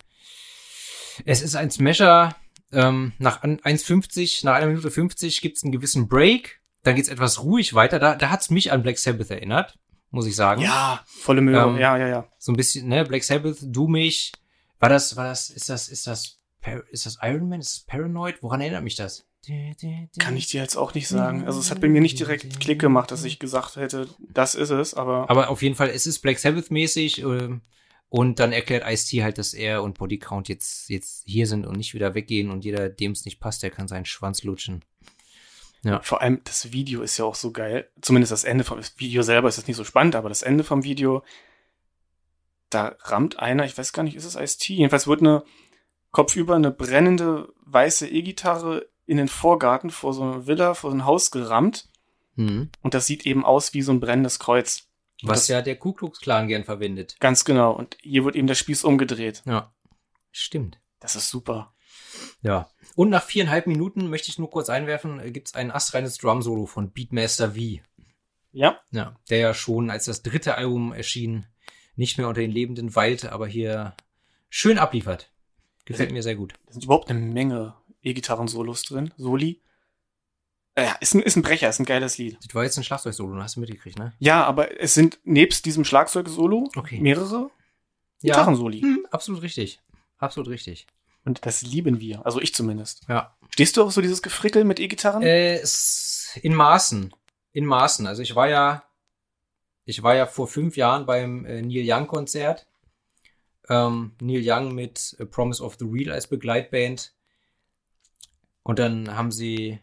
es 1.25 1.43
ist 1.43 1.57
ein 1.57 1.71
Smasher. 1.71 2.37
Ähm, 2.73 3.13
nach 3.19 3.43
1,50, 3.43 4.45
nach 4.45 4.55
einer 4.55 4.67
Minute 4.67 4.91
50 4.91 5.41
gibt's 5.41 5.65
einen 5.65 5.73
gewissen 5.73 6.09
Break. 6.09 6.61
Dann 6.83 6.95
geht's 6.95 7.09
etwas 7.09 7.43
ruhig 7.43 7.75
weiter. 7.75 7.99
Da, 7.99 8.15
da 8.15 8.31
hat's 8.31 8.51
mich 8.51 8.73
an 8.73 8.83
Black 8.83 8.99
Sabbath 8.99 9.31
erinnert, 9.31 9.79
muss 10.11 10.27
ich 10.27 10.37
sagen. 10.37 10.63
Ja, 10.63 11.05
volle 11.07 11.41
Mühe. 11.41 11.61
Ähm, 11.61 11.79
ja, 11.79 11.97
ja, 11.97 12.09
ja. 12.09 12.29
So 12.39 12.53
ein 12.53 12.57
bisschen, 12.57 12.89
ne, 12.89 13.05
Black 13.05 13.25
Sabbath, 13.25 13.59
du 13.61 13.89
mich. 13.89 14.33
War 14.79 14.89
das, 14.89 15.15
war 15.17 15.27
das, 15.27 15.51
ist 15.51 15.69
das, 15.69 15.89
ist 15.89 16.07
das 16.07 16.40
ist 16.91 17.07
das 17.07 17.19
Iron 17.23 17.49
Man? 17.49 17.61
Ist 17.61 17.77
das 17.77 17.85
Paranoid? 17.87 18.43
Woran 18.43 18.61
erinnert 18.61 18.85
mich 18.85 18.97
das? 18.97 19.27
Kann 20.19 20.37
ich 20.37 20.49
dir 20.49 20.61
jetzt 20.61 20.77
auch 20.77 20.95
nicht 20.95 21.09
sagen. 21.09 21.45
Also 21.47 21.61
es 21.61 21.71
hat 21.71 21.81
bei 21.81 21.89
mir 21.89 22.01
nicht 22.01 22.19
direkt 22.19 22.61
Klick 22.61 22.79
gemacht, 22.81 23.11
dass 23.11 23.25
ich 23.25 23.39
gesagt 23.39 23.77
hätte, 23.77 24.09
das 24.29 24.55
ist 24.55 24.71
es, 24.71 24.95
aber. 24.95 25.31
Aber 25.31 25.49
auf 25.49 25.63
jeden 25.63 25.75
Fall, 25.75 25.89
es 25.89 26.07
ist 26.07 26.21
Black 26.21 26.39
Sabbath-mäßig. 26.39 27.23
Äh, 27.23 27.61
Und 28.11 28.41
dann 28.41 28.53
erklärt 28.53 28.85
Ice-T 28.87 29.23
halt, 29.23 29.39
dass 29.39 29.55
er 29.55 29.83
und 29.83 29.97
Bodycount 29.97 30.49
jetzt, 30.49 30.91
jetzt 30.91 31.23
hier 31.27 31.47
sind 31.47 31.65
und 31.65 31.77
nicht 31.77 31.95
wieder 31.95 32.15
weggehen 32.15 32.51
und 32.51 32.65
jeder, 32.65 32.89
dem 32.89 33.13
es 33.13 33.25
nicht 33.25 33.39
passt, 33.39 33.63
der 33.63 33.71
kann 33.71 33.89
seinen 33.89 34.05
Schwanz 34.05 34.43
lutschen. 34.43 34.85
Ja. 35.85 36.01
Vor 36.03 36.21
allem 36.21 36.41
das 36.45 36.73
Video 36.73 37.03
ist 37.03 37.17
ja 37.17 37.25
auch 37.25 37.37
so 37.37 37.53
geil. 37.53 37.89
Zumindest 38.03 38.33
das 38.33 38.45
Ende 38.45 38.65
vom 38.65 38.81
Video 38.99 39.23
selber 39.23 39.49
ist 39.49 39.57
jetzt 39.57 39.69
nicht 39.69 39.77
so 39.77 39.85
spannend, 39.85 40.17
aber 40.17 40.29
das 40.29 40.43
Ende 40.43 40.65
vom 40.65 40.83
Video, 40.83 41.23
da 42.69 42.97
rammt 43.01 43.39
einer, 43.39 43.65
ich 43.65 43.79
weiß 43.79 43.93
gar 43.93 44.03
nicht, 44.03 44.17
ist 44.17 44.27
es 44.27 44.35
Ice-T? 44.35 44.75
Jedenfalls 44.75 45.07
wird 45.07 45.21
eine 45.21 45.45
kopfüber 46.11 46.57
eine 46.57 46.71
brennende 46.71 47.53
weiße 47.65 48.09
E-Gitarre 48.09 48.89
in 49.07 49.17
den 49.17 49.29
Vorgarten 49.29 49.91
vor 49.91 50.13
so 50.15 50.23
einer 50.23 50.47
Villa, 50.47 50.75
vor 50.75 50.91
so 50.91 50.95
einem 50.95 51.05
Haus 51.05 51.31
gerammt. 51.31 51.89
Mhm. 52.37 52.71
Und 52.83 52.95
das 52.95 53.07
sieht 53.07 53.27
eben 53.27 53.45
aus 53.45 53.75
wie 53.75 53.83
so 53.83 53.93
ein 53.93 54.01
brennendes 54.01 54.39
Kreuz. 54.39 54.89
Was 55.23 55.41
das, 55.41 55.49
ja 55.49 55.63
der 55.63 55.77
Ku 55.77 55.93
Klux 55.93 56.21
Klan 56.21 56.49
gern 56.49 56.65
verwendet. 56.65 57.17
Ganz 57.21 57.45
genau. 57.45 57.73
Und 57.73 57.97
hier 58.01 58.25
wird 58.25 58.37
eben 58.37 58.47
der 58.47 58.55
Spieß 58.55 58.85
umgedreht. 58.85 59.43
Ja. 59.45 59.73
Stimmt. 60.33 60.81
Das 61.01 61.17
ist 61.17 61.29
super. 61.29 61.75
Ja. 62.43 62.71
Und 62.95 63.11
nach 63.11 63.23
viereinhalb 63.23 63.67
Minuten 63.67 64.09
möchte 64.09 64.31
ich 64.31 64.39
nur 64.39 64.51
kurz 64.51 64.69
einwerfen, 64.69 65.21
äh, 65.21 65.31
gibt 65.31 65.49
es 65.49 65.55
ein 65.55 65.71
astreines 65.71 66.19
Drum-Solo 66.19 66.67
von 66.67 66.91
Beatmaster 66.91 67.53
V. 67.53 67.81
Ja. 68.53 68.81
Ja. 68.91 69.17
Der 69.29 69.39
ja 69.39 69.55
schon, 69.55 69.91
als 69.91 70.07
das 70.07 70.23
dritte 70.23 70.57
Album 70.57 70.93
erschien, 70.93 71.47
nicht 71.97 72.19
mehr 72.19 72.29
unter 72.29 72.41
den 72.41 72.51
Lebenden 72.51 72.95
weilte, 72.95 73.33
aber 73.33 73.47
hier 73.47 73.95
schön 74.49 74.79
abliefert. 74.79 75.30
Gefällt 75.91 76.13
mir 76.13 76.23
sehr 76.23 76.37
gut. 76.37 76.55
Da 76.67 76.73
sind 76.73 76.85
überhaupt 76.85 77.11
eine 77.11 77.19
Menge 77.19 77.75
E-Gitarren-Solos 78.03 78.85
drin. 78.85 79.13
Soli. 79.17 79.61
Äh, 80.77 80.85
ja, 80.85 80.97
ist 81.01 81.15
ein, 81.15 81.21
ist 81.21 81.37
ein 81.37 81.43
Brecher, 81.43 81.69
ist 81.69 81.81
ein 81.81 81.85
geiles 81.85 82.17
Lied. 82.17 82.39
Das 82.45 82.55
war 82.55 82.63
jetzt 82.63 82.77
ein 82.77 82.85
Schlagzeug-Solo, 82.85 83.43
hast 83.43 83.57
du 83.57 83.61
mitgekriegt, 83.61 83.99
ne? 83.99 84.13
Ja, 84.21 84.45
aber 84.45 84.81
es 84.81 84.95
sind 84.95 85.19
nebst 85.25 85.65
diesem 85.67 85.85
Schlagzeug-Solo 85.85 86.71
okay. 86.77 87.01
mehrere 87.01 87.51
ja. 88.23 88.35
Gitarrensoli. 88.35 88.81
Hm, 88.81 89.07
absolut 89.11 89.43
richtig. 89.43 89.81
Absolut 90.19 90.49
richtig. 90.49 90.87
Und 91.25 91.45
das 91.45 91.63
lieben 91.63 92.01
wir. 92.01 92.25
Also 92.25 92.41
ich 92.41 92.55
zumindest. 92.55 93.03
Ja. 93.09 93.37
Stehst 93.51 93.77
du 93.77 93.83
auch 93.83 93.91
so 93.91 94.01
dieses 94.01 94.23
Gefrickel 94.23 94.65
mit 94.65 94.79
E-Gitarren? 94.79 95.23
Äh, 95.23 95.61
in 96.43 96.55
Maßen. 96.55 97.13
In 97.53 97.67
Maßen. 97.67 98.07
Also 98.07 98.23
ich 98.23 98.37
war 98.37 98.49
ja, 98.49 98.85
ich 99.85 100.03
war 100.03 100.15
ja 100.15 100.27
vor 100.27 100.47
fünf 100.47 100.77
Jahren 100.77 101.05
beim 101.05 101.45
äh, 101.45 101.63
Neil 101.63 101.85
Young 101.85 102.07
Konzert. 102.07 102.67
Ähm, 103.71 104.13
Neil 104.21 104.43
Young 104.45 104.75
mit 104.75 105.17
A 105.19 105.25
Promise 105.25 105.63
of 105.63 105.77
the 105.79 105.87
Real 105.89 106.13
als 106.13 106.27
Begleitband. 106.27 107.15
Und 108.63 108.79
dann 108.79 109.17
haben 109.17 109.31
sie 109.31 109.79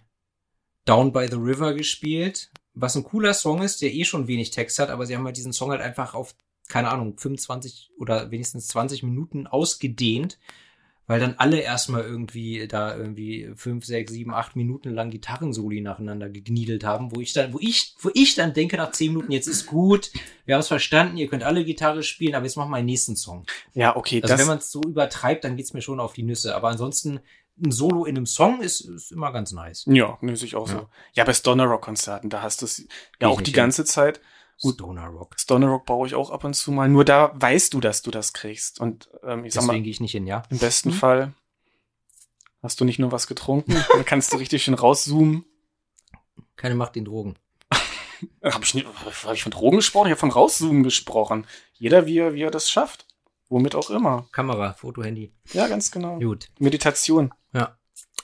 Down 0.86 1.12
by 1.12 1.28
the 1.28 1.38
River 1.38 1.74
gespielt, 1.74 2.52
was 2.74 2.96
ein 2.96 3.04
cooler 3.04 3.34
Song 3.34 3.62
ist, 3.62 3.82
der 3.82 3.94
eh 3.94 4.06
schon 4.06 4.28
wenig 4.28 4.52
Text 4.52 4.78
hat, 4.80 4.90
aber 4.90 5.06
sie 5.06 5.16
haben 5.16 5.26
halt 5.26 5.36
diesen 5.36 5.52
Song 5.52 5.72
halt 5.72 5.82
einfach 5.82 6.14
auf, 6.14 6.36
keine 6.70 6.90
Ahnung, 6.90 7.18
25 7.18 7.92
oder 7.98 8.30
wenigstens 8.32 8.68
20 8.68 9.04
Minuten 9.04 9.48
ausgedehnt, 9.48 10.38
weil 11.08 11.22
dann 11.22 11.36
alle 11.38 11.60
erstmal 11.60 12.04
irgendwie 12.04 12.68
da 12.68 12.96
irgendwie 12.96 13.50
5, 13.56 13.86
6, 13.86 14.12
7, 14.12 14.34
8 14.34 14.58
Minuten 14.58 14.94
lang 14.94 15.10
Gitarrensoli 15.10 15.80
nacheinander 15.80 16.30
gegniedelt 16.30 16.84
haben, 16.84 17.16
wo 17.16 17.22
ich 17.22 17.32
dann, 17.32 17.54
wo 17.54 17.60
ich, 17.60 17.96
wo 18.00 18.12
ich 18.14 18.36
dann 18.36 18.54
denke 18.54 18.76
nach 18.76 18.92
10 18.92 19.14
Minuten, 19.14 19.32
jetzt 19.32 19.48
ist 19.48 19.66
gut, 19.66 20.12
wir 20.46 20.56
haben 20.56 20.62
es 20.62 20.68
verstanden, 20.68 21.18
ihr 21.18 21.28
könnt 21.28 21.44
alle 21.44 21.64
Gitarre 21.64 22.04
spielen, 22.04 22.36
aber 22.36 22.46
jetzt 22.46 22.58
machen 22.58 22.72
wir 22.72 22.78
einen 22.78 22.86
nächsten 22.86 23.16
Song. 23.16 23.46
Ja, 23.74 23.96
okay. 23.96 24.22
Also 24.22 24.38
wenn 24.38 24.48
man 24.48 24.58
es 24.58 24.70
so 24.70 24.82
übertreibt, 24.82 25.46
dann 25.46 25.56
geht's 25.56 25.74
mir 25.74 25.82
schon 25.82 26.02
auf 26.02 26.14
die 26.14 26.24
Nüsse, 26.24 26.56
aber 26.56 26.68
ansonsten 26.68 27.22
ein 27.64 27.72
Solo 27.72 28.06
in 28.06 28.18
einem 28.18 28.26
Song 28.26 28.62
ist, 28.62 28.82
ist 28.82 29.12
immer 29.12 29.32
ganz 29.32 29.52
nice. 29.52 29.86
Ja, 29.88 30.18
nehme 30.22 30.38
ich 30.38 30.56
auch 30.56 30.68
ja. 30.68 30.74
so. 30.74 30.90
Ja, 31.14 31.24
bei 31.24 31.34
Stoner 31.34 31.66
Rock 31.66 31.82
Konzerten, 31.84 32.30
da 32.30 32.42
hast 32.42 32.62
du 32.62 32.66
es 32.66 32.86
ja 33.20 33.30
auch 33.30 33.42
die 33.42 33.54
ganze 33.54 33.86
Zeit. 33.86 34.20
Gut, 34.62 34.76
Stoner 34.76 35.08
Rock. 35.08 35.36
Stoner 35.40 35.68
Rock 35.68 35.86
brauche 35.86 36.08
ich 36.08 36.16
auch 36.16 36.32
ab 36.32 36.44
und 36.44 36.56
zu 36.56 36.72
mal. 36.72 36.90
Nur 36.90 37.06
da 37.06 37.32
weißt 37.36 37.74
du, 37.74 37.80
dass 37.80 38.02
du 38.02 38.12
das 38.12 38.34
kriegst. 38.34 38.80
Und 38.80 39.10
ähm, 39.24 39.46
ich 39.46 39.54
Deswegen 39.54 39.66
sag 39.66 39.66
mal, 39.66 39.82
gehe 39.82 39.92
ich 39.92 40.00
nicht 40.00 40.12
hin, 40.12 40.26
ja. 40.26 40.44
Im 40.50 40.58
besten 40.58 40.92
hm? 40.92 40.98
Fall 40.98 41.34
hast 42.62 42.82
du 42.82 42.86
nicht 42.86 43.00
nur 43.00 43.12
was 43.12 43.28
getrunken, 43.28 43.76
dann 43.94 44.06
kannst 44.06 44.34
du 44.34 44.38
richtig 44.38 44.64
schön 44.64 44.74
rauszoomen. 44.74 45.46
Keine 46.56 46.76
Macht 46.76 46.96
den 46.96 47.06
Drogen. 47.06 47.36
habe 48.44 48.64
ich, 48.64 48.74
nicht, 48.74 48.88
hab 49.24 49.34
ich 49.34 49.44
von 49.44 49.52
Drogen 49.52 49.78
gesprochen? 49.78 50.08
Ich 50.08 50.12
habe 50.12 50.20
von 50.20 50.32
rauszoomen 50.32 50.84
gesprochen. 50.84 51.46
Jeder, 51.74 52.08
wie 52.08 52.18
er, 52.18 52.34
wie 52.34 52.42
er 52.42 52.52
das 52.52 52.70
schafft. 52.70 53.06
Womit 53.50 53.76
auch 53.76 53.90
immer. 53.90 54.28
Kamera, 54.32 54.74
Foto, 54.74 55.04
Handy. 55.04 55.32
Ja, 55.54 55.68
ganz 55.68 55.92
genau. 55.92 56.20
Gut. 56.20 56.50
Meditation. 56.60 57.32
Ja. 57.54 57.78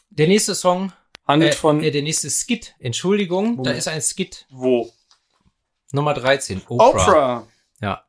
Der 0.10 0.28
nächste 0.28 0.56
Song 0.56 0.92
handelt 1.26 1.54
äh, 1.54 1.56
von. 1.56 1.82
Äh, 1.82 1.92
der 1.92 2.02
nächste 2.02 2.30
Skit. 2.30 2.76
Entschuldigung, 2.80 3.52
Moment. 3.52 3.68
da 3.68 3.72
ist 3.72 3.88
ein 3.88 4.02
Skit. 4.02 4.46
Wo? 4.50 4.92
Nummer 5.94 6.16
13. 6.16 6.64
Oprah. 6.68 6.90
Oprah. 6.90 7.48
Ja. 7.80 8.04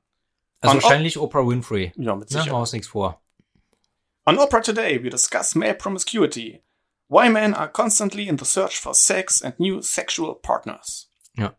Also 0.61 0.77
On 0.77 0.83
wahrscheinlich 0.83 1.19
o 1.19 1.25
Oprah 1.25 1.47
Winfrey. 1.47 1.93
Ja, 1.97 2.17
mit 2.17 2.31
Sicherheit. 2.31 2.51
Machen 2.51 2.67
wir 2.67 2.73
nichts 2.73 2.89
vor. 2.89 3.23
On 4.25 4.39
Oprah 4.39 4.63
Today, 4.63 5.05
we 5.05 5.11
discuss 5.11 5.55
male 5.55 5.75
promiscuity. 5.75 6.63
Why 7.09 7.29
men 7.29 7.53
are 7.53 7.71
constantly 7.71 8.27
in 8.27 8.39
the 8.39 8.47
search 8.47 8.81
for 8.81 8.95
sex 8.95 9.43
and 9.43 9.61
new 9.61 9.83
sexual 9.83 10.35
partners. 10.35 11.11
Ja. 11.37 11.55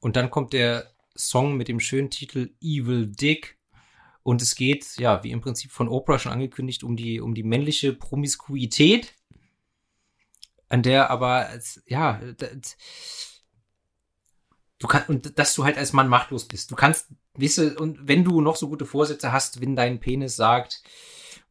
Und 0.00 0.16
dann 0.16 0.30
kommt 0.30 0.52
der 0.52 0.90
Song 1.16 1.56
mit 1.56 1.68
dem 1.68 1.78
schönen 1.78 2.10
Titel 2.10 2.50
Evil 2.60 3.06
Dick. 3.06 3.56
Und 4.24 4.42
es 4.42 4.56
geht, 4.56 4.96
ja, 4.98 5.22
wie 5.22 5.30
im 5.30 5.40
Prinzip 5.40 5.70
von 5.70 5.88
Oprah 5.88 6.18
schon 6.18 6.32
angekündigt, 6.32 6.82
um 6.82 6.96
die, 6.96 7.20
um 7.20 7.34
die 7.34 7.44
männliche 7.44 7.92
Promiskuität, 7.92 9.14
an 10.68 10.82
der 10.82 11.10
aber, 11.10 11.48
ja, 11.86 12.20
du 14.80 14.88
kannst, 14.88 15.08
und 15.08 15.38
dass 15.38 15.54
du 15.54 15.64
halt 15.64 15.78
als 15.78 15.92
Mann 15.92 16.08
machtlos 16.08 16.46
bist. 16.46 16.72
Du 16.72 16.74
kannst, 16.74 17.08
du, 17.36 17.74
und 17.78 18.08
wenn 18.08 18.24
du 18.24 18.40
noch 18.40 18.56
so 18.56 18.68
gute 18.68 18.86
Vorsätze 18.86 19.30
hast, 19.30 19.60
wenn 19.60 19.76
dein 19.76 20.00
Penis 20.00 20.34
sagt, 20.34 20.82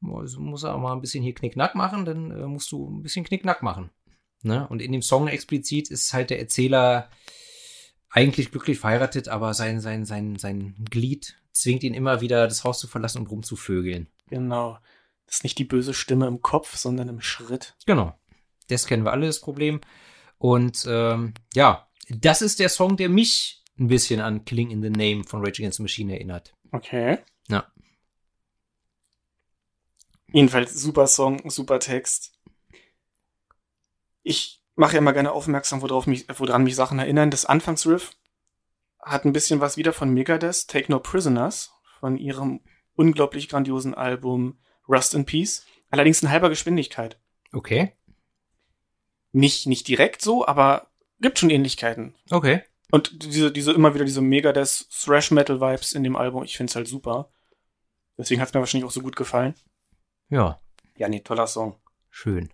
muss 0.02 0.64
er 0.64 0.76
auch 0.76 0.80
mal 0.80 0.94
ein 0.94 1.02
bisschen 1.02 1.24
hier 1.24 1.36
Knickknack 1.36 1.76
machen, 1.76 2.06
dann 2.06 2.32
äh, 2.32 2.48
musst 2.48 2.72
du 2.72 2.90
ein 2.90 3.04
bisschen 3.04 3.26
Knickknack 3.26 3.64
machen. 3.64 3.92
Ne? 4.42 4.68
Und 4.68 4.82
in 4.82 4.92
dem 4.92 5.02
Song 5.02 5.28
explizit 5.28 5.90
ist 5.90 6.14
halt 6.14 6.30
der 6.30 6.40
Erzähler 6.40 7.10
eigentlich 8.10 8.52
glücklich 8.52 8.80
verheiratet, 8.80 9.28
aber 9.28 9.54
sein, 9.54 9.82
sein, 9.82 10.06
sein, 10.06 10.38
sein 10.38 10.76
Glied 10.90 11.38
zwingt 11.52 11.84
ihn 11.84 11.94
immer 11.94 12.22
wieder, 12.22 12.48
das 12.48 12.64
Haus 12.64 12.80
zu 12.80 12.88
verlassen 12.88 13.20
und 13.20 13.30
rumzuvögeln. 13.30 14.08
Genau. 14.30 14.80
Das 15.28 15.38
ist 15.38 15.44
nicht 15.44 15.60
die 15.60 15.66
böse 15.66 15.94
Stimme 15.94 16.26
im 16.26 16.42
Kopf, 16.42 16.78
sondern 16.78 17.10
im 17.10 17.22
Schritt. 17.22 17.76
Genau. 17.86 18.18
Das 18.70 18.88
kennen 18.88 19.04
wir 19.04 19.12
alle, 19.12 19.28
das 19.28 19.42
Problem. 19.42 19.82
Und 20.38 20.86
ähm, 20.88 21.34
ja, 21.54 21.89
das 22.10 22.42
ist 22.42 22.60
der 22.60 22.70
Song, 22.70 22.98
der 22.98 23.10
mich 23.10 23.64
ein 23.80 23.88
bisschen 23.88 24.20
an 24.20 24.44
Killing 24.46 24.72
in 24.72 24.82
the 24.82 24.90
Name 24.90 25.24
von 25.24 25.40
Rage 25.46 25.62
Against 25.62 25.78
the 25.78 25.84
Machine 25.84 26.14
erinnert. 26.14 26.54
Okay. 26.72 27.20
Ja. 27.48 27.72
Jedenfalls 30.32 30.74
super 30.74 31.08
Song, 31.08 31.50
super 31.50 31.80
Text. 31.80 32.34
Ich 34.22 34.64
mache 34.76 34.94
ja 34.94 35.00
immer 35.00 35.14
gerne 35.14 35.32
aufmerksam, 35.32 35.82
worauf 35.82 36.08
mich, 36.08 36.26
woran 36.38 36.64
mich 36.64 36.76
Sachen 36.76 37.00
erinnern. 37.00 37.32
Das 37.32 37.46
Anfangsriff 37.46 38.12
hat 39.02 39.26
ein 39.26 39.34
bisschen 39.34 39.60
was 39.60 39.78
wieder 39.78 39.94
von 39.94 40.14
Megadeth, 40.14 40.68
Take 40.68 40.92
No 40.92 41.00
Prisoners, 41.00 41.72
von 42.00 42.18
ihrem 42.18 42.62
unglaublich 42.96 43.50
grandiosen 43.50 43.94
Album 43.94 44.60
Rust 44.88 45.16
in 45.16 45.26
Peace. 45.26 45.66
Allerdings 45.90 46.22
in 46.22 46.30
halber 46.30 46.50
Geschwindigkeit. 46.50 47.20
Okay. 47.54 47.94
Nicht, 49.32 49.68
nicht 49.68 49.88
direkt 49.88 50.22
so, 50.22 50.46
aber 50.46 50.89
gibt 51.22 51.40
schon 51.40 51.50
Ähnlichkeiten. 51.50 52.16
Okay. 52.30 52.64
Und 52.92 53.24
diese, 53.24 53.52
diese, 53.52 53.72
immer 53.74 53.94
wieder 53.94 54.06
diese 54.06 54.22
Megadeth 54.22 54.88
Thrash 54.90 55.32
Metal 55.32 55.62
Vibes 55.62 55.94
in 55.94 56.04
dem 56.04 56.16
Album, 56.16 56.44
ich 56.44 56.58
find's 56.58 56.76
halt 56.76 56.88
super. 56.88 57.30
Deswegen 58.18 58.42
hat's 58.42 58.54
mir 58.54 58.60
wahrscheinlich 58.60 58.88
auch 58.88 58.92
so 58.94 59.02
gut 59.02 59.16
gefallen. 59.16 59.54
Ja. 60.30 60.60
Ja, 60.98 61.08
nee, 61.08 61.20
toller 61.22 61.48
Song. 61.48 61.76
Schön. 62.10 62.50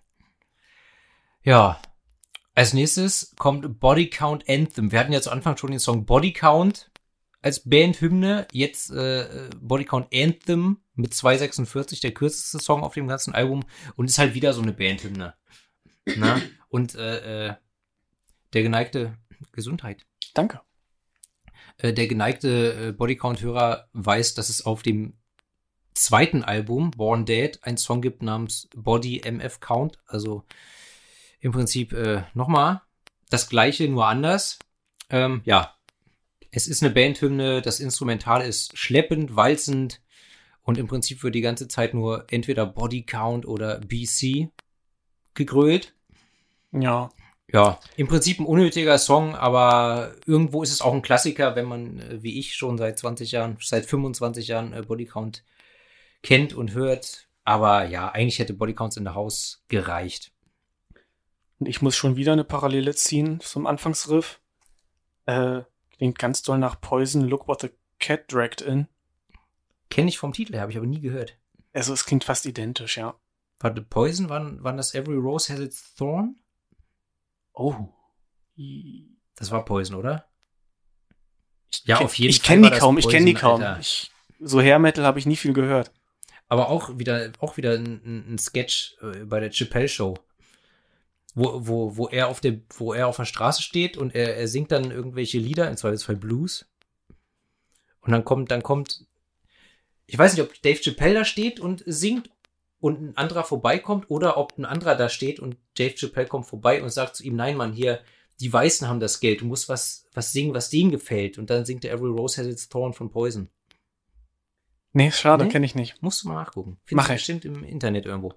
Ja, 1.42 1.80
als 2.54 2.72
nächstes 2.72 3.34
kommt 3.38 3.80
Body 3.80 4.08
Count 4.08 4.48
Anthem. 4.48 4.92
Wir 4.92 4.98
hatten 4.98 5.12
ja 5.12 5.20
zu 5.20 5.30
Anfang 5.30 5.56
schon 5.56 5.70
den 5.70 5.80
Song 5.80 6.06
Body 6.06 6.32
Count 6.32 6.90
als 7.42 7.68
Bandhymne. 7.68 8.46
Jetzt 8.50 8.90
äh, 8.90 9.50
Body 9.60 9.84
Count 9.84 10.08
Anthem 10.14 10.78
mit 10.94 11.12
2,46, 11.12 12.00
der 12.00 12.12
kürzeste 12.12 12.58
Song 12.58 12.82
auf 12.82 12.94
dem 12.94 13.08
ganzen 13.08 13.34
Album. 13.34 13.64
Und 13.96 14.06
ist 14.06 14.18
halt 14.18 14.34
wieder 14.34 14.52
so 14.52 14.62
eine 14.62 14.72
Bandhymne. 14.72 15.34
Na? 16.16 16.40
Und 16.68 16.94
äh, 16.94 17.48
äh, 17.48 17.54
der 18.52 18.62
geneigte 18.62 19.16
Gesundheit. 19.52 20.06
Danke. 20.34 20.60
Äh, 21.78 21.92
der 21.92 22.06
geneigte 22.06 22.88
äh, 22.88 22.92
Bodycount-Hörer 22.92 23.88
weiß, 23.92 24.34
dass 24.34 24.48
es 24.48 24.64
auf 24.64 24.82
dem 24.82 25.14
zweiten 25.94 26.44
Album, 26.44 26.90
Born 26.90 27.24
Dead, 27.24 27.58
einen 27.62 27.78
Song 27.78 28.02
gibt 28.02 28.22
namens 28.22 28.68
Body 28.74 29.22
MF 29.24 29.60
Count. 29.60 29.98
Also 30.06 30.44
im 31.40 31.52
Prinzip 31.52 31.92
äh, 31.92 32.24
nochmal 32.34 32.82
das 33.30 33.48
gleiche, 33.48 33.88
nur 33.88 34.06
anders. 34.06 34.58
Ähm, 35.10 35.42
ja, 35.44 35.74
es 36.50 36.66
ist 36.66 36.82
eine 36.82 36.92
Bandhymne, 36.92 37.62
das 37.62 37.80
Instrumental 37.80 38.42
ist 38.42 38.76
schleppend, 38.78 39.36
walzend 39.36 40.00
und 40.62 40.78
im 40.78 40.86
Prinzip 40.86 41.22
wird 41.22 41.34
die 41.34 41.40
ganze 41.40 41.68
Zeit 41.68 41.94
nur 41.94 42.24
entweder 42.28 42.66
Body 42.66 43.04
Count 43.04 43.46
oder 43.46 43.78
BC 43.80 44.50
gegrölt. 45.34 45.94
Ja. 46.72 47.10
Ja, 47.52 47.78
im 47.96 48.08
Prinzip 48.08 48.40
ein 48.40 48.46
unnötiger 48.46 48.98
Song, 48.98 49.36
aber 49.36 50.14
irgendwo 50.26 50.62
ist 50.64 50.72
es 50.72 50.80
auch 50.80 50.92
ein 50.92 51.02
Klassiker, 51.02 51.54
wenn 51.54 51.66
man, 51.66 52.00
äh, 52.00 52.22
wie 52.22 52.38
ich, 52.38 52.56
schon 52.56 52.76
seit 52.76 52.98
20 52.98 53.32
Jahren, 53.32 53.56
seit 53.60 53.86
25 53.86 54.48
Jahren 54.48 54.72
äh, 54.72 54.82
Body 54.82 55.06
Count 55.06 55.44
kennt 56.22 56.54
und 56.54 56.72
hört. 56.72 57.28
Aber 57.44 57.84
ja, 57.86 58.08
eigentlich 58.08 58.40
hätte 58.40 58.54
Body 58.54 58.74
Counts 58.74 58.96
in 58.96 59.04
the 59.04 59.10
House 59.10 59.62
gereicht. 59.68 60.32
Und 61.60 61.66
ich 61.66 61.80
muss 61.80 61.94
schon 61.94 62.16
wieder 62.16 62.32
eine 62.32 62.44
Parallele 62.44 62.94
ziehen 62.94 63.38
zum 63.40 63.66
Anfangsriff. 63.66 64.40
Äh, 65.26 65.62
klingt 65.96 66.18
ganz 66.18 66.42
doll 66.42 66.58
nach 66.58 66.80
Poison, 66.80 67.22
Look 67.22 67.46
What 67.46 67.60
the 67.62 67.70
Cat 68.00 68.30
Dragged 68.30 68.60
In. 68.60 68.88
Kenne 69.88 70.08
ich 70.08 70.18
vom 70.18 70.32
Titel, 70.32 70.58
habe 70.58 70.72
ich 70.72 70.76
aber 70.76 70.86
nie 70.86 71.00
gehört. 71.00 71.38
Also 71.72 71.92
es 71.92 72.04
klingt 72.04 72.24
fast 72.24 72.44
identisch, 72.44 72.96
ja. 72.96 73.14
Warte, 73.60 73.82
Poison, 73.82 74.28
wann, 74.28 74.58
wann 74.62 74.76
das 74.76 74.94
Every 74.94 75.16
Rose 75.16 75.52
Has 75.52 75.60
Its 75.60 75.94
Thorn? 75.94 76.40
Oh. 77.56 77.74
Das 79.34 79.50
war 79.50 79.64
Poison, 79.64 79.96
oder? 79.96 80.26
ja, 81.84 81.98
auf 81.98 82.14
jeden 82.14 82.30
ich 82.30 82.40
Fall. 82.40 82.54
Kenn 82.56 82.62
die 82.62 82.70
kaum, 82.70 82.98
ich 82.98 83.08
kenne 83.08 83.26
die 83.26 83.34
kaum, 83.34 83.60
ich 83.60 83.66
kenne 83.66 83.80
die 83.80 84.04
kaum. 84.04 84.46
So 84.46 84.60
Hair 84.60 84.78
Metal 84.78 85.04
habe 85.04 85.18
ich 85.18 85.26
nie 85.26 85.36
viel 85.36 85.52
gehört. 85.52 85.90
Aber 86.48 86.68
auch 86.68 86.98
wieder, 86.98 87.32
auch 87.40 87.56
wieder 87.56 87.72
ein, 87.72 88.34
ein 88.34 88.38
Sketch 88.38 88.96
äh, 89.02 89.24
bei 89.24 89.40
der 89.40 89.50
Chappelle 89.50 89.88
Show 89.88 90.14
wo, 91.36 91.66
wo, 91.66 91.96
wo 91.96 92.08
er 92.08 92.28
auf 92.28 92.40
der, 92.40 92.58
wo 92.76 92.94
er 92.94 93.06
auf 93.06 93.16
der 93.16 93.26
Straße 93.26 93.62
steht 93.62 93.96
und 93.96 94.14
er, 94.14 94.36
er 94.36 94.48
singt 94.48 94.72
dann 94.72 94.90
irgendwelche 94.90 95.38
Lieder, 95.38 95.68
im 95.68 95.76
Zweifelsfall 95.76 96.16
Blues. 96.16 96.66
Und 98.00 98.12
dann 98.12 98.24
kommt, 98.24 98.50
dann 98.50 98.62
kommt, 98.62 99.04
ich 100.06 100.18
weiß 100.18 100.32
nicht, 100.32 100.42
ob 100.42 100.60
Dave 100.62 100.80
Chappelle 100.82 101.14
da 101.14 101.24
steht 101.26 101.60
und 101.60 101.84
singt 101.86 102.30
und 102.86 103.02
ein 103.02 103.16
anderer 103.16 103.42
vorbeikommt 103.42 104.10
oder 104.10 104.36
ob 104.36 104.56
ein 104.56 104.64
anderer 104.64 104.94
da 104.94 105.08
steht 105.08 105.40
und 105.40 105.56
Dave 105.76 105.94
Chappelle 105.96 106.28
kommt 106.28 106.46
vorbei 106.46 106.82
und 106.82 106.90
sagt 106.90 107.16
zu 107.16 107.24
ihm, 107.24 107.34
nein, 107.34 107.56
Mann, 107.56 107.72
hier, 107.72 108.00
die 108.40 108.52
Weißen 108.52 108.86
haben 108.86 109.00
das 109.00 109.18
Geld, 109.18 109.40
du 109.40 109.46
musst 109.46 109.68
was, 109.68 110.06
was 110.14 110.32
singen, 110.32 110.54
was 110.54 110.70
denen 110.70 110.90
gefällt. 110.90 111.36
Und 111.36 111.50
dann 111.50 111.64
singt 111.64 111.84
er 111.84 111.92
Every 111.92 112.10
Rose 112.10 112.40
Has 112.40 112.46
Its 112.46 112.68
Thorn 112.68 112.92
von 112.92 113.10
Poison. 113.10 113.48
Nee, 114.92 115.10
schade, 115.10 115.44
nee? 115.44 115.50
kenne 115.50 115.66
ich 115.66 115.74
nicht. 115.74 116.00
Musst 116.00 116.22
du 116.22 116.28
mal 116.28 116.34
nachgucken. 116.34 116.78
Findest 116.84 117.08
Mach 117.08 117.14
ich. 117.14 117.16
bestimmt 117.20 117.44
im 117.44 117.64
Internet 117.64 118.06
irgendwo. 118.06 118.34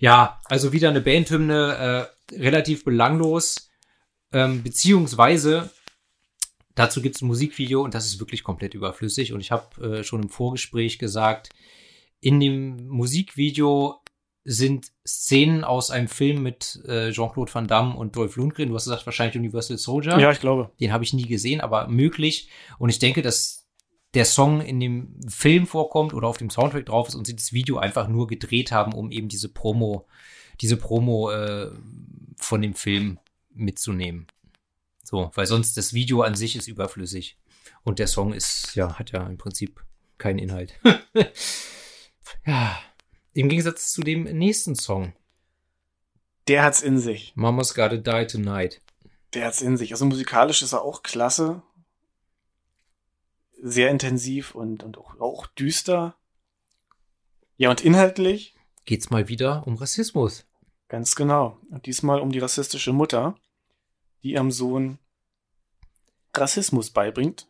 Ja, 0.00 0.40
also 0.46 0.72
wieder 0.72 0.88
eine 0.88 1.00
Bandhymne, 1.00 2.08
äh, 2.32 2.36
relativ 2.36 2.84
belanglos, 2.84 3.70
ähm, 4.32 4.62
beziehungsweise 4.62 5.70
dazu 6.74 7.02
gibt 7.02 7.16
es 7.16 7.22
ein 7.22 7.26
Musikvideo 7.26 7.82
und 7.82 7.94
das 7.94 8.06
ist 8.06 8.18
wirklich 8.20 8.42
komplett 8.42 8.74
überflüssig. 8.74 9.32
Und 9.32 9.40
ich 9.40 9.52
habe 9.52 9.98
äh, 9.98 10.04
schon 10.04 10.22
im 10.22 10.28
Vorgespräch 10.28 10.98
gesagt, 10.98 11.50
in 12.20 12.40
dem 12.40 12.88
Musikvideo 12.88 14.00
sind 14.48 14.92
Szenen 15.04 15.64
aus 15.64 15.90
einem 15.90 16.06
Film 16.06 16.42
mit 16.42 16.80
äh, 16.86 17.10
Jean-Claude 17.10 17.52
Van 17.52 17.66
Damme 17.66 17.96
und 17.96 18.14
Dolph 18.14 18.36
Lundgren. 18.36 18.68
Du 18.68 18.76
hast 18.76 18.84
gesagt, 18.84 19.04
wahrscheinlich 19.04 19.36
Universal 19.36 19.76
Soldier. 19.76 20.18
Ja, 20.18 20.30
ich 20.30 20.38
glaube. 20.38 20.70
Den 20.78 20.92
habe 20.92 21.02
ich 21.02 21.12
nie 21.12 21.26
gesehen, 21.26 21.60
aber 21.60 21.88
möglich. 21.88 22.48
Und 22.78 22.88
ich 22.88 23.00
denke, 23.00 23.22
dass 23.22 23.66
der 24.14 24.24
Song 24.24 24.60
in 24.60 24.78
dem 24.78 25.20
Film 25.28 25.66
vorkommt 25.66 26.14
oder 26.14 26.28
auf 26.28 26.38
dem 26.38 26.48
Soundtrack 26.48 26.86
drauf 26.86 27.08
ist 27.08 27.16
und 27.16 27.26
sie 27.26 27.34
das 27.34 27.52
Video 27.52 27.78
einfach 27.78 28.06
nur 28.06 28.28
gedreht 28.28 28.70
haben, 28.70 28.94
um 28.94 29.10
eben 29.10 29.28
diese 29.28 29.48
Promo, 29.48 30.06
diese 30.60 30.76
Promo 30.76 31.32
äh, 31.32 31.72
von 32.36 32.62
dem 32.62 32.74
Film 32.74 33.18
mitzunehmen. 33.52 34.28
So, 35.02 35.32
weil 35.34 35.46
sonst 35.46 35.76
das 35.76 35.92
Video 35.92 36.22
an 36.22 36.36
sich 36.36 36.54
ist 36.54 36.68
überflüssig. 36.68 37.36
Und 37.82 37.98
der 37.98 38.06
Song 38.06 38.32
ist, 38.32 38.76
ja, 38.76 38.96
hat 38.96 39.10
ja 39.10 39.26
im 39.26 39.38
Prinzip 39.38 39.84
keinen 40.18 40.38
Inhalt. 40.38 40.74
ja. 42.46 42.78
Im 43.32 43.48
Gegensatz 43.48 43.92
zu 43.92 44.02
dem 44.02 44.24
nächsten 44.24 44.74
Song. 44.74 45.12
Der 46.48 46.62
hat's 46.62 46.80
in 46.80 46.98
sich. 46.98 47.32
Mama's 47.34 47.74
Gotta 47.74 47.96
Die 47.96 48.26
Tonight. 48.26 48.80
Der 49.34 49.46
hat's 49.46 49.60
in 49.60 49.76
sich. 49.76 49.92
Also 49.92 50.06
musikalisch 50.06 50.62
ist 50.62 50.72
er 50.72 50.82
auch 50.82 51.02
klasse 51.02 51.62
sehr 53.60 53.90
intensiv 53.90 54.54
und, 54.54 54.82
und 54.82 54.98
auch, 54.98 55.18
auch 55.20 55.46
düster. 55.46 56.16
Ja, 57.56 57.70
und 57.70 57.84
inhaltlich 57.84 58.54
geht's 58.84 59.10
mal 59.10 59.28
wieder 59.28 59.66
um 59.66 59.76
Rassismus. 59.76 60.46
Ganz 60.88 61.16
genau. 61.16 61.58
Und 61.70 61.86
diesmal 61.86 62.20
um 62.20 62.30
die 62.30 62.38
rassistische 62.38 62.92
Mutter, 62.92 63.34
die 64.22 64.32
ihrem 64.32 64.52
Sohn 64.52 64.98
Rassismus 66.34 66.90
beibringt 66.90 67.48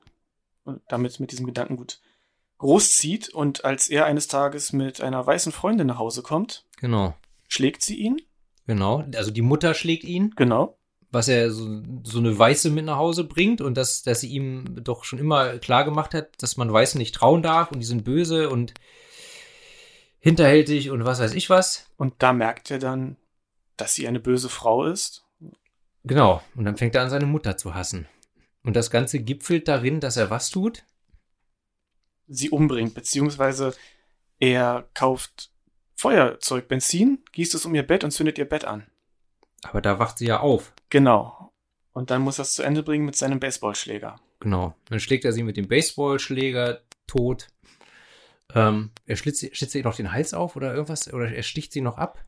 und 0.64 0.80
damit 0.88 1.20
mit 1.20 1.32
diesem 1.32 1.46
Gedankengut 1.46 2.00
großzieht. 2.58 3.28
Und 3.30 3.64
als 3.64 3.88
er 3.88 4.06
eines 4.06 4.28
Tages 4.28 4.72
mit 4.72 5.00
einer 5.00 5.26
weißen 5.26 5.52
Freundin 5.52 5.86
nach 5.86 5.98
Hause 5.98 6.22
kommt, 6.22 6.64
genau. 6.78 7.14
schlägt 7.48 7.82
sie 7.82 7.96
ihn. 7.96 8.20
Genau, 8.66 9.04
also 9.14 9.30
die 9.30 9.42
Mutter 9.42 9.74
schlägt 9.74 10.04
ihn. 10.04 10.34
Genau 10.36 10.76
was 11.16 11.28
er 11.28 11.50
so, 11.50 11.82
so 12.02 12.18
eine 12.18 12.38
Weiße 12.38 12.70
mit 12.70 12.84
nach 12.84 12.98
Hause 12.98 13.24
bringt 13.24 13.60
und 13.60 13.76
dass, 13.76 14.02
dass 14.02 14.20
sie 14.20 14.28
ihm 14.28 14.82
doch 14.82 15.04
schon 15.04 15.18
immer 15.18 15.58
klar 15.58 15.84
gemacht 15.84 16.14
hat, 16.14 16.42
dass 16.42 16.56
man 16.56 16.72
Weißen 16.72 16.98
nicht 16.98 17.14
trauen 17.14 17.42
darf 17.42 17.70
und 17.70 17.80
die 17.80 17.86
sind 17.86 18.04
böse 18.04 18.50
und 18.50 18.74
hinterhältig 20.18 20.90
und 20.90 21.04
was 21.04 21.20
weiß 21.20 21.34
ich 21.34 21.48
was. 21.48 21.86
Und 21.96 22.14
da 22.18 22.32
merkt 22.32 22.70
er 22.70 22.78
dann, 22.78 23.16
dass 23.76 23.94
sie 23.94 24.06
eine 24.06 24.20
böse 24.20 24.48
Frau 24.48 24.84
ist. 24.84 25.24
Genau. 26.04 26.42
Und 26.54 26.64
dann 26.64 26.76
fängt 26.76 26.94
er 26.94 27.02
an, 27.02 27.10
seine 27.10 27.26
Mutter 27.26 27.56
zu 27.56 27.74
hassen. 27.74 28.06
Und 28.62 28.74
das 28.76 28.90
Ganze 28.90 29.20
gipfelt 29.20 29.68
darin, 29.68 30.00
dass 30.00 30.16
er 30.16 30.30
was 30.30 30.50
tut? 30.50 30.84
Sie 32.28 32.50
umbringt, 32.50 32.94
beziehungsweise 32.94 33.74
er 34.38 34.88
kauft 34.94 35.50
Feuerzeug, 35.94 36.68
Benzin, 36.68 37.24
gießt 37.32 37.54
es 37.54 37.64
um 37.64 37.74
ihr 37.74 37.86
Bett 37.86 38.04
und 38.04 38.10
zündet 38.10 38.38
ihr 38.38 38.48
Bett 38.48 38.64
an. 38.64 38.86
Aber 39.62 39.80
da 39.80 39.98
wacht 39.98 40.18
sie 40.18 40.26
ja 40.26 40.40
auf. 40.40 40.72
Genau. 40.90 41.52
Und 41.92 42.10
dann 42.10 42.22
muss 42.22 42.38
er 42.38 42.42
es 42.42 42.54
zu 42.54 42.62
Ende 42.62 42.82
bringen 42.82 43.06
mit 43.06 43.16
seinem 43.16 43.40
Baseballschläger. 43.40 44.20
Genau. 44.40 44.74
Dann 44.86 45.00
schlägt 45.00 45.24
er 45.24 45.32
sie 45.32 45.42
mit 45.42 45.56
dem 45.56 45.68
Baseballschläger 45.68 46.82
tot. 47.06 47.48
Ähm, 48.54 48.90
er 49.06 49.16
schlitzt, 49.16 49.56
schlitzt 49.56 49.74
ihr 49.74 49.82
noch 49.82 49.96
den 49.96 50.12
Hals 50.12 50.34
auf 50.34 50.56
oder 50.56 50.74
irgendwas? 50.74 51.12
Oder 51.12 51.32
er 51.32 51.42
sticht 51.42 51.72
sie 51.72 51.80
noch 51.80 51.96
ab? 51.96 52.22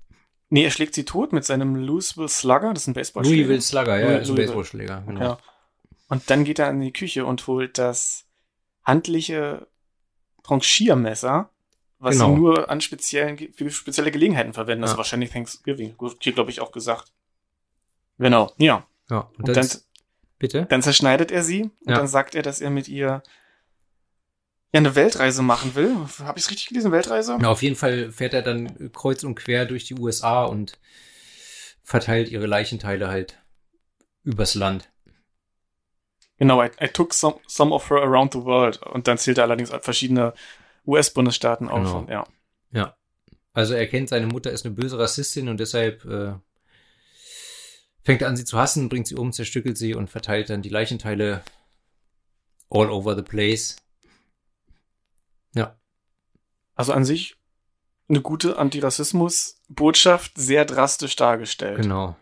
Nee, 0.49 0.65
er 0.65 0.71
schlägt 0.71 0.95
sie 0.95 1.05
tot 1.05 1.35
mit 1.35 1.45
seinem 1.45 1.77
Louisville 1.77 2.29
Slugger. 2.29 2.73
Das 2.73 2.85
ist 2.85 2.89
ein 2.89 2.95
Baseballschläger. 2.95 3.37
Louisville 3.37 3.61
Slugger, 3.61 4.01
ja, 4.01 4.17
ist 4.17 4.31
ein 4.31 4.37
Baseballschläger. 4.37 5.05
Genau. 5.07 5.21
Ja. 5.21 5.39
Und 6.09 6.31
dann 6.31 6.45
geht 6.45 6.59
er 6.59 6.71
in 6.71 6.81
die 6.81 6.93
Küche 6.93 7.27
und 7.27 7.47
holt 7.47 7.77
das 7.77 8.25
handliche 8.85 9.67
Tranchiermesser, 10.49 11.51
was 11.99 12.17
genau. 12.17 12.35
sie 12.35 12.41
nur 12.41 12.71
an 12.71 12.81
speziellen, 12.81 13.39
für 13.55 13.71
spezielle 13.71 14.11
Gelegenheiten 14.11 14.55
verwenden. 14.55 14.85
Also 14.85 14.95
ja. 14.95 14.99
Wahrscheinlich 14.99 15.31
Thanksgiving. 15.31 15.95
Hier, 16.21 16.33
glaube 16.33 16.51
ich, 16.51 16.61
auch 16.61 16.73
gesagt. 16.73 17.13
Genau, 18.19 18.53
ja. 18.57 18.87
Ja, 19.11 19.31
und, 19.39 19.49
und 19.49 19.57
dann, 19.57 19.69
bitte? 20.39 20.67
Dann 20.67 20.83
zerschneidet 20.83 21.31
er 21.31 21.43
sie 21.43 21.63
und 21.63 21.91
ja. 21.91 21.97
dann 21.97 22.09
sagt 22.09 22.35
er, 22.35 22.43
dass 22.43 22.61
er 22.61 22.71
mit 22.71 22.89
ihr 22.89 23.23
ja 24.73 24.81
eine 24.81 24.95
Weltreise 24.95 25.43
machen 25.43 25.75
will. 25.75 25.95
Habe 26.21 26.39
ich 26.39 26.45
es 26.45 26.51
richtig 26.51 26.69
gelesen, 26.69 26.93
Weltreise? 26.93 27.39
Ja, 27.41 27.49
auf 27.49 27.63
jeden 27.63 27.77
Fall 27.77 28.11
fährt 28.11 28.35
er 28.35 28.43
dann 28.43 28.93
kreuz 28.93 29.25
und 29.25 29.35
quer 29.35 29.67
durch 29.67 29.85
die 29.85 29.95
USA 29.95 30.45
und 30.45 30.79
verteilt 31.83 32.31
ihre 32.31 32.47
Leichenteile 32.47 33.09
halt 33.09 33.43
übers 34.25 34.55
Land. 34.55 34.91
Genau, 36.39 36.63
I, 36.63 36.71
I 36.81 36.89
took 36.89 37.13
some, 37.13 37.37
some 37.47 37.75
of 37.75 37.91
her 37.91 37.99
around 37.99 38.33
the 38.33 38.45
world. 38.45 38.81
Und 38.83 39.09
dann 39.09 39.19
zählt 39.19 39.39
er 39.39 39.45
allerdings 39.45 39.71
verschiedene 39.81 40.35
US-Bundesstaaten 40.87 41.69
auf. 41.69 42.07
Genau. 42.07 42.07
ja. 42.09 42.27
ja. 42.73 42.97
Also 43.53 43.75
er 43.75 43.87
kennt, 43.89 44.09
seine 44.09 44.27
Mutter 44.27 44.51
ist 44.53 44.65
eine 44.65 44.75
böse 44.75 44.99
Rassistin 44.99 45.49
und 45.49 45.59
deshalb 45.59 46.05
äh, 46.05 46.35
fängt 48.03 48.23
an, 48.23 48.37
sie 48.37 48.45
zu 48.45 48.57
hassen, 48.57 48.89
bringt 48.89 49.09
sie 49.09 49.17
um, 49.17 49.33
zerstückelt 49.33 49.77
sie 49.77 49.95
und 49.95 50.09
verteilt 50.09 50.49
dann 50.49 50.63
die 50.63 50.69
Leichenteile 50.69 51.43
all 52.71 52.91
over 52.91 53.17
the 53.17 53.23
place. 53.23 53.77
Ja. 55.55 55.77
Also 56.75 56.93
an 56.93 57.05
sich 57.05 57.37
eine 58.09 58.23
gute 58.23 58.59
Antirassismus-Botschaft, 58.59 60.33
sehr 60.37 60.65
drastisch 60.65 61.17
dargestellt. 61.17 61.83
Genau. 61.83 62.17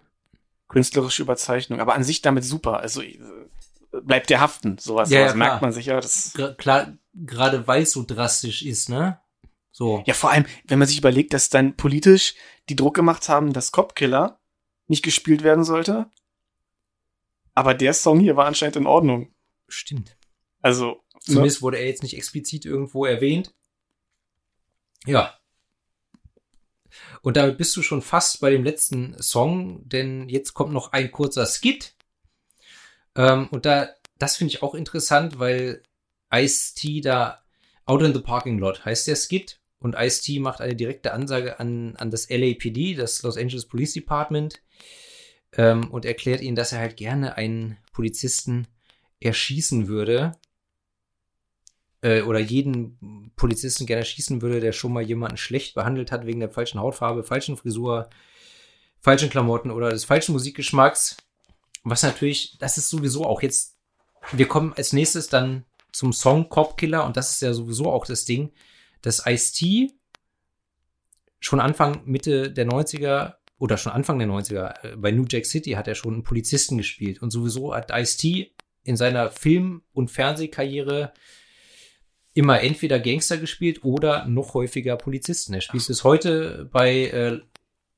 Künstlerische 0.68 1.22
Überzeichnung, 1.22 1.80
aber 1.80 1.94
an 1.94 2.02
sich 2.02 2.22
damit 2.22 2.44
super. 2.44 2.80
Also 2.80 3.02
äh, 3.02 3.18
bleibt 4.03 4.30
der 4.30 4.40
haften, 4.40 4.78
sowas, 4.78 5.11
ja, 5.11 5.20
sowas 5.20 5.32
ja, 5.32 5.36
merkt 5.36 5.62
man 5.62 5.72
sich 5.72 5.86
ja. 5.86 6.01
Das 6.01 6.34
klar, 6.59 6.97
gerade 7.14 7.66
weil 7.66 7.82
es 7.82 7.92
so 7.92 8.05
drastisch 8.05 8.62
ist, 8.62 8.88
ne? 8.88 9.20
So. 9.72 10.03
Ja, 10.07 10.14
vor 10.14 10.30
allem, 10.30 10.47
wenn 10.64 10.78
man 10.78 10.88
sich 10.88 10.99
überlegt, 10.99 11.34
dass 11.34 11.51
dann 11.51 11.76
politisch 11.76 12.34
die 12.68 12.76
Druck 12.76 12.94
gemacht 12.94 13.28
haben, 13.28 13.53
dass 13.53 13.72
Copkiller 13.72 14.40
nicht 14.86 15.05
gespielt 15.05 15.42
werden 15.42 15.64
sollte. 15.64 16.11
Aber 17.55 17.74
der 17.74 17.92
Song 17.92 18.20
hier 18.20 18.36
war 18.36 18.47
anscheinend 18.47 18.76
in 18.76 18.86
Ordnung. 18.86 19.34
Stimmt. 19.68 20.16
Also. 20.62 20.86
Ne? 20.86 21.20
Zumindest 21.20 21.59
ne? 21.59 21.62
wurde 21.62 21.78
er 21.78 21.86
jetzt 21.86 22.03
nicht 22.03 22.16
explizit 22.16 22.64
irgendwo 22.64 23.05
erwähnt. 23.05 23.55
Ja. 25.05 25.38
Und 27.22 27.36
damit 27.36 27.59
bist 27.59 27.76
du 27.76 27.82
schon 27.82 28.03
fast 28.03 28.40
bei 28.40 28.51
dem 28.51 28.64
letzten 28.64 29.20
Song, 29.20 29.86
denn 29.88 30.28
jetzt 30.28 30.55
kommt 30.55 30.72
noch 30.72 30.92
ein 30.92 31.11
kurzer 31.11 31.47
Skit. 31.47 31.95
Ähm, 33.16 33.48
und 33.50 33.66
da, 33.66 33.88
das 34.18 34.36
finde 34.36 34.54
ich 34.54 34.62
auch 34.62 34.74
interessant, 34.76 35.38
weil 35.40 35.82
Ice-T 36.32 37.00
da 37.00 37.42
Out 37.86 38.02
in 38.02 38.14
the 38.14 38.20
Parking 38.20 38.58
Lot 38.58 38.84
heißt 38.84 39.06
der 39.08 39.16
Skit 39.16 39.60
und 39.80 39.96
Ice-T 39.98 40.38
macht 40.40 40.60
eine 40.60 40.76
direkte 40.76 41.12
Ansage 41.12 41.58
an, 41.60 41.96
an 41.96 42.10
das 42.10 42.28
LAPD, 42.30 42.94
das 42.94 43.22
Los 43.22 43.36
Angeles 43.36 43.66
Police 43.66 43.94
Department, 43.94 44.62
ähm, 45.56 45.90
und 45.90 46.04
erklärt 46.04 46.40
ihnen, 46.42 46.56
dass 46.56 46.72
er 46.72 46.80
halt 46.80 46.96
gerne 46.96 47.36
einen 47.36 47.78
Polizisten 47.92 48.66
erschießen 49.20 49.88
würde. 49.88 50.36
äh, 52.02 52.22
oder 52.22 52.38
jeden 52.38 53.32
Polizisten 53.36 53.86
gerne 53.86 54.04
schießen 54.04 54.42
würde, 54.42 54.60
der 54.60 54.72
schon 54.72 54.92
mal 54.92 55.02
jemanden 55.02 55.36
schlecht 55.36 55.74
behandelt 55.74 56.12
hat 56.12 56.26
wegen 56.26 56.40
der 56.40 56.50
falschen 56.50 56.80
Hautfarbe, 56.80 57.24
falschen 57.24 57.56
Frisur, 57.56 58.08
falschen 59.00 59.30
Klamotten 59.30 59.70
oder 59.70 59.90
des 59.90 60.04
falschen 60.04 60.32
Musikgeschmacks. 60.32 61.16
Was 61.89 62.03
natürlich, 62.03 62.59
das 62.59 62.78
ist 62.78 62.89
sowieso 62.89 63.24
auch 63.24 63.43
jetzt, 63.43 63.78
wir 64.32 64.49
kommen 64.49 64.72
als 64.76 64.93
nächstes 64.93 65.28
dann 65.28 65.64
zum 65.93 66.12
Song 66.12 66.49
Cop 66.49 66.76
Killer 66.76 67.07
und 67.07 67.16
das 67.16 67.34
ist 67.34 67.43
ja 67.43 67.55
sowieso 67.55 67.93
auch 67.93 68.05
das 68.05 68.24
Ding, 68.24 68.53
dass 69.03 69.24
Ice-T 69.24 69.93
schon 71.39 71.61
Anfang, 71.61 72.03
Mitte 72.05 72.51
der 72.51 72.66
90er 72.66 73.34
oder 73.59 73.76
schon 73.76 73.93
Anfang 73.93 74.18
der 74.18 74.26
90er 74.26 74.84
äh, 74.84 74.97
bei 74.97 75.12
New 75.12 75.26
Jack 75.28 75.47
City 75.47 75.72
hat 75.72 75.87
er 75.87 75.95
schon 75.95 76.14
einen 76.14 76.22
Polizisten 76.24 76.76
gespielt 76.76 77.22
und 77.22 77.30
sowieso 77.30 77.72
hat 77.72 77.93
Ice-T 77.93 78.53
in 78.82 78.97
seiner 78.97 79.30
Film- 79.30 79.82
und 79.93 80.11
Fernsehkarriere 80.11 81.12
immer 82.34 82.62
entweder 82.62 82.99
Gangster 82.99 83.39
gespielt 83.39 83.84
oder 83.84 84.26
noch 84.26 84.55
häufiger 84.55 84.97
Polizisten. 84.97 85.55
Er 85.55 85.61
spielt 85.61 85.87
bis 85.87 86.03
heute 86.03 86.68
bei 86.72 87.43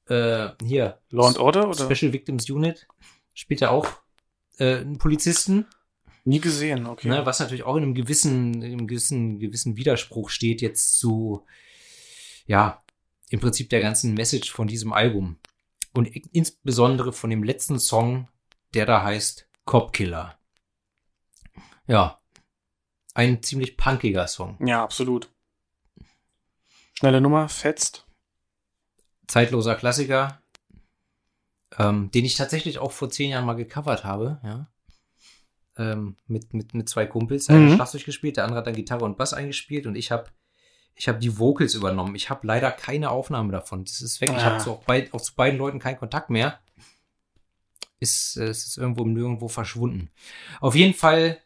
äh, 0.09 0.13
äh, 0.15 0.51
hier 0.63 0.99
Law 1.09 1.29
and 1.29 1.39
Order 1.39 1.71
oder? 1.71 1.91
Special 1.91 2.13
Victims 2.13 2.51
Unit 2.51 2.87
spielt 3.39 3.63
er 3.63 3.71
auch 3.71 3.87
äh, 4.59 4.79
einen 4.79 4.99
Polizisten. 4.99 5.67
Nie 6.25 6.41
gesehen, 6.41 6.87
okay. 6.87 7.09
Ne, 7.09 7.25
was 7.25 7.39
natürlich 7.39 7.63
auch 7.63 7.77
in 7.77 7.85
einem 7.85 7.95
gewissen, 7.95 8.63
in 8.63 8.73
einem 8.73 8.87
gewissen, 8.89 9.39
gewissen 9.39 9.77
Widerspruch 9.77 10.29
steht 10.29 10.61
jetzt 10.61 10.99
zu, 10.99 11.47
ja, 12.47 12.83
im 13.31 13.39
Prinzip 13.39 13.71
der 13.71 13.81
ganzen 13.81 14.15
Message 14.15 14.51
von 14.51 14.67
diesem 14.67 14.93
Album. 14.93 15.39
Und 15.95 16.07
insbesondere 16.07 17.13
von 17.13 17.31
dem 17.31 17.45
letzten 17.45 17.79
Song, 17.79 18.29
der 18.75 18.87
da 18.87 19.05
heißt 19.05 19.49
Cop 19.65 19.93
Killer. 19.93 20.37
Ja, 21.87 22.19
ein 23.15 23.43
ziemlich 23.43 23.77
punkiger 23.77 24.27
Song. 24.27 24.59
Ja, 24.67 24.83
absolut. 24.83 25.33
Schnelle 26.95 27.21
Nummer, 27.21 27.49
fetzt. 27.49 28.05
Zeitloser 29.29 29.77
Klassiker, 29.77 30.43
ähm, 31.77 32.11
den 32.11 32.25
ich 32.25 32.37
tatsächlich 32.37 32.79
auch 32.79 32.93
vor 32.93 33.11
zehn 33.11 33.31
Jahren 33.31 33.45
mal 33.45 33.55
gecovert 33.55 34.05
habe, 34.05 34.41
ja. 34.43 34.69
Ähm, 35.77 36.17
mit, 36.27 36.55
mit, 36.55 36.75
mit 36.75 36.89
zwei 36.89 37.07
Kumpels. 37.07 37.49
Einer 37.49 37.61
mhm. 37.61 37.75
Schlagzeug 37.75 38.05
gespielt, 38.05 38.37
der 38.37 38.45
andere 38.45 38.59
hat 38.59 38.67
dann 38.67 38.75
Gitarre 38.75 39.05
und 39.05 39.17
Bass 39.17 39.33
eingespielt 39.33 39.87
und 39.87 39.95
ich 39.95 40.11
habe 40.11 40.31
ich 40.99 41.07
habe 41.07 41.21
die 41.21 41.39
Vocals 41.39 41.75
übernommen. 41.75 42.17
Ich 42.17 42.29
habe 42.29 42.47
leider 42.47 42.73
keine 42.73 43.11
Aufnahme 43.11 43.53
davon. 43.53 43.85
Das 43.85 44.01
ist 44.01 44.21
weg. 44.21 44.31
Ah. 44.31 44.37
Ich 44.37 44.43
habe 44.43 44.59
zu, 44.59 44.73
auch, 44.73 44.83
beid, 44.83 45.15
auch 45.15 45.21
zu 45.21 45.35
beiden 45.35 45.57
Leuten 45.57 45.79
keinen 45.79 45.97
Kontakt 45.97 46.29
mehr. 46.29 46.59
Ist, 48.01 48.37
äh, 48.37 48.47
es 48.47 48.67
ist 48.67 48.79
irgendwo 48.79 49.05
nirgendwo 49.05 49.47
verschwunden. 49.47 50.11
Auf 50.61 50.75
jeden 50.75 50.95
Fall 50.95 51.39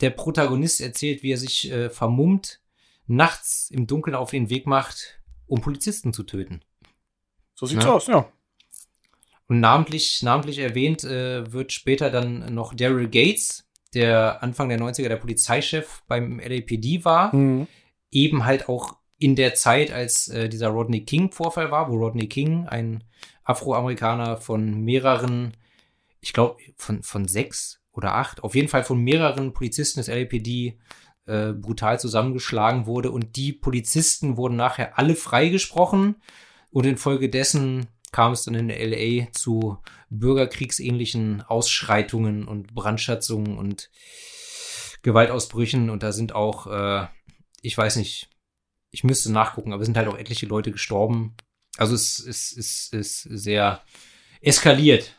der 0.00 0.10
Protagonist 0.10 0.80
erzählt, 0.80 1.24
wie 1.24 1.32
er 1.32 1.38
sich 1.38 1.70
äh, 1.70 1.90
vermummt, 1.90 2.60
nachts 3.06 3.70
im 3.70 3.86
Dunkeln 3.88 4.14
auf 4.14 4.30
den 4.30 4.50
Weg 4.50 4.66
macht, 4.66 5.20
um 5.46 5.60
Polizisten 5.60 6.12
zu 6.12 6.22
töten. 6.22 6.62
So 7.54 7.66
sieht's 7.66 7.84
ja? 7.84 7.92
aus, 7.92 8.06
ja. 8.06 8.30
Und 9.48 9.60
namentlich, 9.60 10.22
namentlich 10.22 10.58
erwähnt 10.58 11.04
äh, 11.04 11.52
wird 11.52 11.72
später 11.72 12.10
dann 12.10 12.52
noch 12.54 12.74
Daryl 12.74 13.08
Gates, 13.08 13.68
der 13.94 14.42
Anfang 14.42 14.68
der 14.68 14.78
90er 14.78 15.08
der 15.08 15.16
Polizeichef 15.16 16.02
beim 16.08 16.40
LAPD 16.40 17.04
war. 17.04 17.34
Mhm. 17.34 17.68
Eben 18.10 18.44
halt 18.44 18.68
auch 18.68 18.96
in 19.18 19.36
der 19.36 19.54
Zeit, 19.54 19.92
als 19.92 20.28
äh, 20.28 20.48
dieser 20.48 20.68
Rodney 20.68 21.04
King-Vorfall 21.04 21.70
war, 21.70 21.90
wo 21.90 21.96
Rodney 21.96 22.28
King, 22.28 22.66
ein 22.66 23.04
Afroamerikaner 23.44 24.36
von 24.36 24.80
mehreren, 24.80 25.56
ich 26.20 26.32
glaube, 26.32 26.56
von, 26.76 27.02
von 27.02 27.26
sechs 27.26 27.80
oder 27.92 28.14
acht, 28.14 28.42
auf 28.42 28.54
jeden 28.54 28.68
Fall 28.68 28.84
von 28.84 28.98
mehreren 28.98 29.52
Polizisten 29.52 30.00
des 30.00 30.08
LAPD 30.08 30.78
äh, 31.26 31.52
brutal 31.52 31.98
zusammengeschlagen 31.98 32.86
wurde 32.86 33.10
und 33.10 33.36
die 33.36 33.52
Polizisten 33.52 34.36
wurden 34.36 34.56
nachher 34.56 34.98
alle 34.98 35.14
freigesprochen 35.14 36.16
und 36.70 36.84
infolgedessen 36.84 37.86
kam 38.12 38.32
es 38.32 38.44
dann 38.44 38.54
in 38.54 38.68
LA 38.68 39.30
zu 39.32 39.78
bürgerkriegsähnlichen 40.10 41.42
Ausschreitungen 41.42 42.46
und 42.46 42.74
Brandschatzungen 42.74 43.58
und 43.58 43.90
Gewaltausbrüchen 45.02 45.90
und 45.90 46.02
da 46.02 46.12
sind 46.12 46.34
auch, 46.34 46.66
äh, 46.66 47.06
ich 47.62 47.76
weiß 47.76 47.96
nicht, 47.96 48.28
ich 48.90 49.04
müsste 49.04 49.30
nachgucken, 49.30 49.72
aber 49.72 49.82
es 49.82 49.86
sind 49.86 49.96
halt 49.96 50.08
auch 50.08 50.18
etliche 50.18 50.46
Leute 50.46 50.72
gestorben. 50.72 51.36
Also 51.76 51.94
es 51.94 52.18
ist, 52.18 52.90
sehr 52.90 53.82
eskaliert 54.40 55.14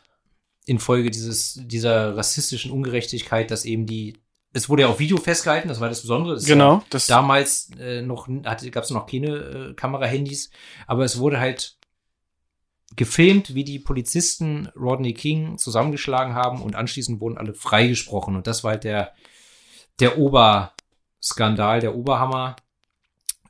infolge 0.66 1.10
dieses, 1.10 1.60
dieser 1.64 2.16
rassistischen 2.16 2.70
Ungerechtigkeit, 2.70 3.50
dass 3.50 3.64
eben 3.64 3.86
die, 3.86 4.18
es 4.52 4.68
wurde 4.68 4.82
ja 4.82 4.88
auf 4.88 4.98
Video 4.98 5.16
festgehalten, 5.16 5.68
das 5.68 5.80
war 5.80 5.88
das 5.88 6.02
Besondere. 6.02 6.34
Das 6.34 6.44
genau. 6.44 6.82
Das 6.90 7.06
damals 7.06 7.70
äh, 7.78 8.02
noch, 8.02 8.28
gab 8.70 8.84
es 8.84 8.90
noch 8.90 9.06
keine 9.06 9.28
äh, 9.70 9.74
Kamerahandys, 9.74 10.50
aber 10.86 11.04
es 11.04 11.18
wurde 11.18 11.40
halt 11.40 11.77
gefilmt, 12.98 13.54
wie 13.54 13.64
die 13.64 13.78
Polizisten 13.78 14.68
Rodney 14.76 15.14
King 15.14 15.56
zusammengeschlagen 15.56 16.34
haben 16.34 16.60
und 16.60 16.76
anschließend 16.76 17.20
wurden 17.20 17.38
alle 17.38 17.54
freigesprochen. 17.54 18.36
Und 18.36 18.46
das 18.46 18.64
war 18.64 18.72
halt 18.72 18.84
der, 18.84 19.12
der 20.00 20.18
Oberskandal, 20.18 21.80
der 21.80 21.94
Oberhammer. 21.94 22.56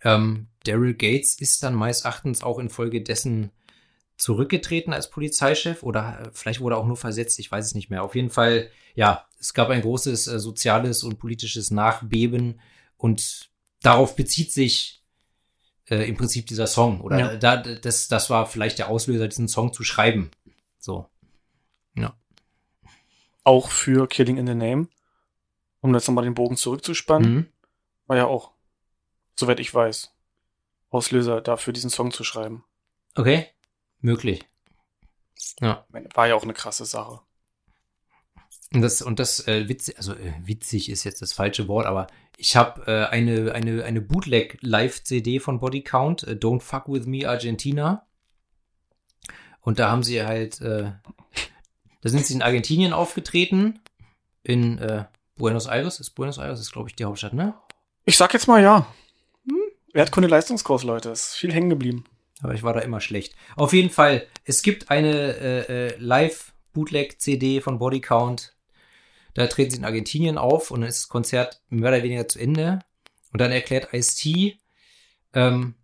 Ähm, 0.05 0.47
Daryl 0.65 0.95
Gates 0.95 1.41
ist 1.41 1.63
dann 1.63 1.75
meist 1.75 2.05
Erachtens 2.05 2.43
auch 2.43 2.59
infolgedessen 2.59 3.51
zurückgetreten 4.19 4.93
als 4.93 5.11
Polizeichef 5.11 5.83
oder 5.83 6.21
äh, 6.21 6.31
vielleicht 6.33 6.61
wurde 6.61 6.77
er 6.77 6.79
auch 6.79 6.87
nur 6.87 6.97
versetzt, 6.97 7.39
ich 7.39 7.51
weiß 7.51 7.65
es 7.65 7.75
nicht 7.75 7.89
mehr. 7.89 8.03
Auf 8.03 8.15
jeden 8.15 8.31
Fall, 8.31 8.71
ja, 8.95 9.27
es 9.41 9.55
gab 9.55 9.71
ein 9.71 9.81
großes 9.81 10.27
äh, 10.27 10.39
soziales 10.39 11.03
und 11.05 11.19
politisches 11.19 11.71
Nachbeben 11.71 12.61
und 12.97 13.51
darauf 13.81 14.17
bezieht 14.17 14.53
sich 14.53 14.98
äh, 15.91 16.09
im 16.09 16.17
Prinzip 16.17 16.47
dieser 16.47 16.67
Song 16.67 17.01
oder 17.01 17.19
ja. 17.19 17.37
da, 17.37 17.57
das, 17.57 18.09
das 18.09 18.31
war 18.31 18.47
vielleicht 18.47 18.79
der 18.79 18.89
Auslöser, 18.89 19.29
diesen 19.29 19.49
Song 19.49 19.73
zu 19.73 19.85
schreiben. 19.85 20.31
So. 20.79 21.09
Ja. 21.95 22.17
Auch 23.45 23.71
für 23.71 24.07
Killing 24.07 24.37
in 24.37 24.47
the 24.47 24.55
Name, 24.55 24.89
um 25.81 25.95
jetzt 25.95 26.09
nochmal 26.09 26.25
den 26.25 26.35
Bogen 26.35 26.57
zurückzuspannen, 26.57 27.35
mhm. 27.35 27.47
war 28.07 28.17
ja 28.17 28.27
auch, 28.27 28.53
soweit 29.37 29.61
ich 29.61 29.75
weiß, 29.75 30.15
Auslöser 30.91 31.41
dafür, 31.41 31.73
diesen 31.73 31.91
Song 31.91 32.13
zu 32.13 32.25
schreiben. 32.25 32.65
Okay. 33.15 33.47
Möglich. 34.01 34.47
Ja. 35.61 35.87
War 36.15 36.29
ja 36.29 36.35
auch 36.35 36.43
eine 36.43 36.55
krasse 36.55 36.85
Sache. 36.85 37.21
Und 38.73 38.83
das, 38.83 39.01
und 39.01 39.19
das 39.19 39.47
äh, 39.49 39.69
witzig, 39.69 39.97
also 39.97 40.13
äh, 40.13 40.35
witzig 40.43 40.91
ist 40.91 41.05
jetzt 41.05 41.23
das 41.23 41.33
falsche 41.33 41.69
Wort, 41.69 41.87
aber 41.87 42.07
ich 42.37 42.55
habe 42.55 42.83
äh, 42.87 43.07
eine, 43.07 43.53
eine, 43.53 43.85
eine 43.85 44.01
Bootleg-Live-CD 44.01 45.41
von 45.41 45.59
Body 45.59 45.83
Count, 45.83 46.25
äh, 46.25 46.33
Don't 46.33 46.61
Fuck 46.61 46.89
With 46.89 47.07
Me 47.07 47.29
Argentina. 47.29 48.07
Und 49.61 49.79
da 49.79 49.91
haben 49.91 50.03
sie 50.03 50.23
halt, 50.23 50.61
äh, 50.61 50.93
da 52.01 52.09
sind 52.09 52.27
sie 52.27 52.35
in 52.35 52.43
Argentinien 52.43 52.93
aufgetreten, 52.93 53.81
in 54.43 54.79
äh, 54.79 55.07
Buenos 55.37 55.67
Aires. 55.67 55.99
Ist 55.99 56.11
Buenos 56.11 56.39
Aires, 56.39 56.61
ist 56.61 56.73
glaube 56.73 56.91
ich 56.91 56.97
die 56.97 57.05
Hauptstadt, 57.05 57.33
ne? 57.33 57.55
Ich 58.05 58.17
sag 58.17 58.33
jetzt 58.35 58.49
mal 58.49 58.63
ja. 58.63 58.87
Hm? 59.47 59.57
Wertkunde 59.93 60.29
Leistungskurs, 60.29 60.85
Leute, 60.85 61.11
ist 61.11 61.35
viel 61.35 61.53
hängen 61.53 61.71
geblieben. 61.71 62.05
Aber 62.43 62.55
ich 62.55 62.63
war 62.63 62.73
da 62.73 62.81
immer 62.81 63.01
schlecht. 63.01 63.35
Auf 63.57 63.73
jeden 63.73 63.91
Fall, 63.91 64.27
es 64.45 64.63
gibt 64.63 64.91
eine 64.91 65.37
äh, 65.37 65.89
äh, 65.89 65.97
Live-Bootleg-CD 65.99 67.61
von 67.61 67.79
Body 67.79 68.01
Count. 68.01 68.55
Da 69.39 69.47
treten 69.47 69.71
sie 69.71 69.77
in 69.77 69.85
Argentinien 69.85 70.37
auf 70.37 70.73
und 70.73 70.81
dann 70.81 70.89
ist 70.89 71.03
das 71.03 71.09
Konzert 71.09 71.63
mehr 71.69 71.91
oder 71.91 72.03
weniger 72.03 72.27
zu 72.27 72.41
Ende. 72.41 72.81
Und 73.33 73.41
dann 73.41 73.53
erklärt 73.53 73.93
Ice-T, 73.93 74.59
ähm, 75.33 75.77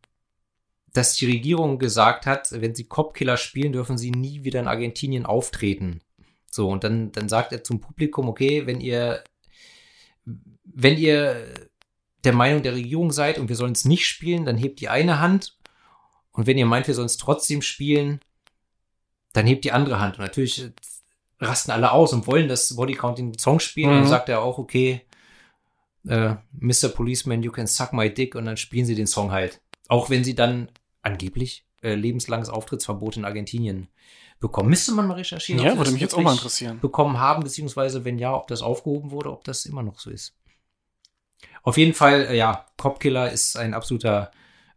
dass 0.93 1.15
die 1.15 1.27
Regierung 1.27 1.79
gesagt 1.79 2.27
hat, 2.27 2.49
wenn 2.51 2.75
sie 2.75 2.89
Copkiller 2.89 3.37
spielen, 3.37 3.73
dürfen 3.73 3.97
sie 3.97 4.11
nie 4.11 4.43
wieder 4.43 4.59
in 4.59 4.67
Argentinien 4.67 5.25
auftreten. 5.25 6.01
So, 6.51 6.69
und 6.69 6.83
dann, 6.83 7.13
dann 7.13 7.29
sagt 7.29 7.53
er 7.53 7.63
zum 7.63 7.79
Publikum, 7.79 8.29
okay, 8.29 8.67
wenn 8.67 8.81
ihr, 8.81 9.23
wenn 10.65 10.99
ihr 10.99 11.69
der 12.25 12.33
Meinung 12.33 12.65
der 12.65 12.75
Regierung 12.75 13.13
seid 13.13 13.39
und 13.39 13.49
wir 13.49 13.57
sollen 13.57 13.73
es 13.73 13.85
nicht 13.85 14.09
spielen, 14.09 14.47
dann 14.47 14.59
hebt 14.59 14.81
die 14.81 14.89
eine 14.89 15.21
Hand 15.21 15.57
und 16.33 16.49
wenn 16.49 16.59
ihr 16.59 16.67
meint, 16.67 16.89
wir 16.89 16.95
sollen 16.95 17.07
es 17.07 17.19
trotzdem 17.19 17.63
spielen, 17.63 18.19
dann 19.33 19.47
hebt 19.47 19.65
die 19.65 19.71
andere 19.71 20.01
Hand. 20.01 20.19
Und 20.19 20.25
natürlich 20.25 20.73
rasten 21.41 21.73
alle 21.73 21.93
aus 21.93 22.13
und 22.13 22.27
wollen 22.27 22.49
das 22.49 22.77
Bodycount 22.77 23.19
den 23.19 23.39
Song 23.39 23.61
spielen. 23.61 23.91
Mhm. 23.91 23.97
Und 23.97 24.03
dann 24.03 24.11
sagt 24.11 24.29
er 24.29 24.43
auch, 24.43 24.59
okay, 24.59 25.03
äh, 26.07 26.35
Mr. 26.53 26.89
Policeman, 26.89 27.43
you 27.43 27.53
can 27.53 27.67
suck 27.67 27.93
my 27.93 28.13
dick. 28.13 28.35
Und 28.35 28.47
dann 28.47 28.57
spielen 28.57 28.87
sie 28.87 28.95
den 28.95 29.07
Song 29.07 29.33
halt. 29.33 29.61
Auch 29.89 30.11
wenn 30.11 30.25
sie 30.25 30.35
dann 30.35 30.69
angeblich 31.03 31.67
äh, 31.83 31.95
lebenslanges 31.95 32.49
Auftrittsverbot 32.49 33.17
in 33.17 33.25
Argentinien 33.25 33.89
bekommen. 34.41 34.71
Müsste 34.71 34.93
man 34.93 35.07
mal 35.07 35.15
recherchieren. 35.15 35.63
Ja, 35.63 35.77
würde 35.77 35.91
mich 35.91 36.01
jetzt 36.01 36.15
auch 36.15 36.23
mal 36.23 36.33
interessieren. 36.33 36.81
Bekommen 36.81 37.19
haben, 37.19 37.43
beziehungsweise 37.43 38.05
wenn 38.05 38.19
ja, 38.19 38.35
ob 38.35 38.49
das 38.49 38.63
aufgehoben 38.63 39.11
wurde, 39.11 39.31
ob 39.31 39.45
das 39.45 39.67
immer 39.67 39.83
noch 39.83 39.99
so 39.99 40.11
ist. 40.11 40.37
Auf 41.63 41.77
jeden 41.77 41.95
Fall, 41.95 42.27
äh, 42.27 42.37
ja, 42.37 42.67
Copkiller 42.77 43.31
ist 43.31 43.57
ein 43.57 43.75
absoluter 43.75 44.31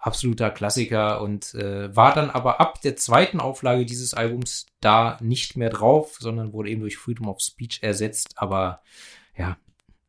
absoluter 0.08 0.50
Klassiker 0.50 1.22
und 1.22 1.54
äh, 1.54 1.96
war 1.96 2.14
dann 2.14 2.30
aber 2.32 2.60
ab 2.60 2.82
der 2.82 2.96
zweiten 2.96 3.40
Auflage 3.40 3.86
dieses 3.86 4.14
Albums 4.16 4.66
da 4.82 5.18
nicht 5.22 5.56
mehr 5.58 5.70
drauf, 5.70 6.18
sondern 6.20 6.54
wurde 6.54 6.70
eben 6.72 6.82
durch 6.82 6.98
Freedom 6.98 7.28
of 7.28 7.40
Speech 7.42 7.84
ersetzt. 7.84 8.34
Aber 8.38 8.82
ja, 9.38 9.58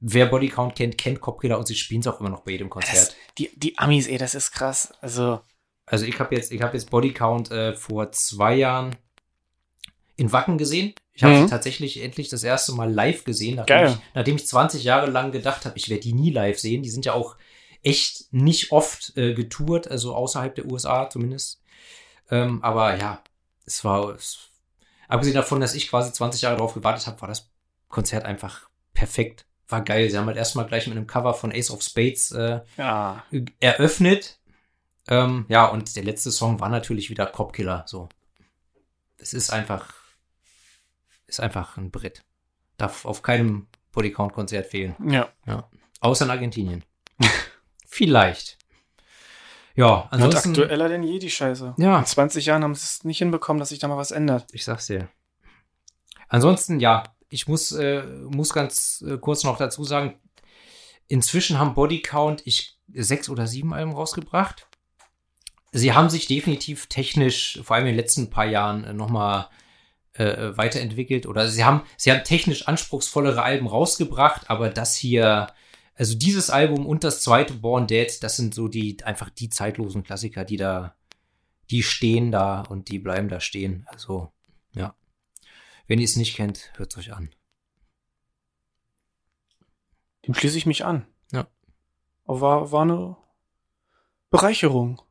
wer 0.01 0.27
Bodycount 0.27 0.75
kennt, 0.77 0.97
kennt 0.97 1.21
Copkiller 1.21 1.59
und 1.59 1.67
sie 1.67 1.75
spielen 1.75 2.01
es 2.01 2.07
auch 2.07 2.21
immer 2.21 2.31
noch 2.31 2.41
bei 2.45 2.53
jedem 2.53 2.71
Konzert. 2.71 3.09
Das, 3.09 3.17
die, 3.37 3.51
die 3.57 3.77
Amis, 3.79 4.07
ey, 4.07 4.17
das 4.17 4.35
ist 4.35 4.53
krass. 4.53 4.93
Also. 5.03 5.41
Also 5.85 6.05
ich 6.05 6.19
habe 6.21 6.35
jetzt, 6.35 6.53
ich 6.53 6.63
habe 6.63 6.77
jetzt 6.77 6.91
Bodycount 6.91 7.51
äh, 7.51 7.75
vor 7.75 8.13
zwei 8.13 8.55
Jahren 8.55 8.95
in 10.17 10.33
Wacken 10.33 10.59
gesehen. 10.59 10.95
Ich 11.15 11.23
habe 11.25 11.35
Mhm. 11.35 11.45
sie 11.45 11.51
tatsächlich 11.51 12.03
endlich 12.03 12.29
das 12.29 12.45
erste 12.45 12.73
Mal 12.73 12.93
live 12.93 13.25
gesehen, 13.25 13.57
nachdem, 13.57 13.77
Geil. 13.77 13.89
ich, 13.91 14.15
nachdem 14.15 14.37
ich 14.37 14.47
20 14.47 14.85
Jahre 14.85 15.11
lang 15.11 15.33
gedacht 15.33 15.65
habe, 15.65 15.77
ich 15.77 15.89
werde 15.89 16.03
die 16.03 16.13
nie 16.13 16.31
live 16.31 16.59
sehen. 16.59 16.83
Die 16.83 16.91
sind 16.91 17.05
ja 17.07 17.13
auch 17.15 17.37
echt 17.83 18.33
nicht 18.33 18.73
oft 18.73 19.17
äh, 19.17 19.35
getourt, 19.35 19.89
also 19.89 20.15
außerhalb 20.15 20.55
der 20.55 20.67
USA 20.67 21.09
zumindest. 21.09 21.63
Ähm, 22.31 22.63
aber 22.63 22.97
ja, 22.97 23.23
es 23.65 23.85
war, 23.85 24.11
es, 24.15 24.51
abgesehen 25.09 25.35
davon, 25.37 25.61
dass 25.61 25.75
ich 25.75 25.89
quasi 25.89 26.13
20 26.13 26.43
Jahre 26.43 26.57
darauf 26.57 26.75
gewartet 26.75 27.07
habe, 27.07 27.21
war 27.21 27.29
das 27.29 27.51
Konzert 27.89 28.25
einfach 28.25 28.69
perfekt. 28.93 29.47
War 29.69 29.83
geil. 29.83 30.11
Sie 30.11 30.17
haben 30.19 30.27
halt 30.27 30.37
erstmal 30.37 30.67
gleich 30.67 30.87
mit 30.87 30.97
einem 30.97 31.07
Cover 31.07 31.35
von 31.35 31.53
Ace 31.53 31.71
of 31.71 31.83
Spades 31.83 32.31
äh, 32.33 32.61
Ja. 32.77 33.25
eröffnet. 33.61 34.39
Ähm, 35.09 35.47
ja, 35.49 35.67
und 35.67 35.95
der 35.97 36.05
letzte 36.05 36.31
Song 36.31 36.61
war 36.61 36.69
natürlich 36.69 37.09
wieder 37.11 37.27
Copkiller. 37.27 37.85
So, 37.87 38.09
es 39.19 39.33
ist 39.33 39.51
einfach, 39.51 39.93
ist 41.27 41.41
einfach 41.41 41.77
ein 41.77 41.91
Brett. 41.91 42.23
Darf 42.77 43.05
auf 43.05 43.23
keinem 43.23 43.69
Bodycount-Konzert 43.93 44.67
fehlen, 44.67 44.95
Ja. 45.07 45.69
außer 46.01 46.25
in 46.27 46.31
Argentinien. 46.31 46.85
Vielleicht. 47.89 48.59
Ja, 49.75 50.09
ansonsten. 50.11 50.51
aktueller 50.51 50.89
denn 50.89 51.03
je, 51.03 51.19
die 51.19 51.31
Scheiße. 51.31 51.75
Ja. 51.79 51.99
In 51.99 52.07
20 52.07 52.47
Jahren 52.47 52.63
haben 52.63 52.75
sie 52.75 52.85
es 52.85 53.05
nicht 53.05 53.19
hinbekommen, 53.19 53.59
dass 53.59 53.71
sich 53.71 53.79
da 53.79 53.89
mal 53.89 53.97
was 53.97 54.11
ändert. 54.11 54.47
Ich 54.53 54.65
sag's 54.65 54.87
dir. 54.87 55.09
Ansonsten, 56.29 56.81
ja, 56.81 57.05
ich 57.29 57.49
muss, 57.49 57.73
äh, 57.73 58.03
muss 58.03 58.53
ganz 58.53 59.03
äh, 59.07 59.17
kurz 59.19 59.45
noch 59.45 59.57
dazu 59.57 59.85
sagen, 59.85 60.21
inzwischen 61.07 61.59
haben 61.59 61.75
Bodycount 61.75 62.43
ich 62.45 62.79
sechs 62.93 63.29
oder 63.29 63.47
sieben 63.47 63.73
Alben 63.73 63.93
rausgebracht. 63.93 64.67
Sie 65.73 65.93
haben 65.93 66.11
sich 66.11 66.27
definitiv 66.27 66.87
technisch, 66.87 67.61
vor 67.63 67.77
allem 67.77 67.87
in 67.87 67.93
den 67.93 68.01
letzten 68.01 68.31
paar 68.31 68.47
Jahren, 68.47 68.85
äh, 68.85 68.93
nochmal 68.93 69.49
äh, 70.15 70.57
weiterentwickelt. 70.57 71.27
Oder 71.27 71.49
sie 71.49 71.65
haben, 71.65 71.83
sie 71.97 72.11
haben 72.13 72.25
technisch 72.25 72.67
anspruchsvollere 72.67 73.43
Alben 73.43 73.67
rausgebracht, 73.67 74.51
aber 74.51 74.71
das 74.71 74.97
hier, 74.97 75.49
also 75.99 76.17
dieses 76.17 76.49
Album 76.49 76.87
und 76.87 77.03
das 77.03 77.23
zweite 77.23 77.55
Born 77.55 77.89
Dead, 77.89 78.23
das 78.23 78.37
sind 78.37 78.55
so 78.55 78.69
die, 78.69 79.03
einfach 79.03 79.31
die 79.31 79.51
zeitlosen 79.51 80.05
Klassiker, 80.05 80.45
die 80.45 80.57
da, 80.57 80.95
die 81.71 81.83
stehen 81.83 82.31
da 82.31 82.63
und 82.63 82.89
die 82.89 83.01
bleiben 83.01 83.29
da 83.29 83.41
stehen. 83.41 83.85
Also, 83.89 84.31
ja. 84.75 84.95
Wenn 85.89 85.99
ihr 85.99 86.05
es 86.05 86.15
nicht 86.15 86.37
kennt, 86.37 86.73
hört 86.77 86.93
es 86.93 86.99
euch 86.99 87.13
an. 87.13 87.31
Dem 90.25 90.35
schließe 90.35 90.57
ich 90.57 90.67
mich 90.67 90.85
an. 90.85 91.05
Ja. 91.33 91.49
Aber 92.27 92.41
war, 92.41 92.73
war 92.73 92.83
eine 92.83 93.17
Bereicherung. 94.31 95.03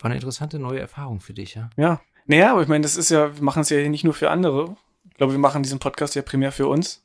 War 0.00 0.10
eine 0.10 0.16
interessante 0.16 0.58
neue 0.58 0.80
Erfahrung 0.80 1.20
für 1.20 1.32
dich, 1.32 1.54
ja? 1.54 1.70
Ja. 1.78 2.02
Naja, 2.26 2.52
aber 2.52 2.60
ich 2.60 2.68
meine, 2.68 2.82
das 2.82 2.96
ist 2.96 3.10
ja, 3.10 3.34
wir 3.34 3.42
machen 3.42 3.62
es 3.62 3.70
ja 3.70 3.88
nicht 3.88 4.04
nur 4.04 4.14
für 4.14 4.30
andere. 4.30 4.76
Ich 5.08 5.14
glaube, 5.14 5.32
wir 5.32 5.38
machen 5.38 5.62
diesen 5.62 5.78
Podcast 5.78 6.14
ja 6.14 6.20
primär 6.20 6.52
für 6.52 6.66
uns. 6.68 7.02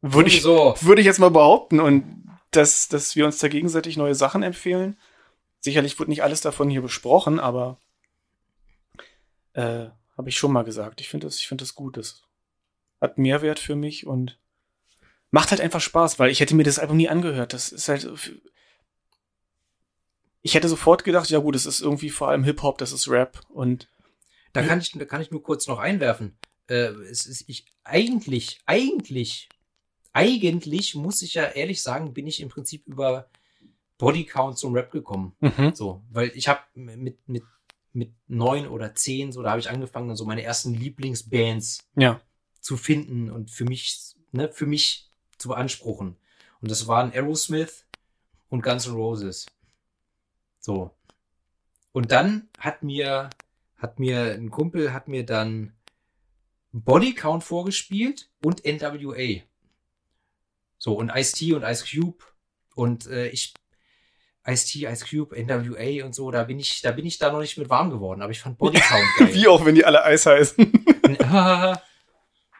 Würde 0.00 0.28
ich, 0.28 0.42
so. 0.42 0.74
würde 0.80 1.00
ich 1.00 1.06
jetzt 1.06 1.20
mal 1.20 1.30
behaupten. 1.30 1.78
Und 1.78 2.26
dass, 2.56 2.88
dass 2.88 3.16
wir 3.16 3.26
uns 3.26 3.38
da 3.38 3.48
gegenseitig 3.48 3.96
neue 3.96 4.14
Sachen 4.14 4.42
empfehlen. 4.42 4.98
Sicherlich 5.60 5.98
wird 5.98 6.08
nicht 6.08 6.22
alles 6.22 6.40
davon 6.40 6.70
hier 6.70 6.82
besprochen, 6.82 7.38
aber 7.40 7.78
äh, 9.52 9.86
habe 10.16 10.28
ich 10.28 10.36
schon 10.38 10.52
mal 10.52 10.64
gesagt. 10.64 11.00
Ich 11.00 11.08
finde 11.08 11.26
das, 11.26 11.38
ich 11.38 11.48
das 11.48 11.74
gut. 11.74 11.96
Das 11.96 12.22
hat 13.00 13.18
Mehrwert 13.18 13.58
für 13.58 13.76
mich 13.76 14.06
und 14.06 14.38
macht 15.30 15.50
halt 15.50 15.60
einfach 15.60 15.80
Spaß, 15.80 16.18
weil 16.18 16.30
ich 16.30 16.40
hätte 16.40 16.54
mir 16.54 16.64
das 16.64 16.78
Album 16.78 16.96
nie 16.96 17.08
angehört. 17.08 17.52
Das 17.52 17.72
ist 17.72 17.88
halt. 17.88 18.08
Ich 20.42 20.54
hätte 20.54 20.68
sofort 20.68 21.04
gedacht, 21.04 21.28
ja 21.28 21.40
gut, 21.40 21.56
das 21.56 21.66
ist 21.66 21.80
irgendwie 21.80 22.10
vor 22.10 22.28
allem 22.28 22.44
Hip-Hop, 22.44 22.78
das 22.78 22.92
ist 22.92 23.08
Rap 23.08 23.40
und 23.48 23.88
Da 24.52 24.62
kann 24.62 24.80
ich, 24.80 24.92
da 24.92 25.04
kann 25.04 25.20
ich 25.20 25.30
nur 25.30 25.42
kurz 25.42 25.66
noch 25.66 25.78
einwerfen. 25.78 26.38
Äh, 26.68 26.92
es 27.10 27.26
ist, 27.26 27.44
ich, 27.48 27.66
eigentlich, 27.84 28.60
eigentlich, 28.64 29.50
eigentlich 30.16 30.94
muss 30.94 31.20
ich 31.20 31.34
ja 31.34 31.44
ehrlich 31.44 31.82
sagen, 31.82 32.14
bin 32.14 32.26
ich 32.26 32.40
im 32.40 32.48
Prinzip 32.48 32.86
über 32.86 33.28
Bodycount 33.98 34.56
zum 34.56 34.72
Rap 34.72 34.90
gekommen. 34.90 35.36
So, 35.74 36.02
weil 36.10 36.32
ich 36.34 36.48
habe 36.48 36.60
mit, 36.72 37.28
mit, 37.28 37.44
mit 37.92 38.14
neun 38.26 38.66
oder 38.66 38.94
zehn, 38.94 39.30
so, 39.30 39.42
da 39.42 39.50
habe 39.50 39.60
ich 39.60 39.68
angefangen, 39.68 40.08
dann 40.08 40.16
so 40.16 40.24
meine 40.24 40.42
ersten 40.42 40.72
Lieblingsbands 40.72 41.86
ja. 41.96 42.18
zu 42.62 42.78
finden 42.78 43.30
und 43.30 43.50
für 43.50 43.66
mich, 43.66 44.16
ne, 44.32 44.50
für 44.50 44.64
mich 44.64 45.10
zu 45.36 45.48
beanspruchen. 45.48 46.16
Und 46.62 46.70
das 46.70 46.86
waren 46.86 47.12
Aerosmith 47.12 47.84
und 48.48 48.62
Guns 48.62 48.86
N' 48.86 48.94
Roses. 48.94 49.44
So. 50.60 50.92
Und 51.92 52.10
dann 52.10 52.48
hat 52.58 52.82
mir, 52.82 53.28
hat 53.76 53.98
mir 53.98 54.32
ein 54.32 54.50
Kumpel, 54.50 54.94
hat 54.94 55.08
mir 55.08 55.26
dann 55.26 55.74
Body 56.72 57.14
Count 57.14 57.44
vorgespielt 57.44 58.30
und 58.42 58.64
NWA. 58.64 59.42
So, 60.78 60.94
und 60.94 61.10
Ice-T 61.14 61.54
und 61.54 61.62
Ice 61.62 61.84
Cube. 61.84 62.24
Und 62.74 63.06
äh, 63.06 63.28
ich, 63.28 63.54
Ice-T, 64.46 64.86
Ice 64.86 65.06
Cube, 65.08 65.36
NWA 65.36 66.04
und 66.04 66.14
so, 66.14 66.30
da 66.30 66.44
bin 66.44 66.58
ich, 66.58 66.82
da 66.82 66.92
bin 66.92 67.06
ich 67.06 67.18
da 67.18 67.32
noch 67.32 67.40
nicht 67.40 67.58
mit 67.58 67.70
warm 67.70 67.90
geworden, 67.90 68.22
aber 68.22 68.30
ich 68.32 68.40
fand 68.40 68.58
Body 68.58 68.78
Count 68.80 69.06
geil. 69.18 69.34
Wie 69.34 69.48
auch, 69.48 69.64
wenn 69.64 69.74
die 69.74 69.84
alle 69.84 70.04
Eis 70.04 70.26
heißen. 70.26 70.72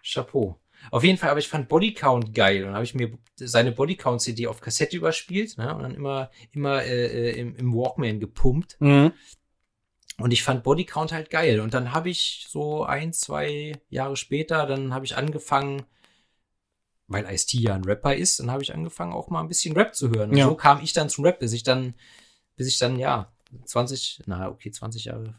Chapeau. 0.03 0.61
Auf 0.91 1.05
jeden 1.05 1.19
Fall, 1.19 1.31
aber 1.31 1.41
ich 1.41 1.49
fand 1.49 1.69
Bodycount 1.69 2.35
geil 2.35 2.65
und 2.65 2.75
habe 2.75 2.85
ich 2.85 2.95
mir 2.95 3.19
seine 3.37 3.73
Bodycount 3.73 4.21
CD 4.21 4.47
auf 4.47 4.61
Kassette 4.61 4.97
überspielt 4.97 5.59
ne, 5.59 5.75
und 5.75 5.83
dann 5.83 5.95
immer, 5.95 6.31
immer 6.53 6.83
äh, 6.83 7.31
äh, 7.31 7.41
im, 7.41 7.57
im 7.57 7.75
Walkman 7.75 8.21
gepumpt. 8.21 8.77
Mhm. 8.81 9.13
Und 10.19 10.33
ich 10.33 10.43
fand 10.43 10.63
Bodycount 10.63 11.13
halt 11.13 11.29
geil. 11.29 11.61
Und 11.61 11.75
dann 11.75 11.93
habe 11.93 12.09
ich 12.09 12.47
so 12.49 12.85
ein, 12.85 13.13
zwei 13.13 13.73
Jahre 13.91 14.17
später, 14.17 14.67
dann 14.67 14.95
habe 14.95 15.05
ich 15.05 15.17
angefangen, 15.17 15.83
weil 17.09 17.25
Ice-T 17.27 17.59
ja 17.59 17.75
ein 17.75 17.85
Rapper 17.85 18.15
ist, 18.15 18.41
dann 18.41 18.51
habe 18.51 18.63
ich 18.63 18.75
angefangen, 18.75 19.13
auch 19.13 19.29
mal 19.29 19.41
ein 19.41 19.49
bisschen 19.49 19.77
Rap 19.77 19.95
zu 19.95 20.11
hören. 20.11 20.31
Und 20.31 20.37
Ja. 20.37 20.47
so 20.47 20.55
kam 20.55 20.81
ich 20.83 20.93
dann 20.93 21.09
zum 21.09 21.25
Rap, 21.25 21.39
bis 21.39 21.53
ich 21.53 21.63
dann, 21.63 21.95
bis 22.57 22.67
ich 22.69 22.79
dann, 22.79 22.99
ja, 22.99 23.33
20, 23.65 24.23
na, 24.27 24.49
okay, 24.49 24.71
20 24.71 25.05
Jahre 25.05 25.35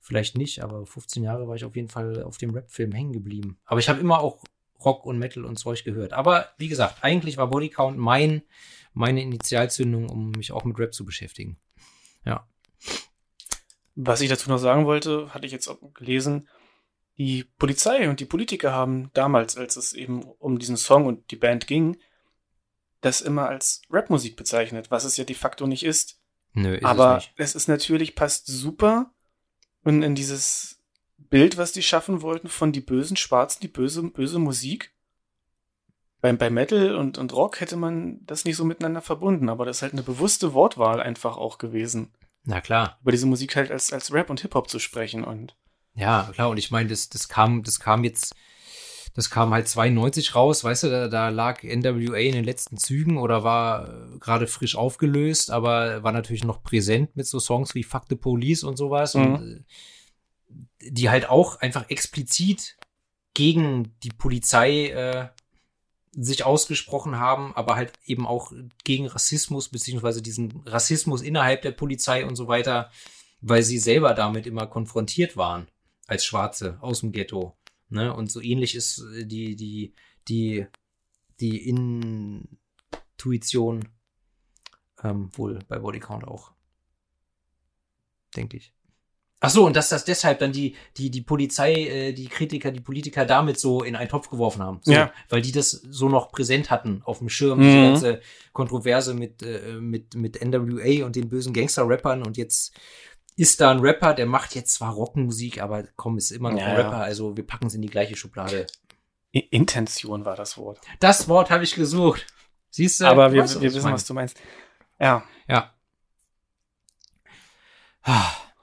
vielleicht 0.00 0.38
nicht, 0.38 0.62
aber 0.62 0.86
15 0.86 1.22
Jahre 1.22 1.46
war 1.48 1.56
ich 1.56 1.64
auf 1.64 1.76
jeden 1.76 1.88
Fall 1.88 2.22
auf 2.22 2.38
dem 2.38 2.54
Rap-Film 2.54 2.92
hängen 2.92 3.12
geblieben. 3.12 3.58
Aber 3.64 3.80
ich 3.80 3.88
habe 3.88 4.00
immer 4.00 4.20
auch 4.20 4.42
Rock 4.84 5.04
und 5.04 5.18
Metal 5.18 5.44
und 5.44 5.58
Zeug 5.58 5.84
gehört. 5.84 6.12
Aber 6.12 6.48
wie 6.56 6.68
gesagt, 6.68 6.98
eigentlich 7.02 7.36
war 7.36 7.48
Bodycount 7.50 7.98
mein, 7.98 8.42
meine 8.94 9.20
Initialzündung, 9.22 10.08
um 10.08 10.30
mich 10.30 10.52
auch 10.52 10.64
mit 10.64 10.78
Rap 10.78 10.94
zu 10.94 11.04
beschäftigen. 11.04 11.58
Ja. 12.24 12.46
Was 13.96 14.20
ich 14.20 14.28
dazu 14.28 14.48
noch 14.48 14.58
sagen 14.58 14.86
wollte, 14.86 15.34
hatte 15.34 15.46
ich 15.46 15.52
jetzt 15.52 15.68
auch 15.68 15.78
gelesen, 15.94 16.48
die 17.18 17.44
Polizei 17.58 18.08
und 18.08 18.20
die 18.20 18.24
Politiker 18.24 18.72
haben 18.72 19.10
damals, 19.12 19.56
als 19.56 19.76
es 19.76 19.92
eben 19.92 20.22
um 20.22 20.58
diesen 20.58 20.76
Song 20.76 21.06
und 21.06 21.30
die 21.30 21.36
Band 21.36 21.66
ging, 21.66 21.98
das 23.00 23.20
immer 23.20 23.48
als 23.48 23.82
Rapmusik 23.90 24.36
bezeichnet, 24.36 24.90
was 24.90 25.04
es 25.04 25.16
ja 25.16 25.24
de 25.24 25.34
facto 25.36 25.66
nicht 25.66 25.84
ist. 25.84 26.20
Nö, 26.52 26.74
ist 26.76 26.84
Aber 26.84 27.18
es 27.18 27.24
nicht. 27.24 27.34
es 27.36 27.54
ist 27.54 27.68
natürlich, 27.68 28.14
passt 28.14 28.46
super 28.46 29.12
in, 29.84 30.02
in 30.02 30.14
dieses 30.14 30.80
Bild, 31.16 31.58
was 31.58 31.72
die 31.72 31.82
schaffen 31.82 32.22
wollten 32.22 32.48
von 32.48 32.72
die 32.72 32.80
bösen 32.80 33.16
Schwarzen, 33.16 33.60
die 33.60 33.68
böse, 33.68 34.02
böse 34.02 34.38
Musik. 34.38 34.94
Bei, 36.20 36.32
bei 36.32 36.50
Metal 36.50 36.96
und, 36.96 37.18
und 37.18 37.32
Rock 37.32 37.60
hätte 37.60 37.76
man 37.76 38.24
das 38.26 38.44
nicht 38.44 38.56
so 38.56 38.64
miteinander 38.64 39.02
verbunden, 39.02 39.48
aber 39.48 39.64
das 39.64 39.78
ist 39.78 39.82
halt 39.82 39.92
eine 39.92 40.02
bewusste 40.02 40.52
Wortwahl 40.52 41.00
einfach 41.00 41.36
auch 41.36 41.58
gewesen, 41.58 42.12
Na 42.44 42.60
klar. 42.60 42.98
über 43.02 43.12
diese 43.12 43.26
Musik 43.26 43.54
halt 43.54 43.70
als, 43.70 43.92
als 43.92 44.12
Rap 44.12 44.30
und 44.30 44.40
Hip-Hop 44.40 44.68
zu 44.68 44.78
sprechen 44.80 45.22
und 45.22 45.56
Ja, 45.98 46.30
klar. 46.32 46.48
Und 46.50 46.58
ich 46.58 46.70
meine, 46.70 46.88
das, 46.88 47.08
das 47.08 47.28
kam, 47.28 47.64
das 47.64 47.80
kam 47.80 48.04
jetzt, 48.04 48.34
das 49.14 49.30
kam 49.30 49.52
halt 49.52 49.66
92 49.66 50.34
raus, 50.34 50.62
weißt 50.62 50.84
du, 50.84 50.90
da, 50.90 51.08
da 51.08 51.28
lag 51.28 51.64
NWA 51.64 52.18
in 52.18 52.34
den 52.34 52.44
letzten 52.44 52.76
Zügen 52.76 53.18
oder 53.18 53.42
war 53.42 53.88
äh, 53.88 54.18
gerade 54.18 54.46
frisch 54.46 54.76
aufgelöst, 54.76 55.50
aber 55.50 56.04
war 56.04 56.12
natürlich 56.12 56.44
noch 56.44 56.62
präsent 56.62 57.16
mit 57.16 57.26
so 57.26 57.40
Songs 57.40 57.74
wie 57.74 57.82
Fuck 57.82 58.04
the 58.08 58.14
Police 58.14 58.62
und 58.62 58.76
sowas. 58.76 59.16
Und 59.16 59.64
äh, 60.80 60.90
die 60.90 61.10
halt 61.10 61.28
auch 61.28 61.60
einfach 61.60 61.90
explizit 61.90 62.76
gegen 63.34 63.92
die 64.04 64.10
Polizei 64.10 64.90
äh, 64.90 65.28
sich 66.12 66.44
ausgesprochen 66.44 67.18
haben, 67.18 67.54
aber 67.56 67.74
halt 67.74 67.92
eben 68.06 68.26
auch 68.26 68.52
gegen 68.84 69.08
Rassismus, 69.08 69.68
beziehungsweise 69.68 70.22
diesen 70.22 70.62
Rassismus 70.64 71.22
innerhalb 71.22 71.62
der 71.62 71.72
Polizei 71.72 72.24
und 72.24 72.36
so 72.36 72.46
weiter, 72.46 72.90
weil 73.40 73.64
sie 73.64 73.78
selber 73.78 74.14
damit 74.14 74.46
immer 74.46 74.66
konfrontiert 74.68 75.36
waren 75.36 75.66
als 76.08 76.24
Schwarze 76.24 76.78
aus 76.80 77.00
dem 77.00 77.12
Ghetto. 77.12 77.56
Ne? 77.90 78.12
Und 78.12 78.32
so 78.32 78.40
ähnlich 78.40 78.74
ist 78.74 78.98
äh, 79.14 79.24
die, 79.24 79.54
die, 79.54 79.94
die, 80.26 80.66
die 81.38 81.68
Intuition 81.68 83.88
ähm, 85.04 85.30
wohl 85.34 85.60
bei 85.68 85.78
Bodycount 85.78 86.26
auch. 86.26 86.50
Denke 88.34 88.56
ich. 88.56 88.72
Ach 89.40 89.50
so, 89.50 89.66
und 89.66 89.76
dass 89.76 89.88
das 89.88 90.04
deshalb 90.04 90.40
dann 90.40 90.50
die, 90.50 90.74
die, 90.96 91.12
die 91.12 91.20
Polizei, 91.20 91.72
äh, 91.72 92.12
die 92.12 92.26
Kritiker, 92.26 92.72
die 92.72 92.80
Politiker 92.80 93.24
damit 93.24 93.60
so 93.60 93.84
in 93.84 93.94
einen 93.94 94.08
Topf 94.08 94.30
geworfen 94.30 94.62
haben. 94.62 94.80
So, 94.82 94.90
Ja. 94.90 95.12
Weil 95.28 95.42
die 95.42 95.52
das 95.52 95.70
so 95.70 96.08
noch 96.08 96.32
präsent 96.32 96.70
hatten 96.70 97.02
auf 97.04 97.18
dem 97.18 97.28
Schirm, 97.28 97.60
Mhm. 97.60 97.62
diese 97.62 97.76
ganze 97.82 98.20
Kontroverse 98.52 99.14
mit, 99.14 99.44
äh, 99.44 99.74
mit, 99.80 100.16
mit 100.16 100.42
NWA 100.42 101.04
und 101.06 101.14
den 101.14 101.28
bösen 101.28 101.52
Gangster-Rappern 101.52 102.26
und 102.26 102.36
jetzt 102.36 102.74
ist 103.38 103.60
da 103.60 103.70
ein 103.70 103.78
Rapper, 103.78 104.14
der 104.14 104.26
macht 104.26 104.56
jetzt 104.56 104.74
zwar 104.74 104.92
Rockmusik, 104.92 105.62
aber 105.62 105.84
komm, 105.94 106.18
ist 106.18 106.32
immer 106.32 106.50
noch 106.50 106.60
ein 106.60 106.76
Ja. 106.76 106.82
Rapper, 106.82 106.96
also 106.98 107.36
wir 107.36 107.46
packen 107.46 107.68
es 107.68 107.74
in 107.74 107.82
die 107.82 107.88
gleiche 107.88 108.16
Schublade. 108.16 108.66
Intention 109.30 110.24
war 110.24 110.34
das 110.34 110.58
Wort. 110.58 110.80
Das 110.98 111.28
Wort 111.28 111.48
habe 111.50 111.62
ich 111.62 111.74
gesucht. 111.76 112.26
Siehst 112.70 113.00
du? 113.00 113.06
Aber 113.06 113.32
wir, 113.32 113.44
wir 113.48 113.74
wissen, 113.74 113.92
was 113.92 114.04
du 114.04 114.14
meinst. 114.14 114.36
Ja. 114.98 115.22
Ja. 115.46 115.72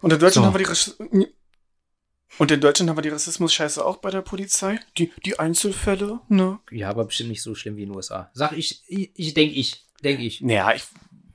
Und 0.01 0.11
in 0.11 0.19
Deutschland 0.19 0.33
So. 0.33 0.43
haben 0.45 0.53
wir 0.53 0.59
die 0.59 0.65
Rass 0.65 0.97
Und 2.37 2.51
in 2.51 2.59
Deutschland 2.59 2.89
haben 2.89 2.97
wir 2.97 3.01
die 3.01 3.09
Rassismus-Scheiße 3.09 3.85
auch 3.85 3.97
bei 3.97 4.09
der 4.09 4.21
Polizei. 4.23 4.79
Die, 4.97 5.13
die 5.25 5.39
Einzelfälle, 5.39 6.19
ne? 6.27 6.59
Ja, 6.71 6.89
aber 6.89 7.05
bestimmt 7.05 7.29
nicht 7.29 7.41
so 7.43 7.55
schlimm 7.55 7.77
wie 7.77 7.83
in 7.83 7.89
den 7.89 7.95
USA. 7.95 8.29
Sag 8.33 8.51
ich, 8.53 8.83
ich, 8.87 9.11
ich 9.15 9.33
denke 9.33 9.55
ich, 9.55 9.85
denke 10.03 10.23
ich. 10.23 10.41
Naja, 10.41 10.73
ich 10.73 10.83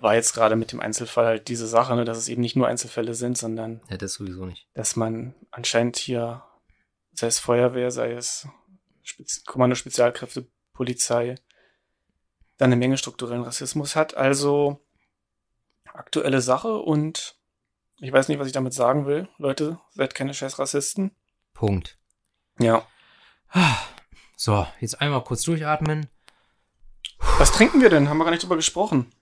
war 0.01 0.15
jetzt 0.15 0.33
gerade 0.35 0.57
mit 0.57 0.73
dem 0.73 0.81
Einzelfall 0.81 1.27
halt 1.27 1.49
diese 1.49 1.67
Sache, 1.67 1.95
ne, 1.95 2.05
dass 2.05 2.19
es 2.19 2.29
eben 2.29 2.41
nicht 2.41 2.57
nur 2.57 2.67
Einzelfälle 2.67 3.15
sind, 3.15 3.37
sondern 3.37 3.81
Ja, 3.89 3.97
das 3.97 4.15
sowieso 4.15 4.47
nicht. 4.47 4.67
dass 4.75 4.97
man 4.97 5.35
anscheinend 5.51 5.97
hier, 5.97 6.43
sei 7.13 7.27
es 7.27 7.39
Feuerwehr, 7.39 7.91
sei 7.91 8.13
es 8.13 8.49
Spez 9.03 9.45
Kommando 9.45 9.75
Spezialkräfte, 9.77 10.47
Polizei, 10.73 11.35
dann 12.57 12.69
eine 12.69 12.77
Menge 12.77 12.97
strukturellen 12.99 13.43
Rassismus 13.43 13.97
hat. 13.97 14.15
Also 14.17 14.81
aktuelle 15.93 16.41
Sache 16.41 16.77
und 16.79 17.37
ich 17.99 18.13
weiß 18.13 18.29
nicht, 18.29 18.39
was 18.39 18.47
ich 18.47 18.53
damit 18.53 18.73
sagen 18.73 19.07
will. 19.07 19.29
Leute, 19.39 19.79
seid 19.93 20.15
keine 20.15 20.33
scheiß 20.33 20.59
Rassisten. 20.59 21.11
Punkt. 21.53 21.99
Ja. 22.59 22.87
So, 24.37 24.67
jetzt 24.81 25.01
einmal 25.01 25.23
kurz 25.25 25.43
durchatmen. 25.43 26.09
Was 27.39 27.53
trinken 27.53 27.81
wir 27.83 27.91
denn? 27.91 28.09
Haben 28.09 28.19
wir 28.19 28.25
gar 28.25 28.31
nicht 28.31 28.43
drüber 28.43 28.57
gesprochen. 28.57 29.13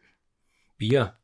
Bier. 0.79 1.17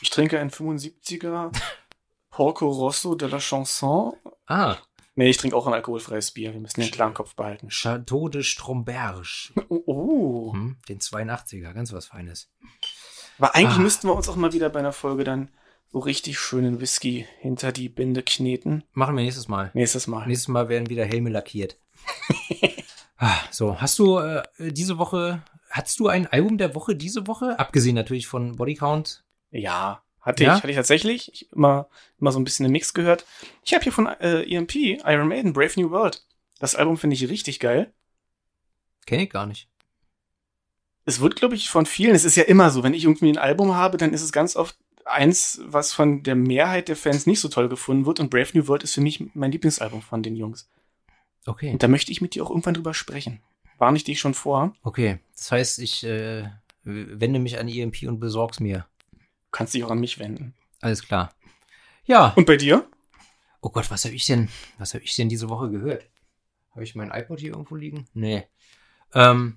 Ich 0.00 0.10
trinke 0.10 0.40
ein 0.40 0.50
75er 0.50 1.52
Porco 2.30 2.68
Rosso 2.68 3.14
de 3.14 3.28
la 3.28 3.38
Chanson. 3.38 4.14
Ah, 4.46 4.76
Nee, 5.14 5.28
ich 5.28 5.36
trinke 5.36 5.54
auch 5.54 5.66
ein 5.66 5.74
alkoholfreies 5.74 6.30
Bier. 6.30 6.54
Wir 6.54 6.60
müssen 6.60 6.80
den 6.80 6.90
klaren 6.90 7.12
Kopf 7.12 7.34
behalten. 7.34 7.68
Chateau 7.68 8.30
de 8.30 8.42
Stromberge. 8.42 9.52
Oh, 9.68 9.82
oh. 9.84 10.52
Hm, 10.54 10.78
den 10.88 11.00
82er, 11.00 11.74
ganz 11.74 11.92
was 11.92 12.06
Feines. 12.06 12.50
Aber 13.38 13.54
eigentlich 13.54 13.76
Ah. 13.76 13.82
müssten 13.82 14.08
wir 14.08 14.14
uns 14.14 14.30
auch 14.30 14.36
mal 14.36 14.54
wieder 14.54 14.70
bei 14.70 14.78
einer 14.78 14.94
Folge 14.94 15.24
dann 15.24 15.50
so 15.92 15.98
richtig 15.98 16.38
schönen 16.38 16.80
Whisky 16.80 17.26
hinter 17.40 17.72
die 17.72 17.90
Binde 17.90 18.22
kneten. 18.22 18.84
Machen 18.94 19.14
wir 19.14 19.22
nächstes 19.22 19.48
Mal. 19.48 19.70
Nächstes 19.74 20.06
Mal. 20.06 20.26
Nächstes 20.26 20.48
Mal 20.48 20.70
werden 20.70 20.88
wieder 20.88 21.04
Helme 21.04 21.28
lackiert. 21.28 21.76
ah, 23.18 23.36
so, 23.50 23.78
hast 23.82 23.98
du 23.98 24.18
äh, 24.18 24.42
diese 24.58 24.96
Woche, 24.96 25.42
hattest 25.72 25.98
du 25.98 26.06
ein 26.08 26.26
Album 26.28 26.58
der 26.58 26.74
Woche 26.74 26.94
diese 26.94 27.26
Woche? 27.26 27.58
Abgesehen 27.58 27.96
natürlich 27.96 28.26
von 28.28 28.56
Bodycount. 28.56 29.24
Ja, 29.50 30.02
hatte 30.20 30.44
Ja? 30.44 30.52
ich, 30.56 30.62
hatte 30.62 30.70
ich 30.70 30.76
tatsächlich. 30.76 31.32
Ich 31.32 31.52
immer, 31.52 31.88
immer 32.20 32.30
so 32.30 32.38
ein 32.38 32.44
bisschen 32.44 32.64
einen 32.64 32.72
Mix 32.72 32.94
gehört. 32.94 33.26
Ich 33.64 33.74
habe 33.74 33.82
hier 33.82 33.92
von 33.92 34.06
äh, 34.06 34.42
EMP, 34.44 34.74
Iron 35.04 35.28
Maiden, 35.28 35.52
Brave 35.52 35.80
New 35.80 35.90
World. 35.90 36.24
Das 36.60 36.76
Album 36.76 36.96
finde 36.96 37.14
ich 37.14 37.28
richtig 37.28 37.58
geil. 37.58 37.92
Kenne 39.06 39.24
ich 39.24 39.30
gar 39.30 39.46
nicht. 39.46 39.68
Es 41.04 41.20
wird, 41.20 41.34
glaube 41.34 41.56
ich, 41.56 41.68
von 41.68 41.86
vielen, 41.86 42.14
es 42.14 42.24
ist 42.24 42.36
ja 42.36 42.44
immer 42.44 42.70
so, 42.70 42.84
wenn 42.84 42.94
ich 42.94 43.02
irgendwie 43.02 43.30
ein 43.30 43.38
Album 43.38 43.74
habe, 43.74 43.96
dann 43.98 44.12
ist 44.12 44.22
es 44.22 44.30
ganz 44.30 44.54
oft 44.54 44.76
eins, 45.04 45.60
was 45.64 45.92
von 45.92 46.22
der 46.22 46.36
Mehrheit 46.36 46.86
der 46.86 46.94
Fans 46.94 47.26
nicht 47.26 47.40
so 47.40 47.48
toll 47.48 47.68
gefunden 47.68 48.06
wird. 48.06 48.20
Und 48.20 48.30
Brave 48.30 48.50
New 48.54 48.68
World 48.68 48.84
ist 48.84 48.94
für 48.94 49.00
mich 49.00 49.24
mein 49.34 49.50
Lieblingsalbum 49.50 50.02
von 50.02 50.22
den 50.22 50.36
Jungs. 50.36 50.70
Okay. 51.46 51.72
Und 51.72 51.82
da 51.82 51.88
möchte 51.88 52.12
ich 52.12 52.20
mit 52.20 52.36
dir 52.36 52.44
auch 52.44 52.50
irgendwann 52.50 52.74
drüber 52.74 52.94
sprechen. 52.94 53.40
Warne 53.82 53.96
ich 53.96 54.04
dich 54.04 54.20
schon 54.20 54.32
vor? 54.34 54.76
Okay. 54.84 55.18
Das 55.34 55.50
heißt, 55.50 55.80
ich 55.80 56.04
äh, 56.04 56.48
wende 56.84 57.40
mich 57.40 57.58
an 57.58 57.66
EMP 57.66 58.04
und 58.04 58.20
besorg's 58.20 58.60
mir. 58.60 58.86
Du 59.10 59.18
kannst 59.50 59.74
dich 59.74 59.82
auch 59.82 59.90
an 59.90 59.98
mich 59.98 60.20
wenden. 60.20 60.54
Alles 60.80 61.02
klar. 61.02 61.34
Ja. 62.04 62.28
Und 62.36 62.46
bei 62.46 62.56
dir? 62.56 62.88
Oh 63.60 63.70
Gott, 63.70 63.90
was 63.90 64.04
habe 64.04 64.14
ich 64.14 64.24
denn, 64.24 64.48
was 64.78 64.94
habe 64.94 65.02
ich 65.02 65.16
denn 65.16 65.28
diese 65.28 65.48
Woche 65.48 65.68
gehört? 65.68 66.08
Habe 66.70 66.84
ich 66.84 66.94
mein 66.94 67.10
iPod 67.10 67.40
hier 67.40 67.50
irgendwo 67.50 67.74
liegen? 67.74 68.06
Nee. 68.14 68.46
Ähm. 69.14 69.56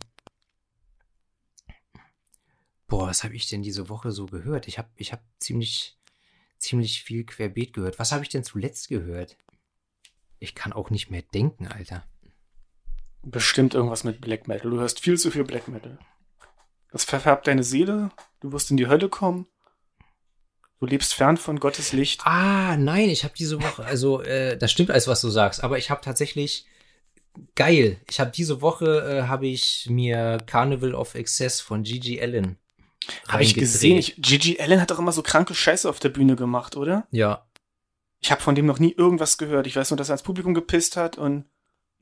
Boah, 2.87 3.09
was 3.09 3.23
habe 3.23 3.35
ich 3.35 3.47
denn 3.47 3.61
diese 3.61 3.89
Woche 3.89 4.11
so 4.11 4.25
gehört? 4.25 4.67
Ich 4.67 4.79
habe 4.79 4.89
ich 4.95 5.11
hab 5.11 5.21
ziemlich, 5.37 5.99
ziemlich 6.57 7.03
viel 7.03 7.25
querbeet 7.25 7.73
gehört. 7.73 7.99
Was 7.99 8.11
habe 8.11 8.23
ich 8.23 8.29
denn 8.29 8.43
zuletzt 8.43 8.89
gehört? 8.89 9.37
Ich 10.39 10.55
kann 10.55 10.73
auch 10.73 10.89
nicht 10.89 11.11
mehr 11.11 11.21
denken, 11.21 11.67
Alter. 11.67 12.07
Bestimmt 13.25 13.73
irgendwas 13.73 14.03
mit 14.03 14.21
Black 14.21 14.47
Metal. 14.47 14.69
Du 14.69 14.79
hörst 14.79 14.99
viel 14.99 15.17
zu 15.17 15.31
viel 15.31 15.43
Black 15.43 15.67
Metal. 15.67 15.97
Das 16.91 17.03
verfärbt 17.03 17.47
deine 17.47 17.63
Seele. 17.63 18.11
Du 18.39 18.51
wirst 18.51 18.71
in 18.71 18.77
die 18.77 18.87
Hölle 18.87 19.09
kommen. 19.09 19.47
Du 20.79 20.85
lebst 20.85 21.13
fern 21.13 21.37
von 21.37 21.59
Gottes 21.59 21.93
Licht. 21.93 22.21
Ah, 22.25 22.77
nein, 22.77 23.09
ich 23.09 23.23
habe 23.23 23.33
diese 23.37 23.61
Woche, 23.61 23.83
also 23.85 24.21
äh, 24.21 24.57
das 24.57 24.71
stimmt 24.71 24.91
alles, 24.91 25.07
was 25.07 25.21
du 25.21 25.29
sagst, 25.29 25.63
aber 25.63 25.77
ich 25.77 25.89
habe 25.89 26.01
tatsächlich 26.01 26.67
geil. 27.55 27.99
Ich 28.09 28.19
habe 28.19 28.31
diese 28.31 28.61
Woche 28.61 28.85
äh, 29.01 29.27
habe 29.27 29.47
ich 29.47 29.87
mir 29.89 30.37
Carnival 30.45 30.93
of 30.93 31.15
Excess 31.15 31.61
von 31.61 31.83
Gigi 31.83 32.21
Allen 32.21 32.57
Habe 33.27 33.43
ich 33.43 33.55
gesehen. 33.55 33.97
Ich, 33.97 34.15
Gigi 34.17 34.59
Allen 34.59 34.79
hat 34.81 34.91
doch 34.91 34.99
immer 34.99 35.11
so 35.13 35.23
kranke 35.23 35.55
Scheiße 35.55 35.89
auf 35.89 35.99
der 35.99 36.09
Bühne 36.09 36.35
gemacht, 36.35 36.75
oder? 36.75 37.07
Ja, 37.09 37.47
Ich 38.21 38.31
habe 38.31 38.41
von 38.41 38.55
dem 38.55 38.65
noch 38.65 38.79
nie 38.79 38.91
irgendwas 38.91 39.37
gehört. 39.37 39.67
Ich 39.67 39.75
weiß 39.75 39.89
nur, 39.89 39.97
dass 39.97 40.09
er 40.09 40.13
ans 40.13 40.23
Publikum 40.23 40.53
gepisst 40.53 40.97
hat 40.97 41.17
und. 41.17 41.45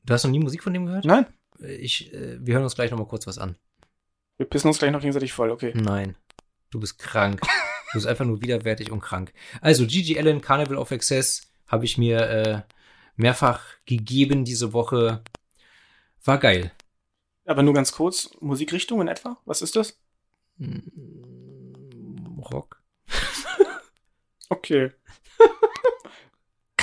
Du 0.04 0.14
hast 0.14 0.24
noch 0.24 0.30
nie 0.30 0.38
Musik 0.40 0.62
von 0.62 0.72
dem 0.74 0.86
gehört? 0.86 1.04
Nein, 1.04 1.26
Ich, 1.58 2.12
äh, 2.12 2.38
wir 2.44 2.54
hören 2.54 2.64
uns 2.64 2.74
gleich 2.74 2.90
noch 2.90 2.98
mal 2.98 3.06
kurz 3.06 3.26
was 3.26 3.38
an. 3.38 3.56
wir 4.36 4.46
pissen 4.46 4.68
uns 4.68 4.78
gleich 4.78 4.90
noch 4.92 5.00
gegenseitig 5.00 5.32
voll, 5.32 5.50
okay. 5.50 5.72
Nein, 5.74 6.16
du 6.70 6.80
bist 6.80 6.98
krank. 6.98 7.40
Du 7.40 7.98
bist 7.98 8.06
einfach 8.06 8.24
nur 8.24 8.42
widerwärtig 8.42 8.90
und 8.90 9.00
krank. 9.00 9.32
Also 9.60 9.86
Gigi 9.86 10.18
Allen, 10.18 10.40
Carnival 10.40 10.76
of 10.78 10.90
Excess, 10.90 11.42
habe 11.68 11.84
ich 11.84 11.96
mir 11.96 12.20
äh, 12.28 12.62
mehrfach 13.16 13.62
gegeben 13.86 14.44
diese 14.44 14.72
Woche. 14.72 15.22
War 16.24 16.38
geil. 16.38 16.72
Aber 17.46 17.62
nur 17.62 17.74
ganz 17.74 17.92
kurz, 17.92 18.30
Musikrichtung 18.40 19.00
in 19.02 19.08
etwa? 19.08 19.38
Was 19.44 19.62
ist 19.62 19.76
das? 19.76 19.98
Mm, 20.58 22.38
Rock. 22.40 22.82
Okay. 24.50 24.92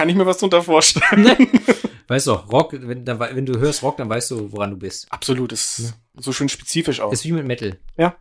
Kann 0.01 0.09
ich 0.09 0.15
mir 0.15 0.25
was 0.25 0.39
drunter 0.39 0.63
vorstellen? 0.63 1.27
Weißt 2.07 2.25
du, 2.25 2.31
Rock, 2.31 2.73
wenn, 2.73 3.05
dann, 3.05 3.19
wenn 3.19 3.45
du 3.45 3.59
hörst 3.59 3.83
Rock, 3.83 3.97
dann 3.97 4.09
weißt 4.09 4.31
du, 4.31 4.51
woran 4.51 4.71
du 4.71 4.77
bist. 4.77 5.05
Absolut, 5.11 5.51
ist 5.51 5.93
so 6.15 6.33
schön 6.33 6.49
spezifisch 6.49 6.99
aus. 6.99 7.13
Ist 7.13 7.25
wie 7.25 7.33
mit 7.33 7.45
Metal. 7.45 7.77
Ja. 7.97 8.17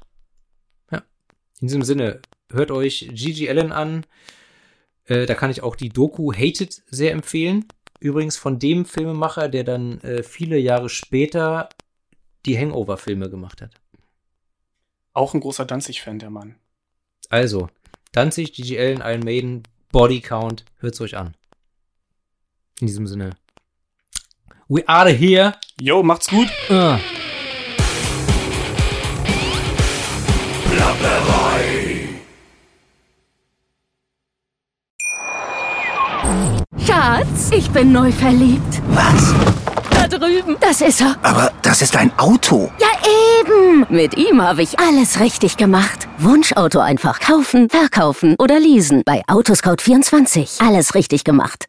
Ja. 0.93 1.03
In 1.59 1.69
diesem 1.69 1.83
Sinne, 1.83 2.21
hört 2.53 2.71
euch 2.71 3.09
Gigi 3.15 3.49
Allen 3.49 3.73
an. 3.73 4.05
Äh, 5.07 5.25
da 5.25 5.35
kann 5.35 5.51
ich 5.51 5.63
auch 5.63 5.75
die 5.75 5.89
Doku 5.89 6.35
Hated 6.35 6.83
sehr 6.91 7.13
empfehlen. 7.13 7.65
Übrigens 7.99 8.37
von 8.37 8.59
dem 8.59 8.85
Filmemacher, 8.85 9.49
der 9.49 9.65
dann 9.65 10.03
äh, 10.03 10.23
viele 10.23 10.59
Jahre 10.59 10.91
später 10.91 11.71
die 12.45 12.59
Hangover-Filme 12.59 13.31
gemacht 13.31 13.63
hat. 13.63 13.73
Auch 15.15 15.33
ein 15.33 15.41
großer 15.41 15.65
Danzig-Fan, 15.65 16.19
der 16.19 16.29
Mann. 16.29 16.57
Also, 17.31 17.71
Danzig, 18.13 18.53
Gigi 18.53 18.79
Allen, 18.79 19.01
Iron 19.01 19.21
Maiden, 19.21 19.63
Body 19.93 20.21
Count, 20.21 20.67
hört's 20.81 21.01
euch 21.01 21.17
an. 21.17 21.35
In 22.81 22.87
diesem 22.87 23.07
Sinne. 23.07 23.31
We 24.69 24.83
are 24.89 25.11
here. 25.11 25.55
Yo, 25.81 26.03
macht's 26.03 26.29
gut. 26.29 26.49
Uh. 26.71 26.97
Schatz, 36.87 37.51
ich 37.53 37.71
bin 37.71 37.93
neu 37.93 38.11
verliebt. 38.13 38.81
Was? 38.89 39.35
Da 39.93 40.09
drüben. 40.09 40.57
Das 40.61 40.81
ist 40.81 41.03
er. 41.03 41.17
Aber 41.23 41.53
das 41.63 41.83
ist 41.83 41.97
ein 41.97 42.11
Auto. 42.19 42.71
Ja, 42.81 42.89
eben. 43.41 43.87
Mit 43.91 44.17
ihm 44.17 44.41
habe 44.41 44.63
ich 44.63 44.79
alles 44.79 45.21
richtig 45.21 45.57
gemacht. 45.59 46.09
Wunschauto 46.19 46.79
einfach 46.79 47.21
kaufen, 47.21 47.69
verkaufen 47.69 48.37
oder 48.39 48.59
leasen. 48.59 49.03
Bei 49.05 49.23
Autoscout24. 49.27 50.67
Alles 50.67 50.95
richtig 50.95 51.25
gemacht. 51.25 51.67